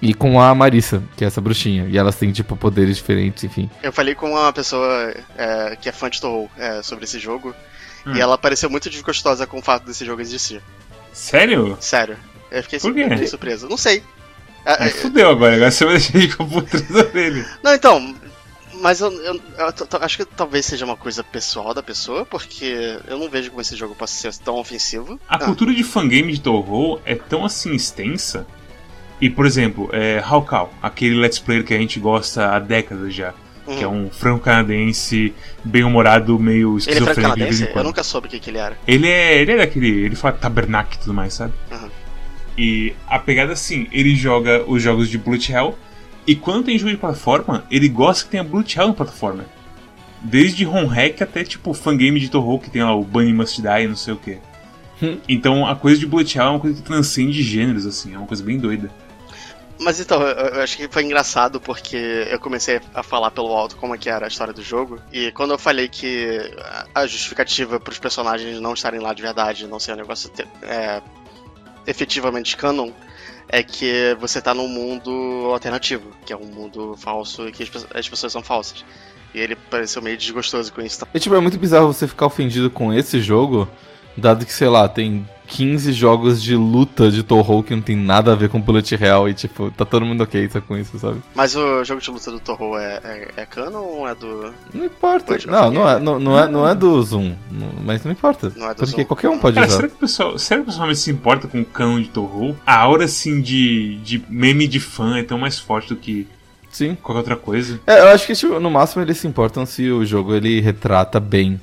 e 0.01 0.13
com 0.13 0.39
a 0.39 0.53
Marissa, 0.53 1.01
que 1.15 1.23
é 1.23 1.27
essa 1.27 1.39
bruxinha. 1.39 1.87
E 1.89 1.97
elas 1.97 2.17
têm, 2.17 2.31
tipo, 2.33 2.57
poderes 2.57 2.97
diferentes, 2.97 3.45
enfim. 3.45 3.69
Eu 3.81 3.93
falei 3.93 4.13
com 4.13 4.31
uma 4.31 4.51
pessoa 4.51 5.13
é, 5.37 5.77
que 5.79 5.87
é 5.87 5.93
fã 5.93 6.09
de 6.09 6.19
Torro 6.19 6.49
é, 6.57 6.81
sobre 6.83 7.05
esse 7.05 7.19
jogo, 7.19 7.55
Hum. 8.07 8.15
e 8.15 8.21
ela 8.21 8.37
pareceu 8.37 8.69
muito 8.69 8.89
desgostosa 8.89 9.45
com 9.45 9.59
o 9.59 9.61
fato 9.61 9.85
desse 9.85 10.05
jogo 10.05 10.21
existir. 10.21 10.61
Sério? 11.17 11.77
Sério. 11.81 12.17
Eu 12.51 12.61
fiquei 12.63 12.79
Por 12.79 12.93
quê? 12.93 13.27
surpreso. 13.27 13.67
Não 13.67 13.75
sei. 13.77 14.03
É, 14.65 14.83
Aí 14.83 14.87
é, 14.89 14.91
fudeu 14.91 15.29
agora, 15.29 15.55
agora 15.55 15.71
você 15.71 15.83
vai 15.85 15.95
deixar 15.95 16.17
ele 16.17 16.33
com 16.33 16.43
a 16.43 16.45
puta 16.45 17.03
dele. 17.05 17.45
Não, 17.63 17.73
então. 17.73 18.15
Mas 18.79 19.01
eu, 19.01 19.11
eu- 19.11 19.41
eu 19.57 19.71
t- 19.73 19.97
acho 19.99 20.17
que 20.17 20.25
talvez 20.25 20.63
seja 20.67 20.85
uma 20.85 20.95
coisa 20.95 21.23
pessoal 21.23 21.73
da 21.73 21.81
pessoa, 21.81 22.23
porque 22.25 22.99
eu 23.07 23.17
não 23.17 23.27
vejo 23.27 23.49
como 23.49 23.59
esse 23.61 23.75
jogo 23.75 23.95
possa 23.95 24.13
ser 24.31 24.37
tão 24.43 24.55
ofensivo. 24.57 25.19
A 25.27 25.35
Ah, 25.35 25.39
cultura 25.39 25.73
de 25.73 25.83
fangame 25.83 26.33
de 26.33 26.41
Toho 26.41 27.01
é 27.03 27.15
tão 27.15 27.43
assim 27.43 27.73
extensa. 27.73 28.45
E, 29.19 29.31
por 29.31 29.47
exemplo, 29.47 29.89
é, 29.91 30.21
Hawkal, 30.23 30.71
aquele 30.79 31.15
let's 31.15 31.39
player 31.39 31.63
que 31.65 31.73
a 31.73 31.77
gente 31.77 31.99
gosta 31.99 32.51
há 32.51 32.59
décadas 32.59 33.11
já. 33.15 33.33
Que 33.75 33.83
é 33.83 33.87
uhum. 33.87 34.05
um 34.05 34.09
franco-canadense, 34.09 35.33
bem-humorado, 35.63 36.39
meio 36.39 36.69
Ele 36.69 36.75
é 36.75 36.77
esquizofrênico 36.77 37.05
de 37.35 37.43
vez 37.43 37.57
franco-canadense? 37.57 37.63
em 37.63 37.65
Eu 37.65 37.73
quando. 37.73 37.85
nunca 37.87 38.03
soube 38.03 38.27
o 38.27 38.29
que, 38.29 38.39
que 38.39 38.49
ele 38.49 38.57
era. 38.57 38.77
Ele 38.87 39.07
é. 39.07 39.41
Ele 39.41 39.51
é 39.51 39.57
daquele. 39.57 39.89
Ele 40.05 40.15
fala 40.15 40.33
tabernacle 40.33 40.95
e 40.95 40.99
tudo 40.99 41.13
mais, 41.13 41.33
sabe? 41.33 41.53
Uhum. 41.71 41.89
E 42.57 42.93
a 43.07 43.19
pegada 43.19 43.53
assim, 43.53 43.87
ele 43.91 44.15
joga 44.15 44.63
os 44.67 44.81
jogos 44.81 45.09
de 45.09 45.17
Bullet 45.17 45.51
Hell. 45.51 45.77
E 46.25 46.35
quando 46.35 46.65
tem 46.65 46.77
jogo 46.77 46.91
de 46.91 46.97
plataforma, 46.97 47.65
ele 47.69 47.87
gosta 47.87 48.25
que 48.25 48.31
tenha 48.31 48.43
Bullet 48.43 48.77
Hell 48.77 48.87
na 48.87 48.93
plataforma. 48.93 49.45
Desde 50.21 50.65
home 50.65 50.87
hack 50.87 51.21
até 51.21 51.43
tipo 51.43 51.73
fangame 51.73 52.19
de 52.19 52.29
Toho 52.29 52.59
que 52.59 52.69
tem 52.69 52.83
lá 52.83 52.95
o 52.95 53.03
Bunny 53.03 53.31
Must 53.31 53.61
Die 53.61 53.83
e 53.83 53.87
não 53.87 53.95
sei 53.95 54.13
o 54.13 54.17
que. 54.17 54.37
Hum. 55.01 55.19
Então 55.29 55.65
a 55.67 55.75
coisa 55.75 55.99
de 55.99 56.07
Bullet 56.07 56.37
Hell 56.37 56.47
é 56.47 56.49
uma 56.49 56.59
coisa 56.59 56.75
que 56.75 56.81
transcende 56.81 57.43
gêneros, 57.43 57.85
assim, 57.85 58.15
é 58.15 58.17
uma 58.17 58.27
coisa 58.27 58.43
bem 58.43 58.57
doida. 58.57 58.89
Mas 59.79 59.99
então, 59.99 60.21
eu, 60.21 60.61
acho 60.61 60.75
que 60.75 60.87
foi 60.87 61.03
engraçado 61.03 61.61
porque 61.61 62.27
eu 62.29 62.39
comecei 62.39 62.81
a 62.93 63.03
falar 63.03 63.31
pelo 63.31 63.49
alto 63.49 63.75
como 63.75 63.93
é 63.93 63.97
que 63.97 64.09
era 64.09 64.25
a 64.25 64.27
história 64.27 64.53
do 64.53 64.61
jogo. 64.61 64.99
E 65.11 65.31
quando 65.31 65.51
eu 65.51 65.57
falei 65.57 65.87
que 65.87 66.39
a 66.93 67.05
justificativa 67.05 67.79
para 67.79 67.91
os 67.91 67.99
personagens 67.99 68.59
não 68.59 68.73
estarem 68.73 68.99
lá 68.99 69.13
de 69.13 69.21
verdade, 69.21 69.67
não 69.67 69.79
ser 69.79 69.93
um 69.93 69.97
negócio 69.97 70.31
é, 70.63 71.01
efetivamente 71.85 72.57
canon, 72.57 72.91
é 73.49 73.63
que 73.63 74.15
você 74.19 74.41
tá 74.41 74.53
num 74.53 74.67
mundo 74.67 75.11
alternativo, 75.51 76.11
que 76.25 76.33
é 76.33 76.37
um 76.37 76.47
mundo 76.47 76.95
falso 76.97 77.47
e 77.47 77.51
que 77.51 77.63
as 77.93 78.09
pessoas 78.09 78.31
são 78.31 78.43
falsas. 78.43 78.83
E 79.33 79.39
ele 79.39 79.55
pareceu 79.55 80.01
meio 80.01 80.17
desgostoso 80.17 80.71
com 80.73 80.81
isso. 80.81 81.05
E, 81.13 81.19
tipo, 81.19 81.35
é 81.35 81.39
muito 81.39 81.57
bizarro 81.57 81.93
você 81.93 82.07
ficar 82.07 82.25
ofendido 82.25 82.69
com 82.69 82.93
esse 82.93 83.21
jogo, 83.21 83.69
dado 84.17 84.45
que, 84.45 84.53
sei 84.53 84.67
lá, 84.67 84.87
tem 84.89 85.25
15 85.47 85.93
jogos 85.93 86.41
de 86.41 86.55
luta 86.55 87.09
de 87.09 87.23
Toho 87.23 87.63
que 87.63 87.73
não 87.73 87.81
tem 87.81 87.95
nada 87.95 88.33
a 88.33 88.35
ver 88.35 88.49
com 88.49 88.59
Bullet 88.59 88.95
Real 88.95 89.29
e, 89.29 89.33
tipo, 89.33 89.71
tá 89.71 89.85
todo 89.85 90.05
mundo 90.05 90.21
ok 90.21 90.47
tá 90.47 90.59
com 90.59 90.77
isso, 90.77 90.99
sabe? 90.99 91.21
Mas 91.33 91.55
o 91.55 91.83
jogo 91.83 92.01
de 92.01 92.11
luta 92.11 92.31
do 92.31 92.39
Torro 92.39 92.77
é, 92.77 92.99
é, 93.03 93.27
é 93.37 93.45
canon 93.45 93.83
ou 93.83 94.07
é 94.07 94.13
do. 94.13 94.53
Não 94.73 94.85
importa. 94.85 95.37
Não, 95.47 95.71
não 95.71 95.89
é, 95.89 95.99
não, 95.99 96.19
não 96.19 96.39
é, 96.39 96.47
não 96.47 96.67
é 96.67 96.75
do 96.75 97.01
Zoom. 97.01 97.33
mas 97.83 98.03
não 98.03 98.11
importa. 98.11 98.51
Não 98.55 98.69
é 98.69 98.73
do 98.73 98.79
porque 98.79 99.01
Zoom. 99.01 99.05
qualquer 99.05 99.29
um 99.29 99.39
pode 99.39 99.55
Cara, 99.55 99.67
usar. 99.67 99.75
será 99.77 99.87
que 99.87 99.95
o 99.95 99.99
pessoal, 99.99 100.37
será 100.37 100.57
que 100.59 100.63
o 100.63 100.65
pessoal 100.65 100.79
realmente 100.81 100.99
se 100.99 101.11
importa 101.11 101.47
com 101.47 101.61
o 101.61 101.65
canon 101.65 102.01
de 102.01 102.09
Toho? 102.09 102.57
A 102.65 102.77
aura 102.79 103.05
assim 103.05 103.41
de, 103.41 103.97
de 103.97 104.23
meme 104.29 104.67
de 104.67 104.79
fã 104.79 105.17
é 105.17 105.23
tão 105.23 105.37
mais 105.37 105.57
forte 105.57 105.89
do 105.89 105.95
que 105.95 106.27
Sim. 106.69 106.95
qualquer 107.01 107.19
outra 107.19 107.35
coisa. 107.35 107.79
É, 107.87 108.01
eu 108.01 108.07
acho 108.09 108.27
que 108.27 108.35
tipo, 108.35 108.59
no 108.59 108.69
máximo 108.69 109.01
eles 109.01 109.17
se 109.17 109.27
importam 109.27 109.65
se 109.65 109.89
o 109.89 110.05
jogo 110.05 110.35
ele 110.35 110.59
retrata 110.59 111.19
bem 111.19 111.59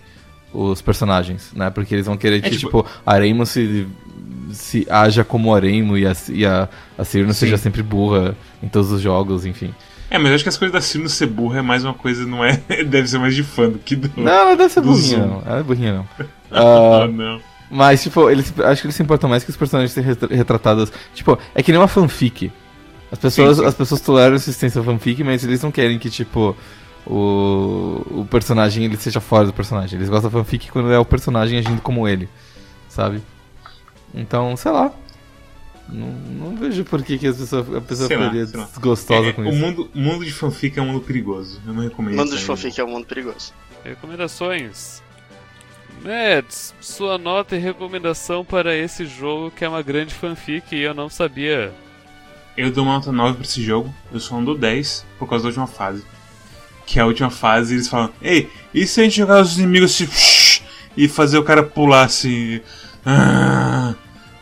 os 0.55 0.81
personagens, 0.81 1.51
né? 1.55 1.69
Porque 1.71 1.95
eles 1.95 2.07
vão 2.07 2.17
querer 2.17 2.41
que, 2.41 2.47
É, 2.47 2.51
tipo- 2.51 2.83
tipo, 2.83 2.87
a 3.05 3.15
Reimo 3.19 3.45
se, 3.45 3.87
se 4.53 4.87
haja 4.89 5.25
como 5.25 5.55
a 5.55 5.59
Reimo 5.59 5.99
e 5.99 6.07
a, 6.07 6.13
e 6.31 6.47
a, 6.47 6.69
a 6.97 7.05
Cyrano 7.05 7.35
Sim. 7.35 7.41
seja 7.41 7.59
sempre 7.59 7.83
burra 7.83 8.37
em 8.63 8.69
todos 8.69 8.91
os 8.93 9.01
jogos, 9.01 9.45
enfim. 9.45 9.75
É, 10.11 10.17
mas 10.19 10.29
eu 10.29 10.35
acho 10.37 10.45
que 10.45 10.49
as 10.51 10.57
coisas 10.57 10.73
da 10.73 10.81
Sino 10.81 11.09
ser 11.09 11.27
burra 11.27 11.59
é 11.59 11.63
mais 11.63 11.83
uma 11.85 11.95
coisa, 11.95 12.25
não 12.25 12.45
é? 12.45 12.57
Deve 12.87 13.09
ser 13.09 13.19
mais 13.19 13.35
de 13.35 13.43
fã 13.43 13.69
do 13.69 13.79
que 13.79 13.97
do. 13.97 14.09
Não, 14.17 14.31
ela 14.33 14.57
deve 14.57 14.73
ser 14.73 14.81
burrinha, 14.81 15.19
Zoom. 15.19 15.27
não. 15.27 15.43
Ela 15.45 15.59
é 15.61 15.63
burrinha, 15.63 15.93
não. 15.95 16.07
Ah, 16.53 17.03
Ah, 17.03 17.09
não. 17.09 17.41
mas, 17.69 18.01
tipo, 18.05 18.31
eles, 18.31 18.53
acho 18.61 18.83
que 18.83 18.87
eles 18.87 18.95
se 18.95 19.03
importam 19.03 19.29
mais 19.29 19.43
que 19.43 19.51
os 19.51 19.57
personagens 19.57 19.91
serem 19.91 20.09
retra- 20.11 20.29
retratados. 20.37 20.93
Tipo, 21.15 21.37
é 21.53 21.61
que 21.65 21.73
nem 21.73 21.81
uma 21.81 21.89
fanfic. 21.89 22.53
As 23.11 23.19
pessoas, 23.19 23.57
Sim, 23.57 23.63
sim. 23.63 23.69
As 23.69 23.75
pessoas 23.75 24.01
toleram 24.01 24.35
a 24.35 24.37
existência 24.37 24.81
fanfic, 24.83 25.25
mas 25.25 25.43
eles 25.43 25.61
não 25.63 25.73
querem 25.73 25.99
que, 25.99 26.09
tipo, 26.11 26.57
o, 27.07 28.03
o 28.21 28.27
personagem 28.31 28.85
ele 28.85 28.97
seja 28.97 29.21
fora 29.21 29.47
do 29.47 29.53
personagem. 29.53 29.99
Eles 29.99 30.09
gostam 30.09 30.31
da 30.31 30.39
fanfic 30.39 30.71
quando 30.71 30.91
é 30.93 30.99
o 30.99 31.05
personagem 31.05 31.59
agindo 31.59 31.81
como 31.83 32.07
ele, 32.09 32.29
sabe? 32.89 33.23
Então, 34.15 34.57
sei 34.57 34.71
lá. 34.73 34.93
Não, 35.87 36.07
não 36.09 36.57
vejo 36.57 36.83
por 36.85 37.03
que, 37.03 37.19
que 37.19 37.27
as 37.27 37.37
pessoas, 37.37 37.75
a 37.75 37.81
pessoa 37.81 38.09
Sei 38.09 38.17
ficaria 38.17 38.41
lá. 38.55 38.65
desgostosa 38.67 39.29
É, 39.29 39.33
com 39.35 39.43
o 39.43 39.49
isso. 39.51 39.59
mundo, 39.59 39.91
o 39.95 39.99
mundo 39.99 40.25
de 40.25 40.33
fanfic 40.33 40.79
é 40.79 40.83
um 40.83 40.87
mundo 40.87 41.01
perigoso. 41.03 41.61
Eu 41.67 41.75
não 41.75 41.83
recomendo. 41.83 42.17
Mundo 42.17 42.31
de 42.31 42.37
isso 42.37 42.47
fanfic 42.47 42.81
é 42.81 42.85
um 42.85 42.89
mundo 42.91 43.07
perigoso. 43.07 43.53
Recomendações. 43.85 45.03
Mads, 46.03 46.75
sua 46.81 47.19
nota 47.19 47.55
e 47.57 47.59
recomendação 47.59 48.45
para 48.45 48.75
esse 48.75 49.07
jogo 49.07 49.51
que 49.51 49.65
é 49.65 49.69
uma 49.69 49.83
grande 49.83 50.15
fanfic 50.15 50.75
e 50.75 50.81
eu 50.83 50.95
não 50.95 51.09
sabia. 51.09 51.73
Eu 52.57 52.71
dou 52.71 52.85
uma 52.85 52.95
nota 52.95 53.13
9 53.13 53.35
pra 53.35 53.45
esse 53.45 53.63
jogo. 53.63 53.93
Eu 54.13 54.21
só 54.21 54.37
não 54.37 54.45
dou 54.45 54.57
10 54.57 55.05
por 55.19 55.29
causa 55.29 55.43
da 55.45 55.49
última 55.49 55.67
fase. 55.67 56.03
Que 56.87 56.99
é 56.99 57.03
a 57.03 57.07
última 57.07 57.31
fase 57.31 57.75
eles 57.75 57.89
falam: 57.89 58.11
Ei, 58.21 58.51
e 58.73 58.87
se 58.87 59.01
a 59.01 59.05
gente 59.05 59.17
jogar 59.17 59.41
os 59.41 59.59
inimigos 59.59 59.91
assim 59.93 60.61
e 60.97 61.09
fazer 61.09 61.39
o 61.39 61.45
cara 61.45 61.63
pular 61.63 62.05
assim? 62.05 62.61
Ah! 63.05 63.95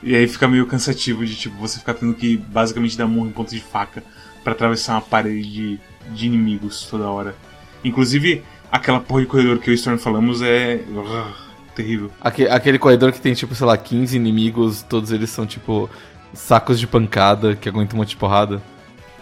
E 0.03 0.17
aí 0.17 0.27
fica 0.27 0.49
meio 0.49 0.67
cansativo 0.67 1.25
de 1.25 1.37
tipo 1.37 1.57
você 1.57 1.79
ficar 1.79 1.95
tendo 1.95 2.13
que 2.15 2.37
basicamente 2.37 2.99
dar 2.99 3.07
murro 3.07 3.33
em 3.37 3.45
de 3.45 3.61
faca 3.61 4.03
pra 4.43 4.53
atravessar 4.53 4.95
uma 4.95 5.01
parede 5.01 5.51
de, 5.51 5.81
de 6.11 6.27
inimigos 6.27 6.87
toda 6.91 7.09
hora. 7.09 7.37
Inclusive, 7.85 8.43
aquela 8.71 8.99
porra 8.99 9.21
de 9.21 9.27
corredor 9.27 9.59
que 9.59 9.71
o 9.71 9.75
Storm 9.75 9.99
falamos 9.99 10.43
é. 10.43 10.81
ah, 10.97 11.33
terrível. 11.75 12.11
Aque- 12.21 12.49
aquele 12.49 12.79
corredor 12.79 13.13
que 13.13 13.21
tem, 13.21 13.35
tipo, 13.35 13.55
sei 13.55 13.67
lá, 13.67 13.77
15 13.77 14.17
inimigos, 14.17 14.83
todos 14.83 15.13
eles 15.13 15.31
são, 15.31 15.47
tipo, 15.47 15.89
sacos 16.35 16.81
de 16.81 16.87
pancada 16.87 17.55
que 17.55 17.69
aguentam 17.69 17.97
um 17.97 18.01
monte 18.01 18.11
de 18.11 18.17
porrada. 18.17 18.63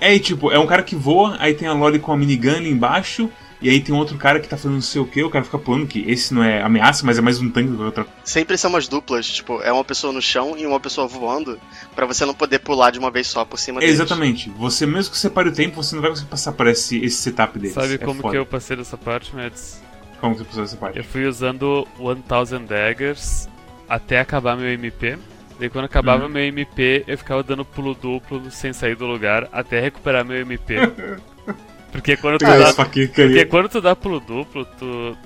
É, 0.01 0.15
e, 0.15 0.19
tipo, 0.19 0.51
é 0.51 0.59
um 0.59 0.67
cara 0.67 0.83
que 0.83 0.97
voa, 0.97 1.37
aí 1.39 1.55
tem 1.55 1.69
a 1.69 1.73
Loli 1.73 1.99
com 1.99 2.13
a 2.13 2.17
minigun 2.17 2.57
ali 2.57 2.71
embaixo, 2.71 3.31
e 3.61 3.69
aí 3.69 3.81
tem 3.81 3.95
um 3.95 3.99
outro 3.99 4.17
cara 4.17 4.41
que 4.41 4.49
tá 4.49 4.57
fazendo 4.57 4.75
não 4.75 4.81
sei 4.81 5.01
o 5.03 5.07
que, 5.07 5.23
o 5.23 5.29
cara 5.29 5.45
fica 5.45 5.59
pulando, 5.59 5.87
que 5.87 6.03
esse 6.11 6.33
não 6.33 6.43
é 6.43 6.63
ameaça, 6.63 7.05
mas 7.05 7.19
é 7.19 7.21
mais 7.21 7.39
um 7.39 7.51
tanque 7.51 7.69
do 7.69 7.77
que 7.77 7.83
outra 7.83 8.07
Sempre 8.25 8.57
são 8.57 8.71
umas 8.71 8.89
duplas, 8.89 9.27
tipo, 9.27 9.61
é 9.61 9.71
uma 9.71 9.85
pessoa 9.85 10.13
no 10.13 10.23
chão 10.23 10.57
e 10.57 10.67
uma 10.67 10.81
pessoa 10.81 11.07
voando, 11.07 11.61
pra 11.95 12.07
você 12.07 12.25
não 12.25 12.33
poder 12.33 12.61
pular 12.61 12.91
de 12.91 12.99
uma 12.99 13.11
vez 13.11 13.27
só 13.27 13.45
por 13.45 13.59
cima 13.59 13.81
deles. 13.81 13.97
Exatamente. 13.97 14.49
Você, 14.57 14.87
mesmo 14.87 15.13
que 15.13 15.19
você 15.19 15.29
pare 15.29 15.51
o 15.51 15.53
tempo, 15.53 15.83
você 15.83 15.95
não 15.95 16.01
vai 16.01 16.11
conseguir 16.11 16.31
passar 16.31 16.53
por 16.53 16.67
esse, 16.67 17.05
esse 17.05 17.17
setup 17.17 17.59
deles. 17.59 17.75
Sabe 17.75 17.95
é 17.95 17.99
como 17.99 18.23
foda. 18.23 18.33
que 18.33 18.39
eu 18.39 18.47
passei 18.47 18.77
dessa 18.77 18.97
parte, 18.97 19.35
Mads? 19.37 19.83
Como 20.21 20.35
que 20.35 20.41
você 20.41 20.45
passou 20.45 20.65
essa 20.65 20.77
parte? 20.77 20.99
Eu 20.99 21.05
fui 21.05 21.27
usando 21.27 21.87
1000 21.99 22.67
Daggers 22.67 23.49
até 23.89 24.21
acabar 24.21 24.57
meu 24.57 24.69
MP. 24.69 25.19
Daí 25.61 25.69
quando 25.71 25.85
acabava 25.85 26.25
Uhum. 26.25 26.31
meu 26.31 26.43
MP, 26.45 27.05
eu 27.07 27.17
ficava 27.19 27.43
dando 27.43 27.65
pulo 27.65 27.95
duplo 27.95 28.51
sem 28.51 28.73
sair 28.73 28.97
do 28.97 29.07
lugar 29.07 29.47
até 29.53 29.79
recuperar 29.79 30.25
meu 30.25 30.39
MP. 30.41 30.75
Porque 31.93 32.17
quando 32.17 32.39
tu 32.39 32.45
Pegar 32.47 32.73
dá, 32.73 32.75
porque 32.85 33.45
quando 33.47 33.69
tu 33.69 33.81
dá 33.81 33.97
pulo 33.97 34.21
duplo, 34.21 34.65
tu, 34.79 35.17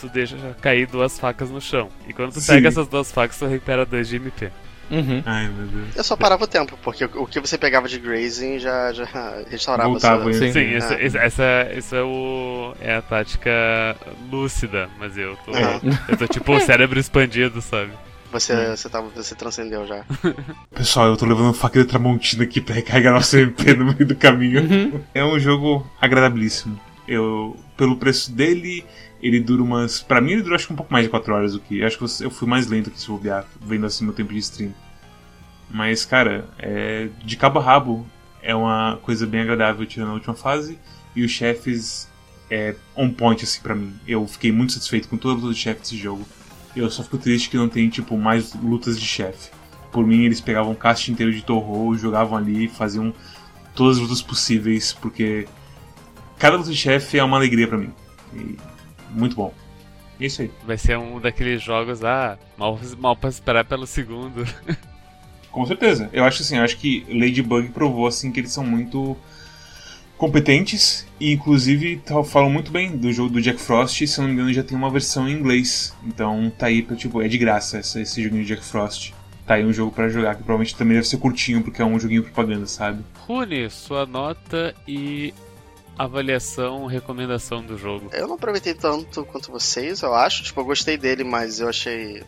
tu 0.00 0.08
deixa 0.08 0.36
cair 0.60 0.86
duas 0.86 1.18
facas 1.18 1.50
no 1.50 1.60
chão. 1.60 1.90
E 2.08 2.14
quando 2.14 2.32
tu 2.32 2.40
Sim. 2.40 2.54
pega 2.54 2.68
essas 2.68 2.88
duas 2.88 3.12
facas, 3.12 3.38
tu 3.38 3.46
recupera 3.46 3.84
dois 3.84 4.08
de 4.08 4.16
MP. 4.16 4.50
Uhum. 4.90 5.22
Ai, 5.26 5.48
meu 5.48 5.66
Deus. 5.66 5.96
Eu 5.96 6.02
só 6.02 6.16
parava 6.16 6.44
o 6.44 6.46
tempo, 6.46 6.78
porque 6.82 7.04
o 7.04 7.26
que 7.26 7.38
você 7.40 7.58
pegava 7.58 7.86
de 7.88 7.98
grazing 7.98 8.58
já, 8.58 8.90
já 8.94 9.04
restaurava 9.50 9.90
Voltava, 9.90 10.22
sua... 10.24 10.32
Sim. 10.32 10.52
Sim, 10.52 10.74
essa, 10.74 10.94
Ah. 10.94 11.02
essa, 11.04 11.18
essa, 11.18 11.42
essa 11.76 11.96
é, 11.96 12.02
o, 12.02 12.74
é 12.80 12.94
a 12.96 13.02
tática 13.02 13.50
lúcida, 14.30 14.88
mas 14.98 15.16
eu 15.18 15.36
tô, 15.44 15.52
Aham. 15.54 15.80
eu 16.08 16.16
tô 16.16 16.26
tipo 16.26 16.54
o 16.56 16.60
cérebro 16.60 16.98
expandido, 16.98 17.60
sabe? 17.60 17.90
Você, 18.34 18.76
você, 18.76 18.88
tava, 18.88 19.08
você 19.10 19.32
transcendeu 19.36 19.86
já. 19.86 20.04
Pessoal, 20.74 21.06
eu 21.06 21.16
tô 21.16 21.24
levando 21.24 21.44
uma 21.44 21.54
faca 21.54 21.80
de 21.80 21.86
Tramontina 21.86 22.42
aqui 22.42 22.60
pra 22.60 22.74
recarregar 22.74 23.14
nosso 23.14 23.36
MP 23.38 23.74
no 23.74 23.84
meio 23.84 24.04
do 24.04 24.16
caminho. 24.16 25.04
É 25.14 25.24
um 25.24 25.38
jogo 25.38 25.88
agradabilíssimo. 26.00 26.78
Eu, 27.06 27.56
pelo 27.76 27.96
preço 27.96 28.32
dele, 28.32 28.84
ele 29.22 29.38
dura 29.38 29.62
umas. 29.62 30.02
Pra 30.02 30.20
mim, 30.20 30.32
ele 30.32 30.42
dura 30.42 30.56
acho 30.56 30.66
que 30.66 30.72
um 30.72 30.76
pouco 30.76 30.92
mais 30.92 31.04
de 31.04 31.10
4 31.10 31.32
horas 31.32 31.52
do 31.52 31.60
que. 31.60 31.78
Eu 31.78 31.86
acho 31.86 31.96
que 31.96 32.24
eu 32.24 32.30
fui 32.30 32.48
mais 32.48 32.66
lento 32.66 32.90
que 32.90 33.00
se 33.00 33.06
bobear, 33.06 33.46
vendo 33.60 33.86
assim 33.86 34.04
meu 34.04 34.12
tempo 34.12 34.32
de 34.32 34.40
stream. 34.40 34.74
Mas, 35.70 36.04
cara, 36.04 36.48
é, 36.58 37.10
de 37.24 37.36
cabo 37.36 37.60
a 37.60 37.62
rabo, 37.62 38.04
é 38.42 38.52
uma 38.52 38.98
coisa 39.00 39.28
bem 39.28 39.42
agradável 39.42 39.86
tirando 39.86 40.10
a 40.10 40.14
última 40.14 40.34
fase. 40.34 40.76
E 41.14 41.22
os 41.24 41.30
chefes 41.30 42.08
é 42.50 42.74
on 42.96 43.10
point, 43.10 43.44
assim, 43.44 43.60
pra 43.62 43.76
mim. 43.76 43.94
Eu 44.08 44.26
fiquei 44.26 44.50
muito 44.50 44.72
satisfeito 44.72 45.08
com 45.08 45.16
toda 45.16 45.38
a 45.38 45.40
luta 45.40 45.54
de 45.54 45.60
chefe 45.60 45.82
desse 45.82 45.96
jogo. 45.96 46.26
Eu 46.74 46.90
só 46.90 47.02
fico 47.02 47.18
triste 47.18 47.48
que 47.48 47.56
não 47.56 47.68
tem, 47.68 47.88
tipo, 47.88 48.16
mais 48.16 48.54
lutas 48.54 48.98
de 48.98 49.06
chefe. 49.06 49.50
Por 49.92 50.06
mim, 50.06 50.24
eles 50.24 50.40
pegavam 50.40 50.72
um 50.72 50.74
cast 50.74 51.10
inteiro 51.10 51.32
de 51.32 51.42
Torro, 51.42 51.96
jogavam 51.96 52.36
ali, 52.36 52.66
faziam 52.68 53.14
todas 53.74 53.96
as 53.96 54.02
lutas 54.02 54.22
possíveis, 54.22 54.92
porque 54.92 55.46
cada 56.38 56.56
luta 56.56 56.70
de 56.70 56.76
chefe 56.76 57.18
é 57.18 57.24
uma 57.24 57.36
alegria 57.36 57.68
para 57.68 57.78
mim. 57.78 57.92
E 58.34 58.56
muito 59.10 59.36
bom. 59.36 59.54
É 60.20 60.26
isso 60.26 60.42
aí. 60.42 60.50
Vai 60.66 60.78
ser 60.78 60.98
um 60.98 61.20
daqueles 61.20 61.62
jogos, 61.62 62.04
ah, 62.04 62.38
mal, 62.56 62.78
mal 62.98 63.16
pra 63.16 63.30
esperar 63.30 63.64
pelo 63.64 63.86
segundo. 63.86 64.44
Com 65.50 65.64
certeza. 65.66 66.10
Eu 66.12 66.24
acho 66.24 66.42
assim, 66.42 66.56
eu 66.56 66.64
acho 66.64 66.76
que 66.76 67.06
Ladybug 67.08 67.68
provou 67.68 68.08
assim 68.08 68.32
que 68.32 68.40
eles 68.40 68.50
são 68.50 68.64
muito 68.64 69.16
competentes 70.16 71.06
e 71.18 71.32
inclusive 71.32 72.00
falam 72.26 72.50
muito 72.50 72.70
bem 72.70 72.96
do 72.96 73.12
jogo 73.12 73.30
do 73.30 73.42
Jack 73.42 73.60
Frost, 73.60 74.06
se 74.06 74.20
não 74.20 74.28
me 74.28 74.34
engano 74.34 74.52
já 74.52 74.62
tem 74.62 74.76
uma 74.76 74.90
versão 74.90 75.28
em 75.28 75.32
inglês. 75.32 75.94
Então 76.04 76.52
tá 76.56 76.66
aí 76.66 76.82
pra, 76.82 76.96
tipo, 76.96 77.20
é 77.22 77.28
de 77.28 77.38
graça 77.38 77.78
esse, 77.78 78.00
esse 78.00 78.22
joguinho 78.22 78.42
de 78.42 78.48
Jack 78.48 78.64
Frost. 78.64 79.12
Tá 79.46 79.54
aí 79.54 79.64
um 79.64 79.72
jogo 79.72 79.92
para 79.92 80.08
jogar 80.08 80.36
que 80.36 80.42
provavelmente 80.42 80.74
também 80.74 80.96
deve 80.96 81.06
ser 81.06 81.18
curtinho 81.18 81.62
porque 81.62 81.82
é 81.82 81.84
um 81.84 81.98
joguinho 82.00 82.22
propaganda, 82.22 82.66
sabe? 82.66 83.04
Rune, 83.26 83.68
sua 83.68 84.06
nota 84.06 84.74
e 84.88 85.34
avaliação, 85.98 86.86
recomendação 86.86 87.62
do 87.62 87.76
jogo. 87.76 88.08
Eu 88.12 88.26
não 88.26 88.34
aproveitei 88.34 88.74
tanto 88.74 89.24
quanto 89.24 89.52
vocês, 89.52 90.02
eu 90.02 90.14
acho. 90.14 90.42
Tipo, 90.42 90.60
eu 90.60 90.64
gostei 90.64 90.96
dele, 90.96 91.24
mas 91.24 91.60
eu 91.60 91.68
achei 91.68 92.22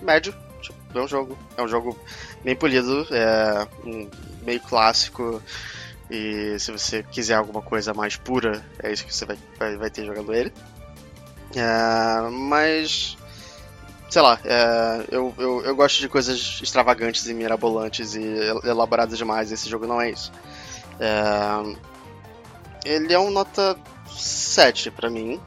médio. 0.00 0.34
Tipo, 0.60 0.78
é 0.94 1.02
um 1.02 1.08
jogo. 1.08 1.38
É 1.56 1.62
um 1.62 1.68
jogo 1.68 1.98
bem 2.42 2.56
polido, 2.56 3.06
é 3.10 3.68
um 3.84 4.08
meio 4.44 4.60
clássico. 4.60 5.42
E 6.12 6.58
se 6.58 6.70
você 6.70 7.02
quiser 7.02 7.36
alguma 7.36 7.62
coisa 7.62 7.94
mais 7.94 8.16
pura, 8.16 8.62
é 8.82 8.92
isso 8.92 9.02
que 9.02 9.14
você 9.14 9.24
vai, 9.24 9.38
vai, 9.58 9.76
vai 9.78 9.90
ter 9.90 10.04
jogando 10.04 10.34
ele. 10.34 10.52
É, 11.56 12.28
mas. 12.30 13.16
Sei 14.10 14.20
lá, 14.20 14.38
é, 14.44 15.06
eu, 15.10 15.34
eu, 15.38 15.64
eu 15.64 15.74
gosto 15.74 16.00
de 16.00 16.10
coisas 16.10 16.60
extravagantes 16.62 17.26
e 17.26 17.32
mirabolantes 17.32 18.14
e 18.14 18.22
elaboradas 18.62 19.16
demais. 19.16 19.50
Esse 19.50 19.70
jogo 19.70 19.86
não 19.86 20.02
é 20.02 20.10
isso. 20.10 20.30
É, 21.00 21.78
ele 22.84 23.14
é 23.14 23.18
um 23.18 23.30
nota 23.30 23.74
7 24.14 24.90
para 24.90 25.08
mim. 25.08 25.40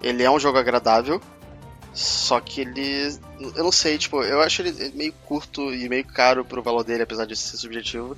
Ele 0.00 0.22
é 0.22 0.30
um 0.30 0.38
jogo 0.38 0.56
agradável. 0.56 1.20
Só 1.96 2.38
que 2.40 2.60
ele. 2.60 3.18
Eu 3.56 3.64
não 3.64 3.72
sei, 3.72 3.96
tipo, 3.96 4.22
eu 4.22 4.42
acho 4.42 4.60
ele 4.60 4.92
meio 4.94 5.14
curto 5.24 5.74
e 5.74 5.88
meio 5.88 6.04
caro 6.04 6.44
pro 6.44 6.62
valor 6.62 6.84
dele, 6.84 7.02
apesar 7.02 7.24
de 7.24 7.34
ser 7.34 7.56
subjetivo. 7.56 8.14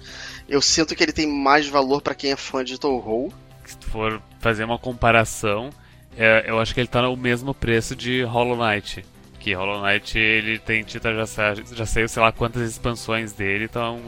Eu 0.49 0.63
sinto 0.63 0.97
que 0.97 1.03
ele 1.03 1.13
tem 1.13 1.27
mais 1.27 1.69
valor 1.69 2.01
para 2.01 2.15
quem 2.15 2.33
é 2.33 2.37
fã 2.37 2.65
de 2.65 2.79
Touhou. 2.79 3.33
Se 3.65 3.77
tu 3.77 3.87
for 3.91 4.23
fazer 4.41 4.65
uma 4.65 4.79
comparação, 4.79 5.71
é, 6.17 6.45
eu 6.47 6.59
acho 6.59 6.73
que 6.73 6.81
ele 6.81 6.89
tá 6.89 7.03
no 7.03 7.15
mesmo 7.17 7.53
preço 7.53 7.95
de 7.95 8.23
Hollow 8.23 8.57
Knight. 8.57 9.05
Que 9.39 9.53
Hollow 9.53 9.83
Knight 9.83 10.19
ele 10.19 10.59
tem 10.59 10.83
Tita 10.83 11.15
já, 11.15 11.55
já 11.55 11.87
saiu 11.87 12.09
sei 12.09 12.23
lá 12.23 12.33
quantas 12.33 12.69
expansões 12.69 13.33
dele, 13.33 13.65
então 13.65 14.01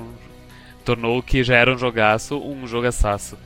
tornou 0.85 1.18
o 1.18 1.22
que 1.22 1.44
já 1.44 1.57
era 1.57 1.72
um 1.72 1.79
jogaço 1.79 2.38
um 2.38 2.66
jogaçaço. 2.66 3.38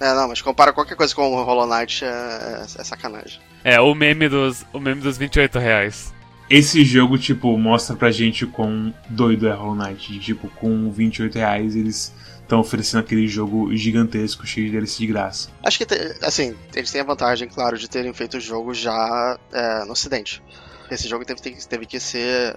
É, 0.00 0.14
não, 0.14 0.28
mas 0.28 0.40
compara 0.40 0.72
qualquer 0.72 0.94
coisa 0.94 1.14
com 1.14 1.34
o 1.34 1.42
Hollow 1.42 1.66
Knight 1.66 2.04
é, 2.04 2.08
é, 2.08 2.62
é 2.62 2.84
sacanagem. 2.84 3.40
É, 3.64 3.80
o 3.80 3.94
meme 3.94 4.28
dos, 4.28 4.64
o 4.72 4.78
meme 4.78 5.00
dos 5.00 5.18
28 5.18 5.58
reais. 5.58 6.14
Esse 6.48 6.84
jogo, 6.84 7.18
tipo, 7.18 7.58
mostra 7.58 7.96
pra 7.96 8.10
gente 8.12 8.46
quão 8.46 8.94
doido 9.08 9.48
é 9.48 9.52
Hollow 9.52 9.74
Knight. 9.74 10.20
Tipo, 10.20 10.48
com 10.50 10.90
28 10.92 11.34
reais 11.34 11.74
eles 11.74 12.14
estão 12.46 12.60
oferecendo 12.60 13.00
aquele 13.00 13.26
jogo 13.26 13.74
gigantesco, 13.76 14.46
cheio 14.46 14.70
de 14.70 14.76
de 14.86 15.06
graça. 15.06 15.50
Acho 15.62 15.78
que, 15.78 15.86
assim, 16.22 16.56
eles 16.74 16.90
têm 16.90 17.00
a 17.00 17.04
vantagem, 17.04 17.48
claro, 17.48 17.76
de 17.76 17.88
terem 17.88 18.12
feito 18.12 18.36
o 18.36 18.40
jogo 18.40 18.72
já 18.72 19.38
é, 19.52 19.84
no 19.84 19.92
ocidente. 19.92 20.42
Esse 20.90 21.08
jogo 21.08 21.24
teve, 21.24 21.40
teve 21.40 21.86
que 21.86 21.98
ser 21.98 22.56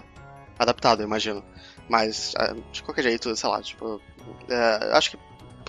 adaptado, 0.58 1.02
eu 1.02 1.08
imagino. 1.08 1.44
Mas, 1.90 2.34
é, 2.38 2.54
de 2.72 2.84
qualquer 2.84 3.02
jeito, 3.02 3.36
sei 3.36 3.50
lá, 3.50 3.62
tipo, 3.62 4.00
é, 4.48 4.92
acho 4.94 5.12
que 5.12 5.18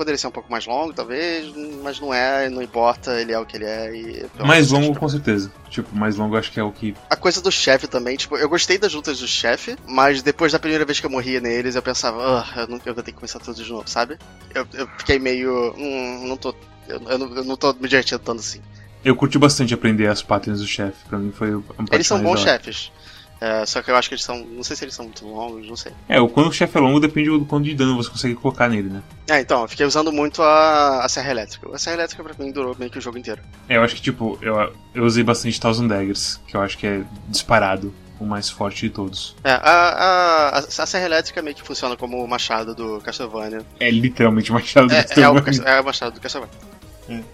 poderia 0.01 0.17
ser 0.17 0.29
um 0.29 0.31
pouco 0.31 0.51
mais 0.51 0.65
longo, 0.65 0.95
talvez, 0.95 1.53
mas 1.83 2.01
não 2.01 2.15
é, 2.15 2.49
não 2.49 2.63
importa, 2.63 3.21
ele 3.21 3.33
é 3.33 3.39
o 3.39 3.45
que 3.45 3.59
ele 3.59 3.67
é. 3.67 3.95
E, 3.95 4.27
mais 4.43 4.71
longo, 4.71 4.99
com 4.99 5.07
certeza. 5.07 5.53
Tipo, 5.69 5.95
mais 5.95 6.17
longo 6.17 6.39
acho 6.39 6.51
que 6.51 6.59
é 6.59 6.63
o 6.63 6.73
que. 6.73 6.97
A 7.11 7.17
coisa 7.17 7.43
do 7.43 7.53
chefe 7.53 7.87
também, 7.87 8.17
tipo, 8.17 8.35
eu 8.39 8.49
gostei 8.49 8.79
das 8.79 8.95
lutas 8.95 9.19
do 9.19 9.29
chefe, 9.29 9.77
mas 9.87 10.23
depois 10.23 10.53
da 10.53 10.59
primeira 10.59 10.87
vez 10.87 10.99
que 10.99 11.05
eu 11.05 11.11
morria 11.11 11.39
neles, 11.39 11.77
eu 11.77 11.83
pensava, 11.83 12.47
eu, 12.57 12.67
não, 12.67 12.81
eu 12.87 12.95
vou 12.95 13.05
ter 13.05 13.13
que 13.13 13.19
começar 13.19 13.41
tudo 13.41 13.63
de 13.63 13.71
novo, 13.71 13.91
sabe? 13.91 14.17
Eu, 14.55 14.67
eu 14.73 14.89
fiquei 14.97 15.19
meio. 15.19 15.75
Hum, 15.77 16.27
não 16.27 16.39
tô. 16.39 16.55
Eu, 16.89 17.03
eu, 17.07 17.19
não, 17.19 17.37
eu 17.37 17.45
não 17.45 17.57
tô 17.59 17.71
me 17.75 17.87
divertindo 17.87 18.21
tanto 18.21 18.41
assim. 18.41 18.63
Eu 19.05 19.15
curti 19.15 19.39
bastante 19.39 19.75
aprender 19.75 20.07
as 20.07 20.23
patterns 20.23 20.61
do 20.61 20.67
chefe, 20.67 20.97
pra 21.11 21.19
mim 21.19 21.31
foi 21.31 21.55
um 21.55 21.63
Eles 21.93 22.07
são 22.07 22.23
bons 22.23 22.41
chefes. 22.41 22.91
É, 23.41 23.65
só 23.65 23.81
que 23.81 23.91
eu 23.91 23.97
acho 23.97 24.09
que 24.09 24.15
eles 24.15 24.25
são. 24.25 24.45
Não 24.45 24.63
sei 24.63 24.77
se 24.77 24.85
eles 24.85 24.95
são 24.95 25.07
muito 25.07 25.27
longos, 25.27 25.67
não 25.67 25.77
sei. 25.77 25.93
É, 26.09 26.21
o 26.21 26.29
quando 26.29 26.49
o 26.49 26.53
chefe 26.53 26.77
é 26.77 26.81
longo 26.81 27.01
depende 27.01 27.31
do 27.31 27.45
quanto 27.47 27.65
de 27.65 27.75
dano 27.75 27.97
você 27.97 28.11
consegue 28.11 28.35
colocar 28.35 28.69
nele, 28.69 28.91
né? 28.91 29.03
É, 29.29 29.41
então, 29.41 29.63
eu 29.63 29.69
fiquei 29.69 29.87
usando 29.87 30.13
muito 30.13 30.43
a, 30.43 31.05
a 31.05 31.09
Serra 31.09 31.31
Elétrica. 31.31 31.75
A 31.75 31.79
Serra 31.79 31.97
Elétrica 31.97 32.23
pra 32.23 32.35
mim 32.39 32.53
durou 32.53 32.77
meio 32.79 32.91
que 32.91 32.99
o 32.99 33.01
jogo 33.01 33.17
inteiro. 33.17 33.41
É, 33.69 33.77
eu 33.77 33.83
acho 33.83 33.95
que, 33.95 34.03
tipo, 34.03 34.39
eu, 34.43 34.73
eu 34.95 35.05
usei 35.05 35.25
bastante 35.25 35.59
Thousand 35.59 35.89
Daggers, 35.89 36.39
que 36.47 36.57
eu 36.57 36.61
acho 36.61 36.77
que 36.77 36.87
é 36.87 37.03
disparado 37.29 37.95
o 38.21 38.27
mais 38.27 38.51
forte 38.51 38.83
de 38.83 38.91
todos. 38.91 39.35
É, 39.43 39.53
a, 39.53 39.59
a, 39.59 40.59
a, 40.59 40.87
Serra 40.87 41.07
Elétrica 41.07 41.41
meio 41.41 41.57
que 41.57 41.63
funciona 41.63 41.97
como 41.97 42.23
o 42.23 42.29
machado 42.29 42.75
do 42.75 43.01
Castlevania. 43.01 43.65
É 43.81 43.91
literalmente 43.91 44.51
o 44.51 44.55
machado 44.55 44.89
do 44.89 44.95
é, 44.95 45.03
Castlevania. 45.03 45.63
É 45.65 45.65
o, 45.65 45.69
é 45.69 45.81
o 45.81 45.85
machado 45.85 46.15
do 46.15 46.21
Castlevania. 46.21 46.70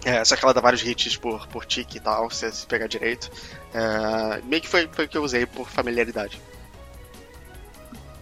É, 0.03 0.25
só 0.25 0.35
que 0.35 0.43
ela 0.43 0.53
dá 0.53 0.61
vários 0.61 0.83
hits 0.83 1.17
por, 1.17 1.47
por 1.47 1.65
tique 1.65 1.97
e 1.97 1.99
tal, 1.99 2.29
se 2.31 2.51
você 2.51 2.65
pegar 2.65 2.87
direito. 2.87 3.29
É, 3.73 4.41
meio 4.43 4.61
que 4.61 4.67
foi, 4.67 4.89
foi 4.91 5.05
o 5.05 5.07
que 5.07 5.17
eu 5.17 5.23
usei 5.23 5.45
por 5.45 5.69
familiaridade. 5.69 6.41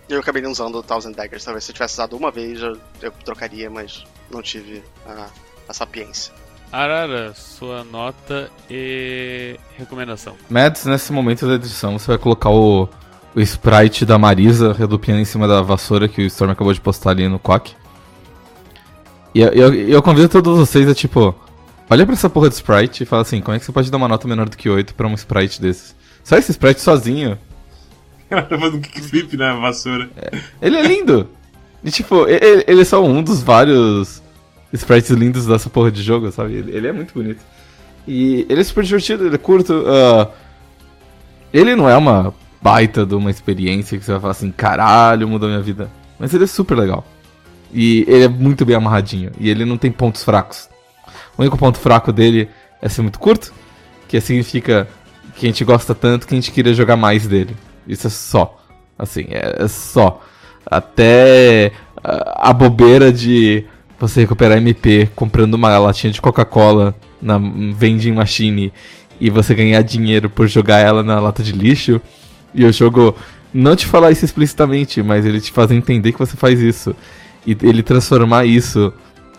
Eu 0.10 0.20
acabei 0.20 0.42
não 0.42 0.52
usando 0.52 0.76
o 0.76 0.84
Thousand 0.84 1.14
Daggers. 1.14 1.44
Talvez 1.44 1.64
se 1.64 1.72
eu 1.72 1.74
tivesse 1.74 1.94
usado 1.96 2.16
uma 2.16 2.30
vez 2.30 2.62
eu, 2.62 2.78
eu 3.02 3.12
trocaria, 3.24 3.70
mas 3.70 4.06
não 4.30 4.42
tive 4.42 4.84
a, 5.08 5.28
a 5.68 5.74
sapiência. 5.74 6.34
Arara, 6.72 7.34
sua 7.34 7.84
nota 7.84 8.52
e 8.70 9.58
recomendação. 9.78 10.36
Mads, 10.50 10.86
nesse 10.86 11.12
momento 11.14 11.48
da 11.48 11.56
edição, 11.56 11.98
você 11.98 12.08
vai 12.08 12.18
colocar 12.18 12.50
o, 12.50 12.90
o 13.34 13.40
sprite 13.40 14.06
da 14.06 14.18
Marisa 14.18 14.74
redupiando 14.74 15.22
em 15.22 15.26
cima 15.26 15.48
da 15.48 15.62
vassoura 15.62 16.08
que 16.08 16.22
o 16.22 16.26
Storm 16.26 16.52
acabou 16.52 16.74
de 16.74 16.82
postar 16.82 17.12
ali 17.12 17.28
no 17.30 17.40
Quack. 17.40 17.74
E 19.34 19.42
eu, 19.42 19.50
eu, 19.50 19.74
eu 19.74 20.02
convido 20.02 20.30
todos 20.30 20.58
vocês 20.58 20.88
a 20.88 20.94
tipo. 20.94 21.36
Olha 21.90 22.06
pra 22.06 22.14
essa 22.14 22.30
porra 22.30 22.50
de 22.50 22.56
sprite 22.56 23.04
e 23.04 23.06
fala 23.06 23.22
assim: 23.22 23.42
como 23.42 23.56
é 23.56 23.60
que 23.60 23.66
você 23.66 23.72
pode 23.72 23.92
dar 23.92 23.98
uma 23.98 24.08
nota 24.08 24.28
menor 24.28 24.50
do 24.50 24.58
que 24.58 24.70
8 24.70 24.96
pra 24.96 25.08
um 25.08 25.14
sprite 25.14 25.62
desses? 25.62 25.96
Só 26.24 26.38
esse 26.38 26.52
sprite 26.52 26.82
sozinho 26.82 27.38
ela 28.30 28.42
tá 28.42 28.58
fazendo 28.58 28.78
um 28.78 28.82
kickflip 28.82 29.38
na 29.38 29.56
vassoura. 29.56 30.10
É. 30.18 30.40
Ele 30.62 30.78
é 30.78 30.82
lindo. 30.82 31.30
E, 31.84 31.92
tipo, 31.92 32.28
ele, 32.28 32.64
ele, 32.68 32.82
é 32.82 32.86
só 32.86 33.04
um 33.04 33.22
dos 33.22 33.44
vários 33.44 34.22
sprites 34.74 35.12
lindos 35.12 35.46
dessa 35.46 35.70
porra 35.70 35.92
de 35.92 36.02
jogo, 36.02 36.32
sabe? 36.32 36.56
Ele, 36.56 36.76
ele 36.76 36.88
é 36.88 36.92
muito 36.92 37.14
bonito. 37.14 37.42
E 38.08 38.46
ele 38.50 38.62
é 38.62 38.64
super 38.64 38.84
divertido, 38.84 39.26
ele 39.26 39.36
é 39.36 39.38
curto. 39.38 39.74
Uh, 39.74 40.28
ele 41.54 41.76
não 41.76 41.88
é 41.90 41.96
uma 41.96 42.34
baita 42.62 43.06
de 43.06 43.14
uma 43.14 43.30
experiência 43.30 43.98
que 43.98 44.04
você 44.04 44.12
vai 44.14 44.22
falar 44.22 44.32
assim, 44.32 44.52
caralho, 44.52 45.28
mudou 45.28 45.48
minha 45.48 45.62
vida. 45.62 45.90
Mas 46.20 46.34
ele 46.34 46.46
é 46.46 46.48
super 46.48 46.76
legal. 46.76 47.06
E 47.72 48.06
ele 48.08 48.24
é 48.24 48.28
muito 48.28 48.66
bem 48.66 48.76
amarradinho. 48.76 49.32
E 49.40 49.50
ele 49.50 49.66
não 49.66 49.78
tem 49.78 49.92
pontos 49.92 50.24
fracos. 50.24 50.70
O 51.38 51.42
único 51.42 51.58
ponto 51.58 51.78
fraco 51.78 52.12
dele 52.12 52.50
é 52.82 52.90
ser 52.90 53.02
muito 53.02 53.20
curto, 53.20 53.54
que 54.08 54.20
significa 54.22 54.88
que 55.36 55.46
a 55.46 55.50
gente 55.50 55.64
gosta 55.66 55.94
tanto 55.94 56.28
que 56.28 56.34
a 56.34 56.38
gente 56.38 56.52
queria 56.52 56.74
jogar 56.74 56.96
mais 56.96 57.28
dele. 57.28 57.56
Isso 57.88 58.08
é 58.08 58.10
só. 58.10 58.62
Assim, 58.98 59.26
é, 59.30 59.64
é 59.64 59.68
só. 59.68 60.22
Até 60.66 61.72
a, 62.04 62.54
bobeira 62.54 63.12
de 63.12 63.66
você 64.00 64.22
recuperar 64.22 64.58
MP 64.58 65.10
comprando 65.16 65.54
uma 65.56 65.78
latinha 65.78 66.12
de 66.12 66.22
Coca-Cola 66.22 66.96
na 67.22 67.38
vending 67.38 68.14
machine 68.14 68.72
e 69.20 69.30
você 69.30 69.54
ganhar 69.54 69.82
dinheiro 69.82 70.30
por 70.30 70.48
jogar 70.48 70.80
ela 70.80 71.04
na 71.04 71.20
lata 71.20 71.44
de 71.44 71.52
lixo. 71.52 72.02
E 72.54 72.66
o 72.66 72.72
jogo 72.72 73.16
não 73.54 73.76
te 73.76 73.86
falar 73.86 74.12
isso 74.12 74.26
explicitamente, 74.26 75.04
mas 75.04 75.26
ele 75.26 75.42
te 75.42 75.52
faz 75.52 75.72
entender 75.72 76.14
que 76.14 76.20
você 76.20 76.36
faz 76.38 76.60
isso. 76.60 76.96
E 77.46 77.56
ele 77.62 77.84
transformar 77.84 78.46
isso 78.46 78.94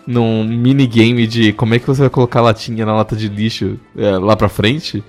num 0.07 0.43
minigame 0.43 1.27
de 1.27 1.53
como 1.53 1.75
é 1.75 1.79
que 1.79 1.85
você 1.85 2.01
vai 2.01 2.09
colocar 2.09 2.41
latinha 2.41 2.85
na 2.85 2.95
lata 2.95 3.15
de 3.15 3.27
lixo 3.27 3.77
é, 3.95 4.17
lá 4.17 4.35
pra 4.35 4.49
frente. 4.49 5.03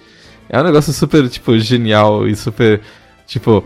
É 0.49 0.61
um 0.61 0.65
negócio 0.65 0.93
super, 0.93 1.29
tipo, 1.29 1.57
genial 1.59 2.27
e 2.27 2.35
super 2.35 2.83
Tipo, 3.29 3.63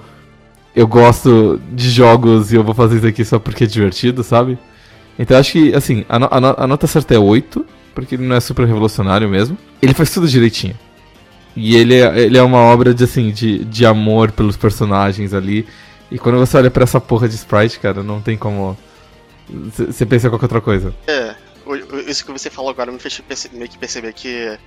eu 0.74 0.88
gosto 0.88 1.60
de 1.72 1.88
jogos 1.88 2.52
e 2.52 2.56
eu 2.56 2.64
vou 2.64 2.74
fazer 2.74 2.96
isso 2.96 3.06
aqui 3.06 3.24
só 3.24 3.38
porque 3.38 3.62
é 3.62 3.66
divertido, 3.66 4.24
sabe? 4.24 4.58
Então 5.16 5.38
acho 5.38 5.52
que, 5.52 5.72
assim, 5.72 6.04
a, 6.08 6.18
no, 6.18 6.28
a 6.30 6.66
nota 6.66 6.88
certa 6.88 7.14
é 7.14 7.18
8, 7.18 7.64
porque 7.94 8.16
ele 8.16 8.26
não 8.26 8.34
é 8.34 8.40
super 8.40 8.66
revolucionário 8.66 9.28
mesmo. 9.28 9.56
Ele 9.80 9.94
faz 9.94 10.10
tudo 10.10 10.26
direitinho. 10.26 10.74
E 11.54 11.76
ele 11.76 11.94
é, 11.94 12.18
ele 12.18 12.36
é 12.36 12.42
uma 12.42 12.58
obra 12.58 12.92
de, 12.92 13.04
assim, 13.04 13.30
de, 13.30 13.64
de 13.64 13.86
amor 13.86 14.32
pelos 14.32 14.56
personagens 14.56 15.32
ali. 15.32 15.64
E 16.10 16.18
quando 16.18 16.38
você 16.38 16.56
olha 16.56 16.70
para 16.70 16.82
essa 16.82 17.00
porra 17.00 17.28
de 17.28 17.36
sprite, 17.36 17.78
cara, 17.78 18.02
não 18.02 18.20
tem 18.20 18.36
como. 18.36 18.76
Você 19.76 20.06
pensa 20.06 20.26
em 20.26 20.30
qualquer 20.30 20.46
outra 20.46 20.60
coisa. 20.60 20.94
É, 21.06 21.34
isso 22.06 22.24
que 22.24 22.32
você 22.32 22.50
falou 22.50 22.70
agora 22.70 22.90
me 22.90 22.98
fez 22.98 23.22
meio 23.52 23.68
que 23.68 23.78
perceber 23.78 24.12
que 24.12 24.58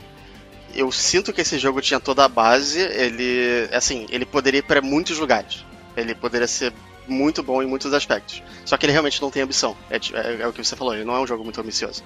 eu 0.76 0.92
sinto 0.92 1.32
que 1.32 1.42
esse 1.42 1.58
jogo 1.58 1.82
tinha 1.82 2.00
toda 2.00 2.26
a 2.26 2.28
base, 2.28 2.80
ele, 2.80 3.70
assim, 3.72 4.06
ele 4.10 4.26
poderia 4.26 4.60
ir 4.60 4.64
para 4.64 4.82
muitos 4.82 5.18
lugares. 5.18 5.66
Ele 5.96 6.14
poderia 6.14 6.48
ser 6.48 6.74
muito 7.08 7.42
bom 7.42 7.62
em 7.62 7.66
muitos 7.66 7.94
aspectos. 7.94 8.44
Só 8.66 8.76
que 8.76 8.86
ele 8.86 8.92
realmente 8.92 9.22
não 9.22 9.32
tem 9.32 9.42
ambição. 9.42 9.76
É, 9.90 9.96
é, 9.96 10.42
é 10.42 10.48
o 10.48 10.52
que 10.52 10.64
você 10.64 10.76
falou, 10.76 10.94
ele 10.94 11.06
não 11.06 11.16
é 11.16 11.22
um 11.22 11.28
jogo 11.28 11.44
muito 11.44 11.60
ambicioso. 11.62 12.04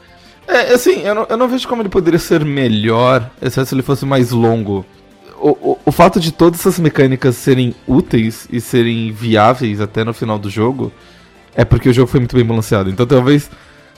É, 0.47 0.73
assim, 0.73 1.01
eu 1.01 1.15
não, 1.15 1.27
eu 1.29 1.37
não 1.37 1.47
vejo 1.47 1.67
como 1.67 1.81
ele 1.81 1.89
poderia 1.89 2.19
ser 2.19 2.45
melhor, 2.45 3.29
exceto 3.41 3.67
se 3.67 3.75
ele 3.75 3.81
fosse 3.81 4.05
mais 4.05 4.31
longo. 4.31 4.85
O, 5.39 5.49
o, 5.49 5.79
o 5.85 5.91
fato 5.91 6.19
de 6.19 6.31
todas 6.31 6.59
essas 6.59 6.79
mecânicas 6.79 7.35
serem 7.37 7.73
úteis 7.87 8.47
e 8.51 8.59
serem 8.59 9.11
viáveis 9.11 9.79
até 9.79 10.03
no 10.03 10.13
final 10.13 10.37
do 10.37 10.49
jogo 10.49 10.91
é 11.59 11.65
porque 11.65 11.89
o 11.89 11.93
jogo 11.93 12.09
foi 12.09 12.21
muito 12.21 12.37
bem 12.37 12.45
balanceado. 12.45 12.89
Então 12.89 13.05
talvez 13.05 13.51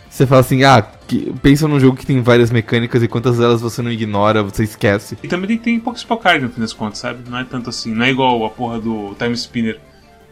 você 0.09 0.25
fala 0.25 0.41
assim, 0.41 0.63
ah, 0.63 0.81
que, 0.81 1.31
pensa 1.43 1.67
num 1.67 1.79
jogo 1.79 1.95
que 1.95 2.07
tem 2.07 2.19
várias 2.19 2.49
mecânicas 2.49 3.03
e 3.03 3.07
quantas 3.07 3.37
delas 3.37 3.61
você 3.61 3.83
não 3.83 3.91
ignora, 3.91 4.41
você 4.41 4.63
esquece. 4.63 5.15
E 5.21 5.27
também 5.27 5.47
tem, 5.47 5.57
tem 5.59 5.79
pouco 5.79 5.99
Spellcard 5.99 6.43
no 6.43 6.49
fim 6.49 6.59
das 6.59 6.73
contas, 6.73 6.97
sabe? 6.97 7.29
Não 7.29 7.37
é 7.37 7.43
tanto 7.43 7.69
assim, 7.69 7.93
não 7.93 8.03
é 8.03 8.09
igual 8.09 8.43
a 8.43 8.49
porra 8.49 8.79
do 8.79 9.13
Time 9.13 9.35
Spinner 9.35 9.79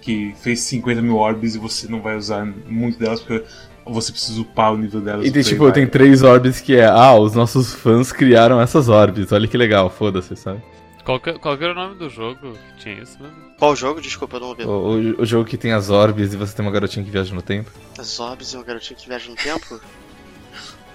que 0.02 0.34
fez 0.42 0.62
50 0.62 1.04
mil 1.04 1.18
orbes 1.18 1.54
e 1.54 1.60
você 1.60 1.88
não 1.88 2.02
vai 2.02 2.18
usar 2.18 2.48
muito 2.68 2.98
delas 2.98 3.20
porque 3.20 3.46
você 3.86 4.12
precisa 4.12 4.42
upar 4.42 4.74
o 4.74 4.78
nível 4.78 5.00
delas. 5.00 5.28
E 5.28 5.30
tem, 5.32 5.44
tipo, 5.44 5.66
vai. 5.66 5.72
tem 5.72 5.86
três 5.86 6.24
orbes 6.24 6.60
que 6.60 6.76
é, 6.76 6.88
ah, 6.88 7.14
os 7.14 7.36
nossos 7.36 7.76
fãs 7.76 8.12
criaram 8.12 8.60
essas 8.60 8.90
orbes, 8.90 9.32
olha 9.32 9.48
que 9.48 9.56
legal, 9.56 9.88
foda-se, 9.92 10.36
sabe? 10.36 10.62
Qual, 11.10 11.20
que, 11.20 11.34
qual 11.40 11.58
que 11.58 11.64
era 11.64 11.74
o 11.74 11.76
nome 11.76 11.96
do 11.96 12.08
jogo 12.08 12.54
que 12.54 12.84
tinha 12.84 13.02
isso 13.02 13.20
mesmo? 13.20 13.36
Qual 13.58 13.76
jogo? 13.76 14.00
Desculpa, 14.00 14.36
eu 14.36 14.42
não 14.42 14.48
ouvi. 14.50 14.64
O, 14.64 14.70
o, 14.70 15.22
o, 15.24 15.26
jogo 15.26 15.44
que 15.44 15.58
tem 15.58 15.72
as 15.72 15.90
orbes 15.90 16.36
e 16.36 16.38
você 16.38 16.56
tem 16.56 16.64
uma 16.64 16.72
garotinha 16.72 17.04
que 17.04 17.10
viaja 17.10 17.34
no 17.34 17.42
tempo. 17.42 17.72
As 17.98 18.20
orbes 18.20 18.54
e 18.54 18.56
uma 18.56 18.64
garotinha 18.64 18.96
que 18.96 19.08
viaja 19.08 19.28
no 19.28 19.36
tempo? 19.36 19.82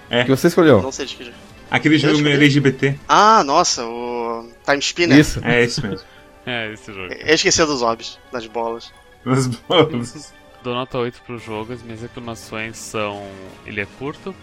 é. 0.09 0.23
Que 0.23 0.29
você 0.29 0.47
escolheu? 0.47 0.81
Não 0.81 0.93
sei 0.93 1.05
de 1.05 1.17
que 1.17 1.25
jogo. 1.25 1.35
Aquele 1.69 1.97
jogo 1.97 2.25
LGBT. 2.25 2.97
Ah, 3.09 3.43
nossa, 3.43 3.85
o 3.85 4.49
Time 4.63 4.79
Spinner. 4.79 5.19
Isso. 5.19 5.41
É 5.43 5.61
esse 5.61 5.85
mesmo. 5.85 6.07
é, 6.47 6.71
esse 6.71 6.93
jogo. 6.93 7.13
Eu 7.13 7.35
esqueci 7.35 7.65
dos 7.65 7.81
orbes, 7.81 8.17
das 8.31 8.47
bolas. 8.47 8.93
Das 9.25 9.47
bolas. 9.47 10.33
Dou 10.63 10.73
nota 10.73 10.97
8 10.97 11.23
pro 11.25 11.37
jogo, 11.37 11.73
as 11.73 11.83
minhas 11.83 12.01
reclamações 12.01 12.77
são. 12.77 13.21
Ele 13.65 13.81
é 13.81 13.87
curto. 13.99 14.33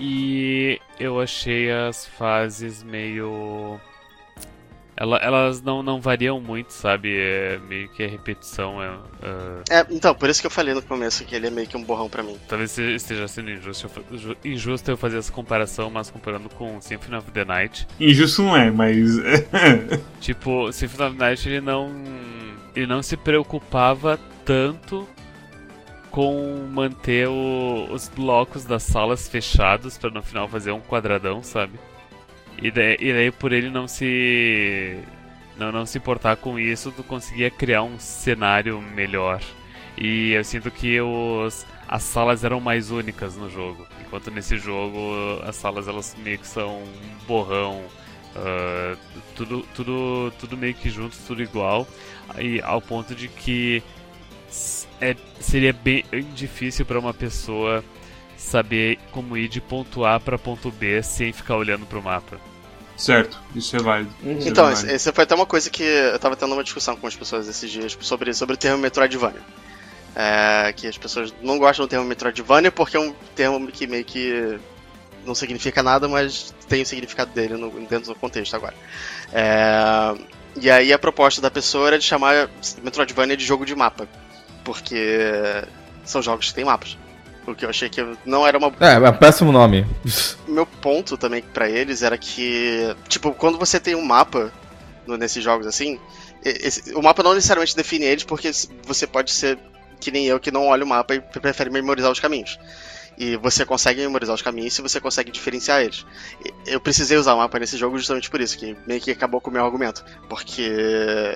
E 0.00 0.80
eu 0.98 1.20
achei 1.20 1.70
as 1.70 2.04
fases 2.04 2.82
meio 2.82 3.80
ela, 4.96 5.16
elas 5.18 5.62
não, 5.62 5.82
não 5.82 6.00
variam 6.00 6.40
muito, 6.40 6.72
sabe? 6.72 7.16
É 7.16 7.58
meio 7.68 7.88
que 7.88 8.02
a 8.02 8.08
repetição. 8.08 8.82
É, 8.82 8.90
uh... 8.90 9.62
é, 9.70 9.86
então, 9.90 10.14
por 10.14 10.28
isso 10.28 10.40
que 10.40 10.46
eu 10.46 10.50
falei 10.50 10.74
no 10.74 10.82
começo 10.82 11.24
que 11.24 11.34
ele 11.34 11.46
é 11.46 11.50
meio 11.50 11.66
que 11.66 11.76
um 11.76 11.82
borrão 11.82 12.08
pra 12.08 12.22
mim. 12.22 12.36
Talvez 12.46 12.76
esteja 12.76 13.26
sendo 13.26 13.50
injusto, 13.50 13.90
injusto 14.44 14.90
eu 14.90 14.96
fazer 14.96 15.18
essa 15.18 15.32
comparação, 15.32 15.90
mas 15.90 16.10
comparando 16.10 16.48
com 16.50 16.80
Symphony 16.80 17.16
of 17.16 17.30
the 17.30 17.44
Night. 17.44 17.86
Injusto 17.98 18.42
não 18.42 18.56
é, 18.56 18.70
mas. 18.70 19.16
tipo, 20.20 20.70
Symphony 20.72 21.08
of 21.08 21.16
the 21.16 21.24
Night 21.24 21.48
ele 21.48 21.60
não. 21.60 21.90
Ele 22.74 22.86
não 22.86 23.02
se 23.02 23.16
preocupava 23.16 24.18
tanto 24.44 25.06
com 26.10 26.68
manter 26.70 27.26
o, 27.28 27.88
os 27.90 28.08
blocos 28.08 28.64
das 28.64 28.82
salas 28.82 29.28
fechados 29.28 29.96
para 29.96 30.10
no 30.10 30.22
final 30.22 30.46
fazer 30.46 30.70
um 30.70 30.80
quadradão, 30.80 31.42
sabe? 31.42 31.78
E 32.60 32.70
daí, 32.70 32.96
e 33.00 33.12
daí, 33.12 33.30
por 33.30 33.52
ele 33.52 33.70
não 33.70 33.88
se 33.88 34.98
não, 35.56 35.70
não 35.70 35.86
se 35.86 35.98
importar 35.98 36.36
com 36.36 36.58
isso, 36.58 36.92
tu 36.92 37.04
conseguia 37.04 37.50
criar 37.50 37.82
um 37.82 37.98
cenário 37.98 38.80
melhor. 38.80 39.40
E 39.96 40.32
eu 40.32 40.42
sinto 40.44 40.70
que 40.70 41.00
os, 41.00 41.66
as 41.88 42.02
salas 42.02 42.44
eram 42.44 42.60
mais 42.60 42.90
únicas 42.90 43.36
no 43.36 43.50
jogo. 43.50 43.86
Enquanto 44.00 44.30
nesse 44.30 44.56
jogo 44.58 44.98
as 45.44 45.56
salas 45.56 45.88
elas 45.88 46.16
meio 46.22 46.38
que 46.38 46.46
são 46.46 46.82
um 46.82 47.26
borrão. 47.26 47.82
Uh, 48.34 48.96
tudo, 49.36 49.62
tudo, 49.74 50.32
tudo 50.38 50.56
meio 50.56 50.74
que 50.74 50.88
junto, 50.88 51.16
tudo 51.26 51.42
igual. 51.42 51.86
E 52.38 52.60
ao 52.62 52.80
ponto 52.80 53.14
de 53.14 53.28
que 53.28 53.82
é, 55.00 55.14
seria 55.40 55.72
bem 55.72 56.04
difícil 56.34 56.86
para 56.86 56.98
uma 56.98 57.12
pessoa 57.12 57.84
saber 58.42 58.98
como 59.10 59.36
ir 59.36 59.48
de 59.48 59.60
ponto 59.60 60.04
A 60.04 60.18
para 60.18 60.36
ponto 60.38 60.70
B 60.70 61.02
sem 61.02 61.32
ficar 61.32 61.56
olhando 61.56 61.86
para 61.86 61.98
o 61.98 62.02
mapa. 62.02 62.38
Certo, 62.96 63.40
isso 63.54 63.74
é 63.76 63.80
válido. 63.80 64.10
Uhum. 64.22 64.38
Então, 64.44 64.68
é 64.68 64.74
válido. 64.74 64.92
essa 64.92 65.12
foi 65.12 65.24
até 65.24 65.34
uma 65.34 65.46
coisa 65.46 65.70
que 65.70 65.82
eu 65.82 66.18
tava 66.18 66.36
tendo 66.36 66.52
uma 66.52 66.62
discussão 66.62 66.96
com 66.96 67.06
as 67.06 67.16
pessoas 67.16 67.48
esses 67.48 67.70
dias 67.70 67.96
sobre, 68.00 68.34
sobre 68.34 68.54
o 68.54 68.56
termo 68.56 68.78
Metroidvania. 68.78 69.40
É, 70.14 70.72
que 70.76 70.86
as 70.86 70.98
pessoas 70.98 71.32
não 71.40 71.58
gostam 71.58 71.86
do 71.86 71.88
termo 71.88 72.04
Metroidvania 72.04 72.70
porque 72.70 72.96
é 72.96 73.00
um 73.00 73.14
termo 73.34 73.66
que 73.68 73.86
meio 73.86 74.04
que 74.04 74.58
não 75.24 75.34
significa 75.34 75.82
nada, 75.82 76.06
mas 76.06 76.54
tem 76.68 76.82
o 76.82 76.86
significado 76.86 77.32
dele 77.32 77.56
no, 77.56 77.70
dentro 77.86 78.12
do 78.12 78.14
contexto 78.14 78.54
agora. 78.54 78.74
É, 79.32 80.14
e 80.60 80.70
aí 80.70 80.92
a 80.92 80.98
proposta 80.98 81.40
da 81.40 81.50
pessoa 81.50 81.88
era 81.88 81.98
de 81.98 82.04
chamar 82.04 82.50
Metroidvania 82.82 83.36
de 83.36 83.44
jogo 83.44 83.64
de 83.64 83.74
mapa, 83.74 84.06
porque 84.64 85.64
são 86.04 86.20
jogos 86.20 86.48
que 86.48 86.54
têm 86.54 86.64
mapas. 86.64 86.98
Porque 87.44 87.64
eu 87.64 87.70
achei 87.70 87.88
que 87.88 88.00
não 88.24 88.46
era 88.46 88.56
uma. 88.56 88.72
É, 88.80 88.94
é 88.94 89.10
um 89.10 89.16
péssimo 89.16 89.50
nome. 89.50 89.86
Meu 90.46 90.64
ponto 90.66 91.16
também 91.16 91.42
para 91.42 91.68
eles 91.68 92.02
era 92.02 92.16
que, 92.16 92.94
tipo, 93.08 93.32
quando 93.32 93.58
você 93.58 93.80
tem 93.80 93.94
um 93.94 94.04
mapa 94.04 94.52
no, 95.06 95.16
nesses 95.16 95.42
jogos 95.42 95.66
assim, 95.66 95.98
esse, 96.44 96.94
o 96.94 97.02
mapa 97.02 97.22
não 97.22 97.34
necessariamente 97.34 97.76
define 97.76 98.04
eles, 98.04 98.24
porque 98.24 98.50
você 98.84 99.06
pode 99.06 99.32
ser 99.32 99.58
que 100.00 100.10
nem 100.10 100.26
eu 100.26 100.40
que 100.40 100.50
não 100.50 100.66
olha 100.66 100.84
o 100.84 100.88
mapa 100.88 101.14
e 101.14 101.20
prefere 101.20 101.70
memorizar 101.70 102.10
os 102.10 102.20
caminhos. 102.20 102.58
E 103.16 103.36
você 103.36 103.64
consegue 103.64 104.00
memorizar 104.00 104.34
os 104.34 104.42
caminhos 104.42 104.74
se 104.74 104.82
você 104.82 105.00
consegue 105.00 105.30
diferenciar 105.30 105.82
eles. 105.82 106.04
Eu 106.66 106.80
precisei 106.80 107.16
usar 107.16 107.34
o 107.34 107.38
mapa 107.38 107.58
nesse 107.58 107.76
jogo 107.76 107.96
justamente 107.98 108.30
por 108.30 108.40
isso, 108.40 108.58
que 108.58 108.76
meio 108.86 109.00
que 109.00 109.10
acabou 109.10 109.40
com 109.40 109.50
o 109.50 109.52
meu 109.52 109.64
argumento. 109.64 110.04
Porque 110.28 110.72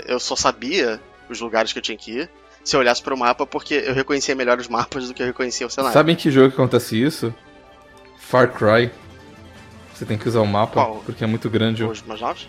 eu 0.07 0.18
só 0.18 0.34
sabia 0.34 1.00
os 1.28 1.40
lugares 1.40 1.72
que 1.72 1.78
eu 1.78 1.82
tinha 1.82 1.96
que 1.96 2.12
ir, 2.12 2.30
se 2.66 2.74
eu 2.74 2.80
olhasse 2.80 3.00
para 3.00 3.14
o 3.14 3.18
mapa, 3.18 3.46
porque 3.46 3.74
eu 3.74 3.94
reconhecia 3.94 4.34
melhor 4.34 4.58
os 4.58 4.66
mapas 4.66 5.06
do 5.06 5.14
que 5.14 5.22
eu 5.22 5.26
reconhecia 5.26 5.64
o 5.64 5.70
cenário. 5.70 5.94
Sabe 5.94 6.12
em 6.12 6.16
que 6.16 6.32
jogo 6.32 6.48
que 6.48 6.54
acontece 6.54 7.00
isso? 7.00 7.32
Far 8.18 8.52
Cry. 8.52 8.90
Você 9.94 10.04
tem 10.04 10.18
que 10.18 10.28
usar 10.28 10.40
o 10.40 10.46
mapa, 10.46 10.74
Qual? 10.74 11.02
porque 11.06 11.22
é 11.22 11.26
muito 11.28 11.48
grande. 11.48 11.84
Os 11.84 12.02
mais 12.02 12.20
novos? 12.20 12.48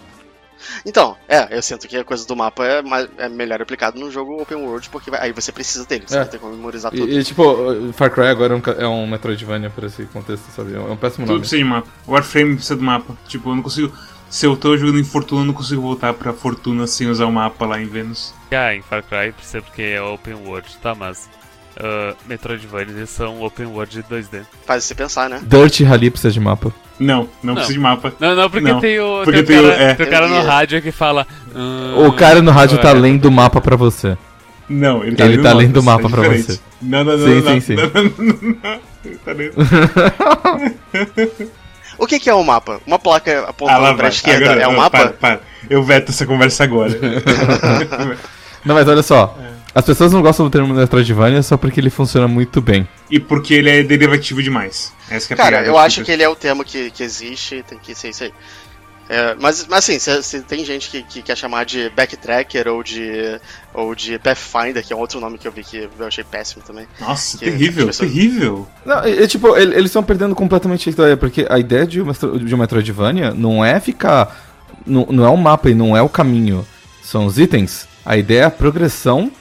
Então, 0.83 1.15
é, 1.29 1.55
eu 1.55 1.61
sinto 1.61 1.87
que 1.87 1.95
a 1.95 2.03
coisa 2.03 2.25
do 2.25 2.35
mapa 2.35 2.65
é, 2.65 2.81
mais, 2.81 3.07
é 3.19 3.29
melhor 3.29 3.61
aplicado 3.61 3.99
no 3.99 4.09
jogo 4.09 4.41
Open 4.41 4.57
World, 4.57 4.89
porque 4.89 5.11
aí 5.13 5.31
você 5.31 5.51
precisa 5.51 5.85
dele, 5.85 6.05
você 6.07 6.15
é. 6.15 6.21
vai 6.21 6.27
ter 6.27 6.39
como 6.39 6.51
memorizar 6.55 6.91
tudo. 6.91 7.07
E, 7.07 7.19
e, 7.19 7.23
tipo, 7.23 7.93
Far 7.93 8.09
Cry 8.09 8.25
agora 8.25 8.55
é 8.55 8.57
um, 8.57 8.81
é 8.81 8.87
um 8.87 9.05
Metroidvania 9.05 9.69
por 9.69 9.83
esse 9.83 10.03
contexto, 10.05 10.49
sabe? 10.51 10.73
É 10.73 10.79
um 10.79 10.97
péssimo 10.97 11.27
nome. 11.27 11.37
Tudo 11.37 11.41
precisa 11.41 11.63
de 11.63 11.69
mapa. 11.69 11.87
Warframe 12.07 12.55
precisa 12.55 12.75
do 12.75 12.83
mapa. 12.83 13.15
Tipo, 13.27 13.51
eu 13.51 13.55
não 13.55 13.61
consigo 13.61 13.93
se 14.29 14.45
eu 14.45 14.55
tô 14.55 14.77
jogando 14.77 14.99
em 14.99 15.03
Fortuna, 15.03 15.45
não 15.45 15.53
consigo 15.53 15.81
voltar 15.81 16.13
pra 16.13 16.33
Fortuna 16.33 16.85
sem 16.87 17.07
usar 17.07 17.25
o 17.25 17.31
mapa 17.31 17.65
lá 17.65 17.81
em 17.81 17.85
Vênus. 17.85 18.33
Ah, 18.51 18.73
em 18.73 18.81
Far 18.81 19.03
Cry 19.03 19.31
precisa 19.31 19.61
porque 19.61 19.81
é 19.81 20.01
open 20.01 20.35
world, 20.45 20.67
tá, 20.81 20.93
mas 20.93 21.29
uh, 21.77 22.15
Metroidvania 22.27 23.05
são 23.05 23.41
open 23.41 23.67
world 23.67 24.03
2D. 24.03 24.41
Faz 24.65 24.83
você 24.83 24.95
pensar, 24.95 25.29
né? 25.29 25.41
Dirt 25.43 25.81
Rally 25.81 26.09
precisa 26.09 26.31
de 26.31 26.39
mapa. 26.39 26.73
Não, 26.99 27.21
não, 27.21 27.29
não, 27.43 27.55
precisa 27.55 27.73
de 27.73 27.79
mapa. 27.79 28.13
Não, 28.19 28.35
não, 28.35 28.49
porque 28.49 28.71
não. 28.71 28.79
tem 28.79 28.99
o, 28.99 29.21
porque 29.23 29.43
tem, 29.43 29.59
o 29.59 29.63
cara, 29.63 29.75
é. 29.75 29.93
tem 29.93 30.05
o 30.05 30.09
cara 30.09 30.27
no 30.27 30.41
rádio 30.41 30.81
que 30.81 30.91
fala. 30.91 31.27
o 32.05 32.11
cara 32.13 32.41
no 32.41 32.51
rádio 32.51 32.79
tá 32.79 32.91
lendo 32.91 33.25
o 33.25 33.31
mapa 33.31 33.61
pra 33.61 33.75
você. 33.75 34.17
Não, 34.69 35.03
ele 35.03 35.15
tá, 35.15 35.25
ele 35.25 35.37
lendo, 35.37 35.43
tá 35.43 35.53
lendo 35.53 35.77
o 35.77 35.83
mapa 35.83 36.07
é 36.07 36.09
pra 36.09 36.21
você. 36.29 36.59
Não, 36.81 37.03
não, 37.03 37.17
não. 37.17 37.27
Sim, 37.27 37.41
não, 37.41 37.53
sim, 37.53 37.59
sim. 37.61 37.75
Não, 37.75 37.83
não, 37.85 38.57
não, 38.63 38.79
Ele 39.05 39.17
tá 39.17 39.31
lendo. 39.31 39.53
O 41.97 42.05
que, 42.05 42.19
que 42.19 42.29
é 42.29 42.35
um 42.35 42.43
mapa? 42.43 42.79
Uma 42.85 42.99
placa 42.99 43.45
apontando 43.49 43.85
ah, 43.85 43.93
pra 43.93 44.09
esquerda 44.09 44.45
agora, 44.45 44.61
é 44.61 44.67
um 44.67 44.71
não, 44.71 44.77
mapa? 44.79 44.97
Para, 44.97 45.09
para. 45.09 45.41
Eu 45.69 45.83
veto 45.83 46.11
essa 46.11 46.25
conversa 46.25 46.63
agora. 46.63 46.93
não, 48.63 48.75
mas 48.75 48.87
olha 48.87 49.03
só. 49.03 49.35
É. 49.41 49.57
As 49.77 49.85
pessoas 49.85 50.11
não 50.11 50.23
gostam 50.23 50.45
do 50.45 50.49
termo 50.49 50.73
Metroidvania 50.73 51.43
só 51.43 51.55
porque 51.55 51.79
ele 51.79 51.91
funciona 51.91 52.27
muito 52.27 52.59
bem. 52.61 52.87
E 53.11 53.19
porque 53.19 53.53
ele 53.53 53.69
é 53.69 53.83
derivativo 53.83 54.41
demais. 54.41 54.91
Essa 55.07 55.33
é 55.33 55.37
Cara, 55.37 55.63
eu 55.63 55.77
acho 55.77 56.03
que 56.03 56.11
ele 56.11 56.23
é 56.23 56.27
o 56.27 56.35
termo 56.35 56.63
que, 56.63 56.89
que 56.89 57.03
existe 57.03 57.63
tem 57.67 57.77
que 57.77 57.93
ser 57.93 58.09
isso 58.09 58.23
aí. 58.23 58.33
É, 59.09 59.35
mas, 59.35 59.65
mas 59.67 59.79
assim, 59.79 59.99
se, 59.99 60.23
se 60.23 60.41
tem 60.41 60.65
gente 60.65 60.89
que, 60.89 61.03
que, 61.03 61.21
quer 61.21 61.37
chamar 61.37 61.65
de 61.65 61.89
Backtracker 61.89 62.67
ou 62.67 62.83
de, 62.83 63.39
ou 63.73 63.95
de 63.95 64.19
Pathfinder, 64.19 64.85
que 64.85 64.91
é 64.91 64.95
outro 64.95 65.19
nome 65.19 65.37
que 65.37 65.47
eu 65.47 65.51
vi 65.51 65.63
que 65.63 65.89
eu 65.97 66.07
achei 66.07 66.23
péssimo 66.23 66.61
também. 66.65 66.87
Nossa, 66.99 67.37
que, 67.37 67.45
terrível, 67.45 67.87
pessoas... 67.87 68.09
terrível. 68.09 68.67
Não, 68.85 69.03
é, 69.03 69.23
é, 69.23 69.27
tipo, 69.27 69.55
eles 69.55 69.85
estão 69.85 70.03
perdendo 70.03 70.35
completamente 70.35 70.89
a 70.89 70.91
ideia, 70.91 71.17
porque 71.17 71.45
a 71.49 71.57
ideia 71.57 71.87
de, 71.87 72.01
uma, 72.01 72.13
de 72.13 72.53
um 72.53 72.57
Metroidvania 72.57 73.33
não 73.33 73.63
é 73.63 73.79
ficar. 73.79 74.45
Não, 74.85 75.05
não 75.09 75.25
é 75.25 75.29
o 75.29 75.37
mapa 75.37 75.69
e 75.69 75.75
não 75.75 75.95
é 75.95 76.01
o 76.01 76.09
caminho. 76.09 76.67
São 77.01 77.25
os 77.25 77.37
itens. 77.37 77.87
A 78.05 78.17
ideia 78.17 78.41
é 78.41 78.45
a 78.45 78.51
progressão 78.51 79.31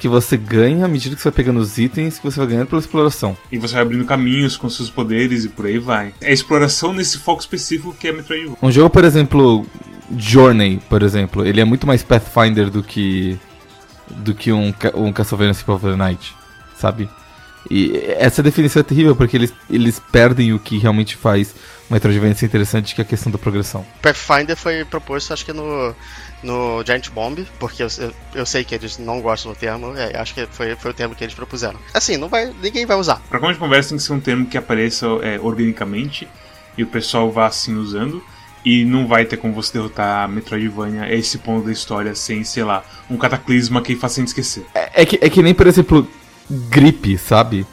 que 0.00 0.08
você 0.08 0.36
ganha 0.36 0.86
à 0.86 0.88
medida 0.88 1.14
que 1.14 1.20
você 1.20 1.28
vai 1.28 1.36
pegando 1.36 1.60
os 1.60 1.76
itens 1.76 2.18
que 2.18 2.24
você 2.24 2.38
vai 2.38 2.48
ganhando 2.48 2.68
pela 2.68 2.80
exploração. 2.80 3.36
E 3.52 3.58
você 3.58 3.74
vai 3.74 3.82
abrindo 3.82 4.04
caminhos 4.06 4.56
com 4.56 4.68
seus 4.70 4.88
poderes 4.88 5.44
e 5.44 5.48
por 5.50 5.66
aí 5.66 5.78
vai. 5.78 6.14
É 6.22 6.30
a 6.30 6.32
exploração 6.32 6.94
nesse 6.94 7.18
foco 7.18 7.40
específico 7.40 7.94
que 7.94 8.08
é 8.08 8.12
Metroidvania. 8.12 8.56
Um 8.62 8.72
jogo, 8.72 8.88
por 8.88 9.04
exemplo, 9.04 9.66
Journey, 10.16 10.80
por 10.88 11.02
exemplo, 11.02 11.46
ele 11.46 11.60
é 11.60 11.64
muito 11.64 11.86
mais 11.86 12.02
Pathfinder 12.02 12.70
do 12.70 12.82
que 12.82 13.38
do 14.08 14.34
que 14.34 14.50
um, 14.50 14.74
um 14.94 15.12
Castlevania 15.12 15.54
Symphony 15.54 15.76
of 15.76 15.86
the 15.86 15.96
Night, 15.96 16.34
sabe? 16.76 17.08
E 17.70 17.92
essa 18.18 18.42
definição 18.42 18.80
é 18.80 18.82
terrível 18.82 19.14
porque 19.14 19.36
eles, 19.36 19.52
eles 19.68 20.00
perdem 20.10 20.52
o 20.52 20.58
que 20.58 20.78
realmente 20.78 21.14
faz 21.14 21.54
o 21.88 21.92
Metroidvania 21.92 22.34
ser 22.34 22.46
interessante, 22.46 22.94
que 22.94 23.00
é 23.00 23.04
a 23.04 23.06
questão 23.06 23.30
da 23.30 23.36
progressão. 23.36 23.84
Pathfinder 24.00 24.56
foi 24.56 24.84
proposto, 24.84 25.32
acho 25.32 25.44
que 25.44 25.52
no, 25.52 25.94
no 26.42 26.82
Giant 26.84 27.10
Bomb, 27.10 27.46
porque 27.58 27.82
eu, 27.82 27.88
eu, 27.98 28.12
eu 28.34 28.46
sei 28.46 28.64
que 28.64 28.74
eles 28.74 28.98
não 28.98 29.20
gostam 29.20 29.52
do 29.52 29.58
termo, 29.58 29.96
é, 29.96 30.16
acho 30.16 30.34
que 30.34 30.46
foi, 30.46 30.74
foi 30.76 30.90
o 30.90 30.94
termo 30.94 31.14
que 31.14 31.24
eles 31.24 31.34
propuseram. 31.34 31.78
Assim, 31.92 32.16
não 32.16 32.28
vai, 32.28 32.52
ninguém 32.62 32.86
vai 32.86 32.96
usar. 32.96 33.20
Pra 33.28 33.38
como 33.38 33.52
de 33.52 33.58
conversa 33.58 33.90
tem 33.90 33.98
que 33.98 34.04
ser 34.04 34.12
um 34.12 34.20
termo 34.20 34.46
que 34.46 34.56
apareça 34.56 35.06
é, 35.22 35.38
organicamente 35.40 36.26
e 36.76 36.82
o 36.82 36.86
pessoal 36.86 37.30
vá 37.30 37.46
assim 37.46 37.76
usando. 37.76 38.22
E 38.62 38.84
não 38.84 39.06
vai 39.06 39.24
ter 39.24 39.38
como 39.38 39.54
você 39.54 39.72
derrotar 39.72 40.24
a 40.24 40.28
Metroidvania 40.28 41.04
a 41.04 41.14
esse 41.14 41.38
ponto 41.38 41.64
da 41.64 41.72
história 41.72 42.14
sem, 42.14 42.44
sei 42.44 42.62
lá, 42.62 42.84
um 43.08 43.16
cataclisma 43.16 43.80
que 43.80 43.96
faça 43.96 44.20
a 44.20 44.20
gente 44.20 44.28
esquecer. 44.28 44.66
É, 44.74 45.02
é 45.02 45.06
que, 45.06 45.18
é 45.18 45.30
que 45.30 45.42
nem, 45.42 45.54
por 45.54 45.66
exemplo, 45.66 46.06
gripe, 46.68 47.16
sabe? 47.16 47.66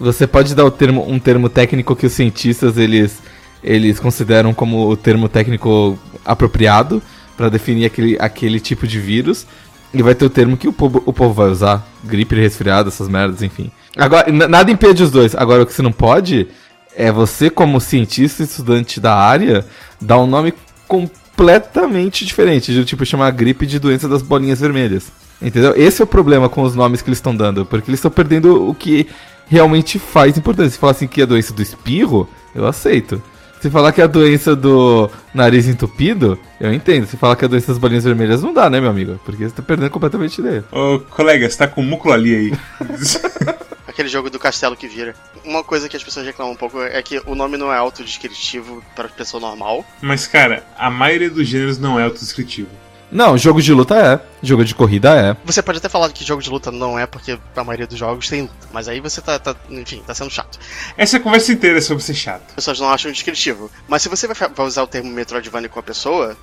Você 0.00 0.26
pode 0.26 0.52
dar 0.52 0.64
o 0.64 0.70
termo, 0.70 1.08
um 1.08 1.20
termo 1.20 1.48
técnico 1.48 1.94
que 1.94 2.06
os 2.06 2.12
cientistas 2.12 2.76
eles, 2.76 3.22
eles 3.62 4.00
consideram 4.00 4.52
como 4.52 4.88
o 4.88 4.96
termo 4.96 5.28
técnico 5.28 5.96
apropriado 6.24 7.00
para 7.36 7.48
definir 7.48 7.84
aquele, 7.84 8.16
aquele 8.18 8.60
tipo 8.60 8.86
de 8.86 8.98
vírus. 8.98 9.46
E 9.94 10.02
vai 10.02 10.14
ter 10.14 10.24
o 10.24 10.30
termo 10.30 10.56
que 10.56 10.68
o 10.68 10.72
povo, 10.72 11.02
o 11.06 11.12
povo 11.12 11.32
vai 11.32 11.48
usar. 11.48 11.86
Gripe, 12.04 12.34
resfriado, 12.34 12.88
essas 12.88 13.08
merdas, 13.08 13.42
enfim. 13.42 13.70
Agora, 13.96 14.30
nada 14.30 14.70
impede 14.70 15.02
os 15.02 15.10
dois. 15.10 15.34
Agora, 15.34 15.62
o 15.62 15.66
que 15.66 15.72
você 15.72 15.82
não 15.82 15.92
pode 15.92 16.48
é 16.94 17.10
você, 17.10 17.48
como 17.48 17.80
cientista 17.80 18.42
estudante 18.42 19.00
da 19.00 19.14
área, 19.14 19.64
dar 20.00 20.18
um 20.18 20.26
nome 20.26 20.52
completamente 20.86 22.24
diferente. 22.24 22.72
De 22.72 22.84
tipo, 22.84 23.06
chamar 23.06 23.30
gripe 23.30 23.66
de 23.66 23.78
doença 23.78 24.08
das 24.08 24.22
bolinhas 24.22 24.60
vermelhas. 24.60 25.10
Entendeu? 25.40 25.74
Esse 25.76 26.02
é 26.02 26.04
o 26.04 26.08
problema 26.08 26.48
com 26.48 26.62
os 26.62 26.74
nomes 26.74 27.00
que 27.00 27.08
eles 27.08 27.18
estão 27.18 27.34
dando. 27.34 27.64
Porque 27.64 27.90
eles 27.90 27.98
estão 27.98 28.10
perdendo 28.10 28.68
o 28.68 28.74
que 28.74 29.06
realmente 29.46 29.98
faz 29.98 30.36
importância. 30.36 30.72
Se 30.72 30.78
falar 30.78 30.92
assim 30.92 31.06
que 31.06 31.20
é 31.20 31.24
a 31.24 31.26
doença 31.26 31.54
do 31.54 31.62
espirro, 31.62 32.28
eu 32.54 32.66
aceito. 32.66 33.22
Se 33.60 33.70
falar 33.70 33.92
que 33.92 34.00
é 34.00 34.04
a 34.04 34.08
doença 34.08 34.54
do 34.54 35.10
nariz 35.34 35.66
entupido, 35.66 36.38
eu 36.60 36.72
entendo. 36.72 37.06
Se 37.06 37.16
falar 37.16 37.36
que 37.36 37.44
é 37.44 37.46
a 37.46 37.48
doença 37.48 37.68
das 37.68 37.78
bolinhas 37.78 38.04
vermelhas, 38.04 38.42
não 38.42 38.52
dá, 38.52 38.68
né, 38.68 38.80
meu 38.80 38.90
amigo? 38.90 39.18
Porque 39.24 39.44
você 39.44 39.54
tá 39.54 39.62
perdendo 39.62 39.90
completamente 39.90 40.38
ideia. 40.40 40.64
Ô, 40.70 41.00
colega, 41.10 41.48
você 41.48 41.56
tá 41.56 41.66
com 41.66 41.82
múculo 41.82 42.14
ali 42.14 42.34
aí. 42.34 42.52
Aquele 43.86 44.08
jogo 44.08 44.28
do 44.28 44.38
castelo 44.38 44.76
que 44.76 44.86
vira. 44.86 45.14
Uma 45.44 45.64
coisa 45.64 45.88
que 45.88 45.96
as 45.96 46.04
pessoas 46.04 46.26
reclamam 46.26 46.52
um 46.52 46.56
pouco 46.56 46.82
é 46.82 47.00
que 47.02 47.20
o 47.24 47.34
nome 47.34 47.56
não 47.56 47.72
é 47.72 47.78
autodescritivo 47.78 48.82
para 48.94 49.08
pessoa 49.08 49.40
normal. 49.40 49.86
Mas, 50.02 50.26
cara, 50.26 50.66
a 50.76 50.90
maioria 50.90 51.30
dos 51.30 51.48
gêneros 51.48 51.78
não 51.78 51.98
é 51.98 52.04
autodescritivo. 52.04 52.68
Não, 53.10 53.38
jogo 53.38 53.62
de 53.62 53.72
luta 53.72 53.94
é. 53.94 54.20
Jogo 54.42 54.64
de 54.64 54.74
corrida 54.74 55.14
é. 55.14 55.36
Você 55.44 55.62
pode 55.62 55.78
até 55.78 55.88
falar 55.88 56.10
que 56.10 56.24
jogo 56.24 56.42
de 56.42 56.50
luta 56.50 56.70
não 56.70 56.98
é, 56.98 57.06
porque 57.06 57.38
a 57.54 57.64
maioria 57.64 57.86
dos 57.86 57.98
jogos 57.98 58.28
tem 58.28 58.42
luta. 58.42 58.54
Mas 58.72 58.88
aí 58.88 59.00
você 59.00 59.20
tá, 59.20 59.38
tá 59.38 59.54
enfim, 59.70 60.02
tá 60.06 60.14
sendo 60.14 60.30
chato. 60.30 60.58
Essa 60.96 61.20
conversa 61.20 61.52
inteira 61.52 61.78
é 61.78 61.80
sobre 61.80 62.02
ser 62.02 62.14
chato. 62.14 62.44
As 62.48 62.54
pessoas 62.56 62.80
não 62.80 62.90
acham 62.90 63.10
descritivo. 63.12 63.70
Mas 63.88 64.02
se 64.02 64.08
você 64.08 64.26
vai, 64.26 64.36
vai 64.48 64.66
usar 64.66 64.82
o 64.82 64.86
termo 64.86 65.10
Metroidvania 65.10 65.68
com 65.68 65.78
a 65.78 65.82
pessoa, 65.82 66.36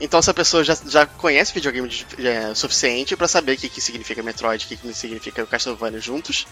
então 0.00 0.20
essa 0.20 0.34
pessoa 0.34 0.62
já, 0.62 0.76
já 0.86 1.06
conhece 1.06 1.52
videogame 1.52 1.88
de, 1.88 2.06
é, 2.26 2.54
suficiente 2.54 3.16
para 3.16 3.26
saber 3.26 3.52
o 3.52 3.56
que, 3.56 3.68
que 3.68 3.80
significa 3.80 4.22
Metroid, 4.22 4.64
o 4.64 4.68
que, 4.68 4.76
que 4.76 4.94
significa 4.94 5.42
o 5.42 5.46
Castlevania 5.46 6.00
juntos. 6.00 6.46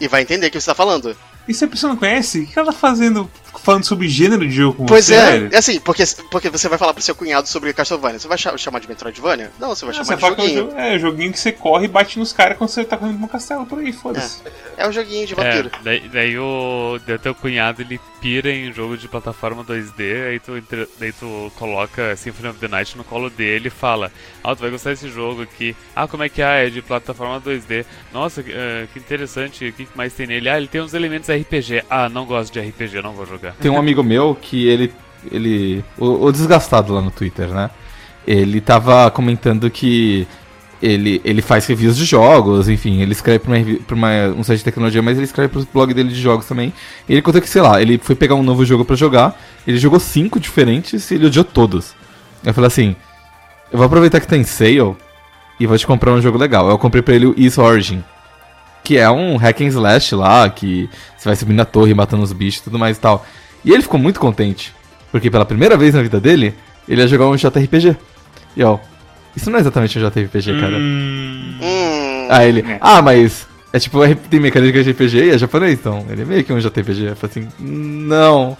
E 0.00 0.06
vai 0.06 0.22
entender 0.22 0.46
o 0.46 0.50
que 0.50 0.60
você 0.60 0.66
tá 0.66 0.74
falando. 0.74 1.16
E 1.48 1.54
se 1.54 1.64
a 1.64 1.68
pessoa 1.68 1.92
não 1.92 1.98
conhece, 1.98 2.40
o 2.40 2.46
que 2.46 2.58
ela 2.58 2.72
tá 2.72 2.78
fazendo 2.78 3.28
falando 3.68 3.84
sobre 3.84 4.08
gênero 4.08 4.46
de 4.48 4.54
jogo 4.54 4.78
com 4.78 4.86
Pois 4.86 5.04
você? 5.04 5.14
é, 5.14 5.30
velho? 5.30 5.48
é 5.52 5.58
assim, 5.58 5.78
porque, 5.80 6.02
porque 6.30 6.48
você 6.48 6.68
vai 6.70 6.78
falar 6.78 6.94
pro 6.94 7.02
seu 7.02 7.14
cunhado 7.14 7.46
sobre 7.46 7.72
Castlevania. 7.74 8.18
Você 8.18 8.26
vai 8.26 8.38
cha- 8.38 8.56
chamar 8.56 8.78
de 8.80 8.88
Metroidvania? 8.88 9.50
Não, 9.60 9.68
você 9.68 9.84
vai 9.84 9.92
chamar 9.94 10.06
você 10.06 10.16
de 10.16 10.22
é 10.24 10.26
um 10.26 10.30
joguinho. 10.30 10.78
é 10.78 10.96
o 10.96 10.98
joguinho 10.98 11.32
que 11.32 11.38
você 11.38 11.52
corre 11.52 11.84
e 11.84 11.88
bate 11.88 12.18
nos 12.18 12.32
caras 12.32 12.56
quando 12.56 12.70
você 12.70 12.82
tá 12.84 12.96
correndo 12.96 13.18
no 13.18 13.28
castelo 13.28 13.66
por 13.66 13.78
aí, 13.78 13.92
foda-se. 13.92 14.40
É 14.76 14.88
um 14.88 14.92
joguinho 14.92 15.26
de 15.26 15.34
É, 15.34 15.36
vampiro. 15.36 15.70
daí, 15.82 16.08
daí 16.08 16.38
o 16.38 16.98
daí 17.06 17.16
o 17.16 17.18
teu 17.18 17.34
cunhado 17.34 17.82
ele 17.82 18.00
pira 18.20 18.50
em 18.50 18.72
jogo 18.72 18.96
de 18.96 19.06
plataforma 19.06 19.62
2D, 19.64 20.28
aí 20.30 20.40
tu, 20.40 20.52
daí 20.98 21.12
tu 21.12 21.52
coloca 21.56 22.16
Symphony 22.16 22.48
of 22.48 22.58
the 22.58 22.68
Night 22.68 22.96
no 22.96 23.04
colo 23.04 23.28
dele 23.28 23.68
e 23.68 23.70
fala: 23.70 24.10
Ah, 24.42 24.54
tu 24.56 24.60
vai 24.62 24.70
gostar 24.70 24.90
desse 24.90 25.08
jogo 25.10 25.42
aqui. 25.42 25.76
Ah, 25.94 26.08
como 26.08 26.22
é 26.22 26.28
que 26.28 26.40
é? 26.40 26.66
É 26.66 26.70
de 26.70 26.80
plataforma 26.80 27.40
2D. 27.40 27.84
Nossa, 28.12 28.42
que, 28.42 28.50
eh, 28.52 28.86
que 28.92 28.98
interessante, 28.98 29.68
o 29.68 29.72
que 29.72 29.86
mais 29.94 30.12
tem 30.14 30.26
nele? 30.26 30.48
Ah, 30.48 30.56
ele 30.56 30.68
tem 30.68 30.80
uns 30.80 30.94
elementos 30.94 31.28
RPG. 31.28 31.84
Ah, 31.90 32.08
não 32.08 32.24
gosto 32.24 32.52
de 32.52 32.60
RPG, 32.60 33.02
não 33.02 33.12
vou 33.12 33.26
jogar. 33.26 33.54
Tem 33.60 33.70
um 33.70 33.78
amigo 33.78 34.02
meu 34.02 34.34
que 34.40 34.66
ele. 34.68 34.92
ele 35.30 35.84
o, 35.98 36.26
o 36.26 36.32
desgastado 36.32 36.92
lá 36.94 37.00
no 37.00 37.10
Twitter, 37.10 37.48
né? 37.48 37.70
Ele 38.26 38.60
tava 38.60 39.10
comentando 39.10 39.70
que 39.70 40.26
ele, 40.82 41.20
ele 41.24 41.42
faz 41.42 41.66
reviews 41.66 41.96
de 41.96 42.04
jogos, 42.04 42.68
enfim, 42.68 43.00
ele 43.00 43.12
escreve 43.12 43.38
pra, 43.40 43.52
uma, 43.56 43.78
pra 43.86 43.96
uma- 43.96 44.34
um 44.38 44.44
site 44.44 44.58
de 44.58 44.64
tecnologia, 44.64 45.02
mas 45.02 45.16
ele 45.16 45.24
escreve 45.24 45.48
pro 45.48 45.66
blog 45.72 45.92
dele 45.94 46.10
de 46.10 46.20
jogos 46.20 46.46
também. 46.46 46.72
E 47.08 47.12
ele 47.14 47.22
conta 47.22 47.40
que, 47.40 47.48
sei 47.48 47.62
lá, 47.62 47.80
ele 47.82 47.98
foi 47.98 48.14
pegar 48.14 48.34
um 48.34 48.42
novo 48.42 48.64
jogo 48.64 48.84
pra 48.84 48.94
jogar, 48.94 49.36
ele 49.66 49.78
jogou 49.78 49.98
cinco 49.98 50.38
diferentes 50.38 51.10
e 51.10 51.14
ele 51.14 51.26
odiou 51.26 51.44
todos. 51.44 51.94
Eu 52.44 52.52
falei 52.54 52.68
assim: 52.68 52.94
eu 53.72 53.78
vou 53.78 53.86
aproveitar 53.86 54.20
que 54.20 54.26
tá 54.28 54.36
em 54.36 54.44
sale 54.44 54.94
e 55.58 55.66
vou 55.66 55.76
te 55.76 55.86
comprar 55.86 56.12
um 56.12 56.20
jogo 56.20 56.38
legal. 56.38 56.68
Eu 56.68 56.78
comprei 56.78 57.02
pra 57.02 57.14
ele 57.14 57.26
o 57.26 57.34
East 57.36 57.58
Origin. 57.58 58.04
Que 58.84 58.96
é 58.96 59.10
um 59.10 59.36
hack 59.36 59.60
and 59.60 59.66
slash 59.66 60.14
lá, 60.14 60.48
que 60.48 60.88
você 61.16 61.28
vai 61.28 61.36
subindo 61.36 61.56
na 61.56 61.64
torre, 61.64 61.92
matando 61.92 62.22
os 62.22 62.32
bichos 62.32 62.60
e 62.60 62.64
tudo 62.64 62.78
mais 62.78 62.96
e 62.96 63.00
tal. 63.00 63.26
E 63.64 63.72
ele 63.72 63.82
ficou 63.82 63.98
muito 63.98 64.20
contente, 64.20 64.74
porque 65.10 65.30
pela 65.30 65.44
primeira 65.44 65.76
vez 65.76 65.94
na 65.94 66.02
vida 66.02 66.20
dele, 66.20 66.54
ele 66.88 67.00
ia 67.00 67.08
jogar 67.08 67.26
um 67.28 67.36
JRPG. 67.36 67.96
E 68.56 68.62
ó, 68.64 68.78
isso 69.36 69.50
não 69.50 69.58
é 69.58 69.60
exatamente 69.60 69.98
um 69.98 70.02
JRPG, 70.08 70.60
cara. 70.60 70.76
Hum. 70.78 71.58
Aí 72.30 72.48
ele, 72.48 72.60
É. 72.60 72.78
ah, 72.80 73.00
mas 73.02 73.46
é 73.72 73.78
tipo, 73.78 73.98
tem 74.30 74.40
mecânica 74.40 74.82
de 74.82 74.90
RPG 74.90 75.16
e 75.18 75.30
é 75.30 75.38
japonês, 75.38 75.74
então 75.74 76.04
ele 76.10 76.22
é 76.22 76.24
meio 76.24 76.44
que 76.44 76.52
um 76.52 76.58
JRPG. 76.58 77.04
Eu 77.04 77.16
falei 77.16 77.30
assim, 77.46 77.48
não. 77.58 78.56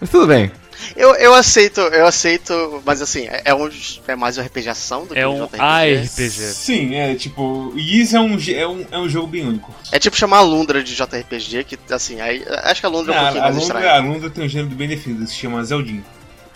Mas 0.00 0.10
tudo 0.10 0.26
bem. 0.26 0.50
Eu, 0.96 1.14
eu 1.16 1.34
aceito, 1.34 1.80
eu 1.80 2.06
aceito, 2.06 2.82
mas 2.84 3.00
assim, 3.02 3.26
é, 3.26 3.42
é 3.46 3.54
um, 3.54 3.68
é 4.06 4.16
mais 4.16 4.36
uma 4.36 4.44
RPG 4.44 4.68
ação 4.68 5.06
do 5.06 5.14
que 5.14 5.18
É 5.20 5.26
um 5.26 5.42
um 5.42 5.46
JRPG. 5.46 5.60
ARPG. 5.62 6.30
Sim, 6.30 6.94
é 6.94 7.14
tipo. 7.14 7.72
Is 7.76 8.14
é 8.14 8.20
um, 8.20 8.36
é, 8.48 8.66
um, 8.66 8.86
é 8.90 8.98
um 8.98 9.08
jogo 9.08 9.26
bem 9.26 9.46
único. 9.46 9.74
É 9.92 9.98
tipo 9.98 10.16
chamar 10.16 10.38
a 10.38 10.42
Lundra 10.42 10.82
de 10.82 10.94
JRPG, 10.94 11.64
que 11.64 11.78
assim, 11.90 12.20
aí, 12.20 12.44
acho 12.64 12.80
que 12.80 12.86
a 12.86 12.90
Lundra 12.90 13.14
é 13.14 13.16
um 13.16 13.20
Ah, 13.20 13.22
pouquinho 13.24 13.42
a, 13.42 13.44
mais 13.46 13.56
Lundra, 13.56 13.78
estranha. 13.78 13.94
a 13.94 13.98
Lundra 14.02 14.30
tem 14.30 14.44
um 14.44 14.48
gênero 14.48 14.74
bem 14.74 14.88
definido, 14.88 15.26
se 15.26 15.34
chama 15.34 15.62
Zeldin. 15.64 16.02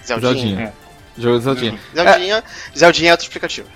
Zeldinha. 0.07 0.33
Zeldinha. 0.33 0.61
É. 0.63 1.21
Jogo 1.21 1.39
de 1.39 1.45
Zeldinha. 1.45 1.79
Zeldinha, 1.95 2.45
Zeldinha 2.77 3.09
é 3.09 3.13
autoexplicativo. 3.13 3.69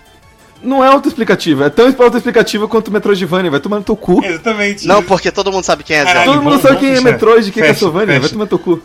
Não 0.62 0.82
é 0.82 0.88
autoexplicativo, 0.88 1.62
é 1.64 1.68
tão 1.68 1.86
autoexplicativo 1.86 2.66
quanto 2.68 2.88
o 2.88 2.90
Metroidvania, 2.92 3.50
vai 3.50 3.60
tomar 3.60 3.76
no 3.78 3.82
teu 3.84 3.96
cu. 3.96 4.24
Exatamente. 4.24 4.86
Não, 4.86 5.02
porque 5.02 5.30
todo 5.30 5.52
mundo 5.52 5.64
sabe 5.64 5.84
quem 5.84 5.96
é. 5.96 6.04
Zelda. 6.04 6.24
Todo 6.24 6.42
mundo 6.42 6.62
sabe 6.62 6.78
quem 6.78 6.94
é. 6.94 7.00
Metroid, 7.00 7.52
quem 7.52 7.62
é 7.62 7.66
Castlevania, 7.66 8.20
vai 8.20 8.30
tomar 8.30 8.44
no 8.44 8.48
teu 8.48 8.58
cu. 8.58 8.82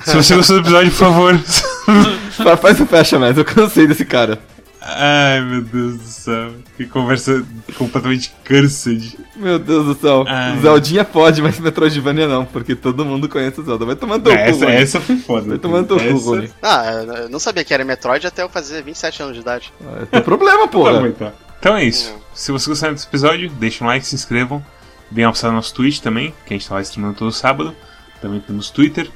Se 0.00 0.14
você 0.16 0.34
gostou 0.36 0.56
do 0.56 0.62
episódio, 0.62 0.90
por 0.90 0.96
favor. 0.98 1.38
Fa- 1.38 2.56
Faz 2.56 2.80
o 2.80 2.86
fecha, 2.86 3.18
mas 3.18 3.36
eu 3.38 3.44
cansei 3.44 3.86
desse 3.86 4.04
cara. 4.04 4.38
Ai, 4.86 5.40
meu 5.40 5.62
Deus 5.62 5.96
do 5.96 6.06
céu. 6.06 6.50
Que 6.76 6.84
conversa 6.84 7.42
completamente 7.78 8.30
cursed. 8.46 9.18
Meu 9.34 9.58
Deus 9.58 9.86
do 9.86 9.94
céu. 9.98 10.24
Ai. 10.28 10.58
Zeldinha 10.60 11.04
pode, 11.04 11.40
mas 11.40 11.58
Metroidvania 11.58 12.28
não, 12.28 12.44
porque 12.44 12.74
todo 12.74 13.02
mundo 13.04 13.26
conhece 13.28 13.60
o 13.60 13.64
Zelda. 13.64 13.86
Vai 13.86 13.96
tomar 13.96 14.18
no 14.18 14.24
teu 14.24 14.32
cu, 14.34 14.38
essa, 14.38 14.64
Rony. 14.66 14.76
essa 14.76 15.00
foi 15.00 15.16
foda. 15.16 15.48
Vai 15.48 15.58
tomar 15.58 15.80
no 15.80 15.86
teu 15.86 15.96
cu, 15.96 16.36
Essa-. 16.36 16.54
Ah, 16.62 16.84
eu 17.22 17.28
não 17.30 17.38
sabia 17.38 17.64
que 17.64 17.72
era 17.72 17.82
Metroid 17.84 18.26
até 18.26 18.42
eu 18.42 18.48
fazer 18.50 18.82
27 18.82 19.22
anos 19.22 19.34
de 19.36 19.40
idade. 19.40 19.72
É 20.02 20.04
teu 20.06 20.22
problema, 20.22 20.62
Tá 20.62 20.68
porra. 20.68 21.00
bom, 21.00 21.06
então. 21.06 21.32
Então 21.58 21.76
é 21.76 21.84
isso. 21.84 22.14
Se 22.34 22.52
vocês 22.52 22.66
gostaram 22.68 22.92
desse 22.92 23.06
episódio, 23.06 23.48
deixem 23.48 23.86
um 23.86 23.88
like, 23.88 24.04
se 24.06 24.14
inscrevam. 24.14 24.62
Deem 25.10 25.24
uma 25.26 25.32
passada 25.32 25.50
no 25.52 25.56
nosso 25.56 25.72
Twitch 25.72 26.00
também, 26.00 26.34
que 26.44 26.52
a 26.52 26.56
gente 26.58 26.68
tá 26.68 26.74
lá 26.74 26.82
streamando 26.82 27.16
todo 27.16 27.32
sábado. 27.32 27.74
Também 28.20 28.38
temos 28.40 28.68
Twitter, 28.68 29.08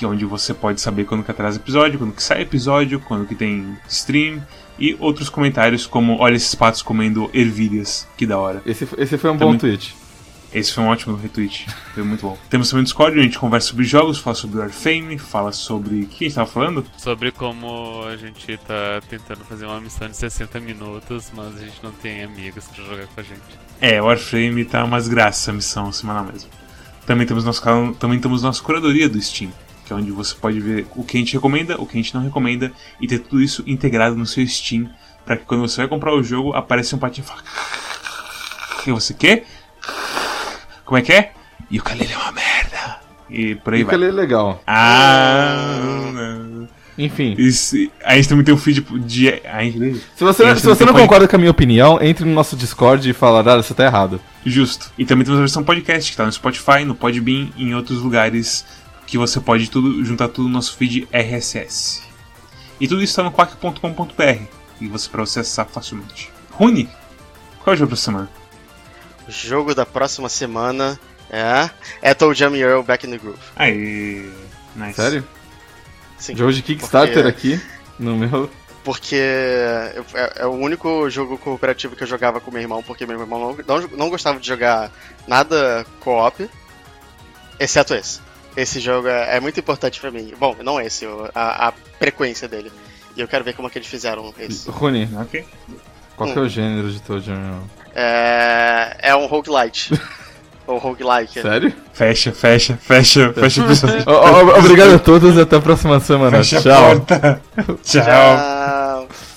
que 0.00 0.04
é 0.06 0.08
onde 0.08 0.24
você 0.24 0.54
pode 0.54 0.80
saber 0.80 1.04
quando 1.04 1.22
que 1.22 1.30
atrasa 1.30 1.58
episódio, 1.58 1.98
quando 1.98 2.14
que 2.14 2.22
sai 2.22 2.40
episódio, 2.40 2.98
quando 3.00 3.26
que 3.26 3.34
tem 3.34 3.76
stream. 3.86 4.42
E 4.78 4.96
outros 4.98 5.28
comentários 5.28 5.86
como 5.86 6.16
olha 6.18 6.36
esses 6.36 6.54
patos 6.54 6.80
comendo 6.80 7.30
ervilhas, 7.34 8.08
que 8.16 8.24
da 8.24 8.38
hora. 8.38 8.62
Esse, 8.64 8.88
esse 8.96 9.18
foi 9.18 9.30
um 9.30 9.36
bom 9.36 9.52
Também. 9.52 9.58
tweet. 9.58 9.94
Esse 10.52 10.72
foi 10.72 10.82
um 10.82 10.88
ótimo 10.88 11.16
retweet, 11.16 11.66
foi 11.94 12.02
muito 12.02 12.22
bom. 12.22 12.36
Temos 12.48 12.68
também 12.70 12.80
o 12.80 12.84
Discord, 12.84 13.12
onde 13.12 13.20
a 13.20 13.22
gente 13.24 13.38
conversa 13.38 13.68
sobre 13.68 13.84
jogos, 13.84 14.18
fala 14.18 14.34
sobre 14.34 14.58
Warframe, 14.58 15.16
fala 15.16 15.52
sobre... 15.52 16.00
O 16.00 16.06
que 16.08 16.24
a 16.24 16.28
gente 16.28 16.34
tava 16.34 16.50
falando? 16.50 16.84
Sobre 16.96 17.30
como 17.30 18.02
a 18.04 18.16
gente 18.16 18.56
tá 18.56 19.00
tentando 19.08 19.44
fazer 19.44 19.66
uma 19.66 19.80
missão 19.80 20.08
de 20.08 20.16
60 20.16 20.58
minutos, 20.58 21.30
mas 21.36 21.54
a 21.54 21.60
gente 21.60 21.78
não 21.84 21.92
tem 21.92 22.24
amigos 22.24 22.64
pra 22.64 22.84
jogar 22.84 23.06
com 23.06 23.20
a 23.20 23.22
gente. 23.22 23.40
É, 23.80 24.02
Warframe 24.02 24.64
tá 24.64 24.82
umas 24.82 25.06
graças 25.06 25.48
a 25.48 25.52
missão 25.52 25.92
semanal 25.92 26.24
mesmo. 26.24 26.50
Também 27.06 27.26
temos 27.28 27.44
nosso 27.44 27.62
canal, 27.62 27.94
também 27.94 28.18
temos 28.18 28.42
nossa 28.42 28.60
curadoria 28.60 29.08
do 29.08 29.22
Steam, 29.22 29.52
que 29.90 29.94
é 29.94 29.96
onde 29.96 30.12
você 30.12 30.36
pode 30.36 30.60
ver 30.60 30.86
o 30.94 31.02
que 31.02 31.16
a 31.16 31.20
gente 31.20 31.32
recomenda, 31.34 31.74
o 31.80 31.84
que 31.84 31.98
a 31.98 32.00
gente 32.00 32.14
não 32.14 32.22
recomenda 32.22 32.70
e 33.00 33.08
ter 33.08 33.18
tudo 33.18 33.42
isso 33.42 33.64
integrado 33.66 34.14
no 34.14 34.24
seu 34.24 34.46
Steam, 34.46 34.88
para 35.26 35.36
que 35.36 35.44
quando 35.44 35.62
você 35.62 35.78
vai 35.78 35.88
comprar 35.88 36.14
o 36.14 36.22
jogo 36.22 36.52
apareça 36.54 36.94
um 36.94 36.98
patinho 37.00 37.24
e 37.24 37.28
fala: 37.28 37.42
"Que 38.84 38.92
você 38.92 39.12
quer? 39.12 39.44
Como 40.84 40.96
é 40.96 41.02
que 41.02 41.12
é? 41.12 41.32
E 41.68 41.80
o 41.80 41.82
Kalele 41.82 42.12
é 42.12 42.16
uma 42.16 42.30
merda." 42.32 43.00
E 43.28 43.54
por 43.56 43.74
aí 43.74 43.80
E 43.80 43.84
vai. 43.84 43.94
é 43.96 43.98
legal. 43.98 44.62
Ah, 44.66 46.10
não. 46.12 46.68
Enfim. 46.98 47.34
Isso, 47.38 47.76
a 48.04 48.14
gente 48.14 48.28
também 48.28 48.44
tem 48.44 48.54
um 48.54 48.58
feed 48.58 48.80
de. 49.06 49.28
A 49.44 49.62
gente, 49.62 50.00
Se 50.16 50.22
você, 50.22 50.44
gente 50.44 50.60
se 50.60 50.66
você 50.66 50.84
não 50.84 50.92
concorda 50.92 51.26
com 51.26 51.34
a 51.36 51.38
minha 51.38 51.50
opinião, 51.50 51.98
entre 52.02 52.24
no 52.24 52.32
nosso 52.34 52.54
Discord 52.54 53.08
e 53.08 53.12
fala, 53.12 53.40
ah, 53.40 53.56
você 53.62 53.72
tá 53.72 53.84
errado. 53.84 54.20
Justo. 54.44 54.92
E 54.98 55.04
também 55.06 55.24
temos 55.24 55.38
a 55.38 55.42
versão 55.42 55.64
podcast, 55.64 56.10
que 56.10 56.16
tá 56.16 56.26
no 56.26 56.32
Spotify, 56.32 56.84
no 56.84 56.94
Podbean 56.94 57.48
e 57.56 57.64
em 57.64 57.74
outros 57.74 58.00
lugares 58.00 58.66
que 59.10 59.18
você 59.18 59.40
pode 59.40 59.68
tudo, 59.68 60.04
juntar 60.04 60.28
tudo 60.28 60.46
no 60.46 60.54
nosso 60.54 60.76
feed 60.76 61.08
RSS. 61.12 62.02
E 62.80 62.86
tudo 62.86 63.02
isso 63.02 63.16
tá 63.16 63.24
no 63.24 63.32
quack.com.br 63.32 64.42
e 64.80 64.86
você 64.88 65.08
para 65.08 65.20
você 65.26 65.40
acessar 65.40 65.66
facilmente. 65.66 66.30
Rune, 66.52 66.88
qual 67.62 67.74
é 67.74 67.76
o 67.76 67.78
jogo 67.78 67.90
da 67.90 67.96
semana? 67.96 68.30
O 69.26 69.30
jogo 69.32 69.74
da 69.74 69.84
próxima 69.84 70.28
semana 70.28 70.98
é. 71.28 71.68
É 72.00 72.14
Toe 72.14 72.34
Jam 72.34 72.54
Earl 72.54 72.82
Back 72.82 73.04
in 73.06 73.10
the 73.10 73.18
Groove. 73.18 73.38
Aê, 73.56 74.30
nice. 74.76 74.94
Sério? 74.94 75.26
Sim. 76.16 76.36
Jogo 76.36 76.52
de 76.52 76.62
Kickstarter 76.62 77.24
Porque- 77.24 77.28
aqui, 77.28 77.60
no 77.98 78.16
meu. 78.16 78.48
Porque 78.84 79.16
eu- 79.94 80.06
é, 80.14 80.32
é 80.42 80.46
o 80.46 80.50
único 80.52 81.10
jogo 81.10 81.36
cooperativo 81.36 81.94
que 81.96 82.02
eu 82.04 82.08
jogava 82.08 82.40
com 82.40 82.50
meu 82.50 82.62
irmão, 82.62 82.82
porque 82.82 83.04
meu 83.04 83.20
irmão 83.20 83.56
não, 83.66 83.78
não, 83.80 83.88
não 83.88 84.08
gostava 84.08 84.38
de 84.40 84.46
jogar 84.46 84.90
nada 85.28 85.84
co-op, 86.00 86.48
exceto 87.58 87.92
esse. 87.94 88.20
Esse 88.56 88.80
jogo 88.80 89.08
é, 89.08 89.36
é 89.36 89.40
muito 89.40 89.58
importante 89.60 90.00
pra 90.00 90.10
mim. 90.10 90.32
Bom, 90.38 90.56
não 90.62 90.80
esse, 90.80 91.06
a, 91.34 91.68
a 91.68 91.72
frequência 91.98 92.48
dele. 92.48 92.70
E 93.16 93.20
eu 93.20 93.28
quero 93.28 93.44
ver 93.44 93.54
como 93.54 93.68
é 93.68 93.70
que 93.70 93.78
eles 93.78 93.88
fizeram 93.88 94.32
esse. 94.38 94.68
Rune, 94.70 95.08
Ok. 95.20 95.44
qual 96.16 96.32
que 96.32 96.38
é 96.38 96.42
o 96.42 96.48
gênero 96.48 96.90
de 96.90 97.00
Toad? 97.00 97.30
É, 97.94 98.96
é 99.00 99.16
um 99.16 99.26
roguelite. 99.26 99.92
Ou 100.66 100.78
roguelike. 100.78 101.40
Sério? 101.40 101.72
Fecha, 101.92 102.32
fecha, 102.32 102.76
fecha, 102.76 103.32
fecha 103.32 103.60
o 103.62 103.66
ó, 104.06 104.58
Obrigado 104.58 104.94
a 104.94 104.98
todos 105.00 105.36
e 105.36 105.40
até 105.40 105.56
a 105.56 105.60
próxima 105.60 105.98
semana. 105.98 106.36
Fecha 106.38 106.58
a 106.58 106.62
Tchau. 106.62 106.82
porta. 107.00 107.42
Tchau. 107.82 108.04
Tchau. 108.04 109.29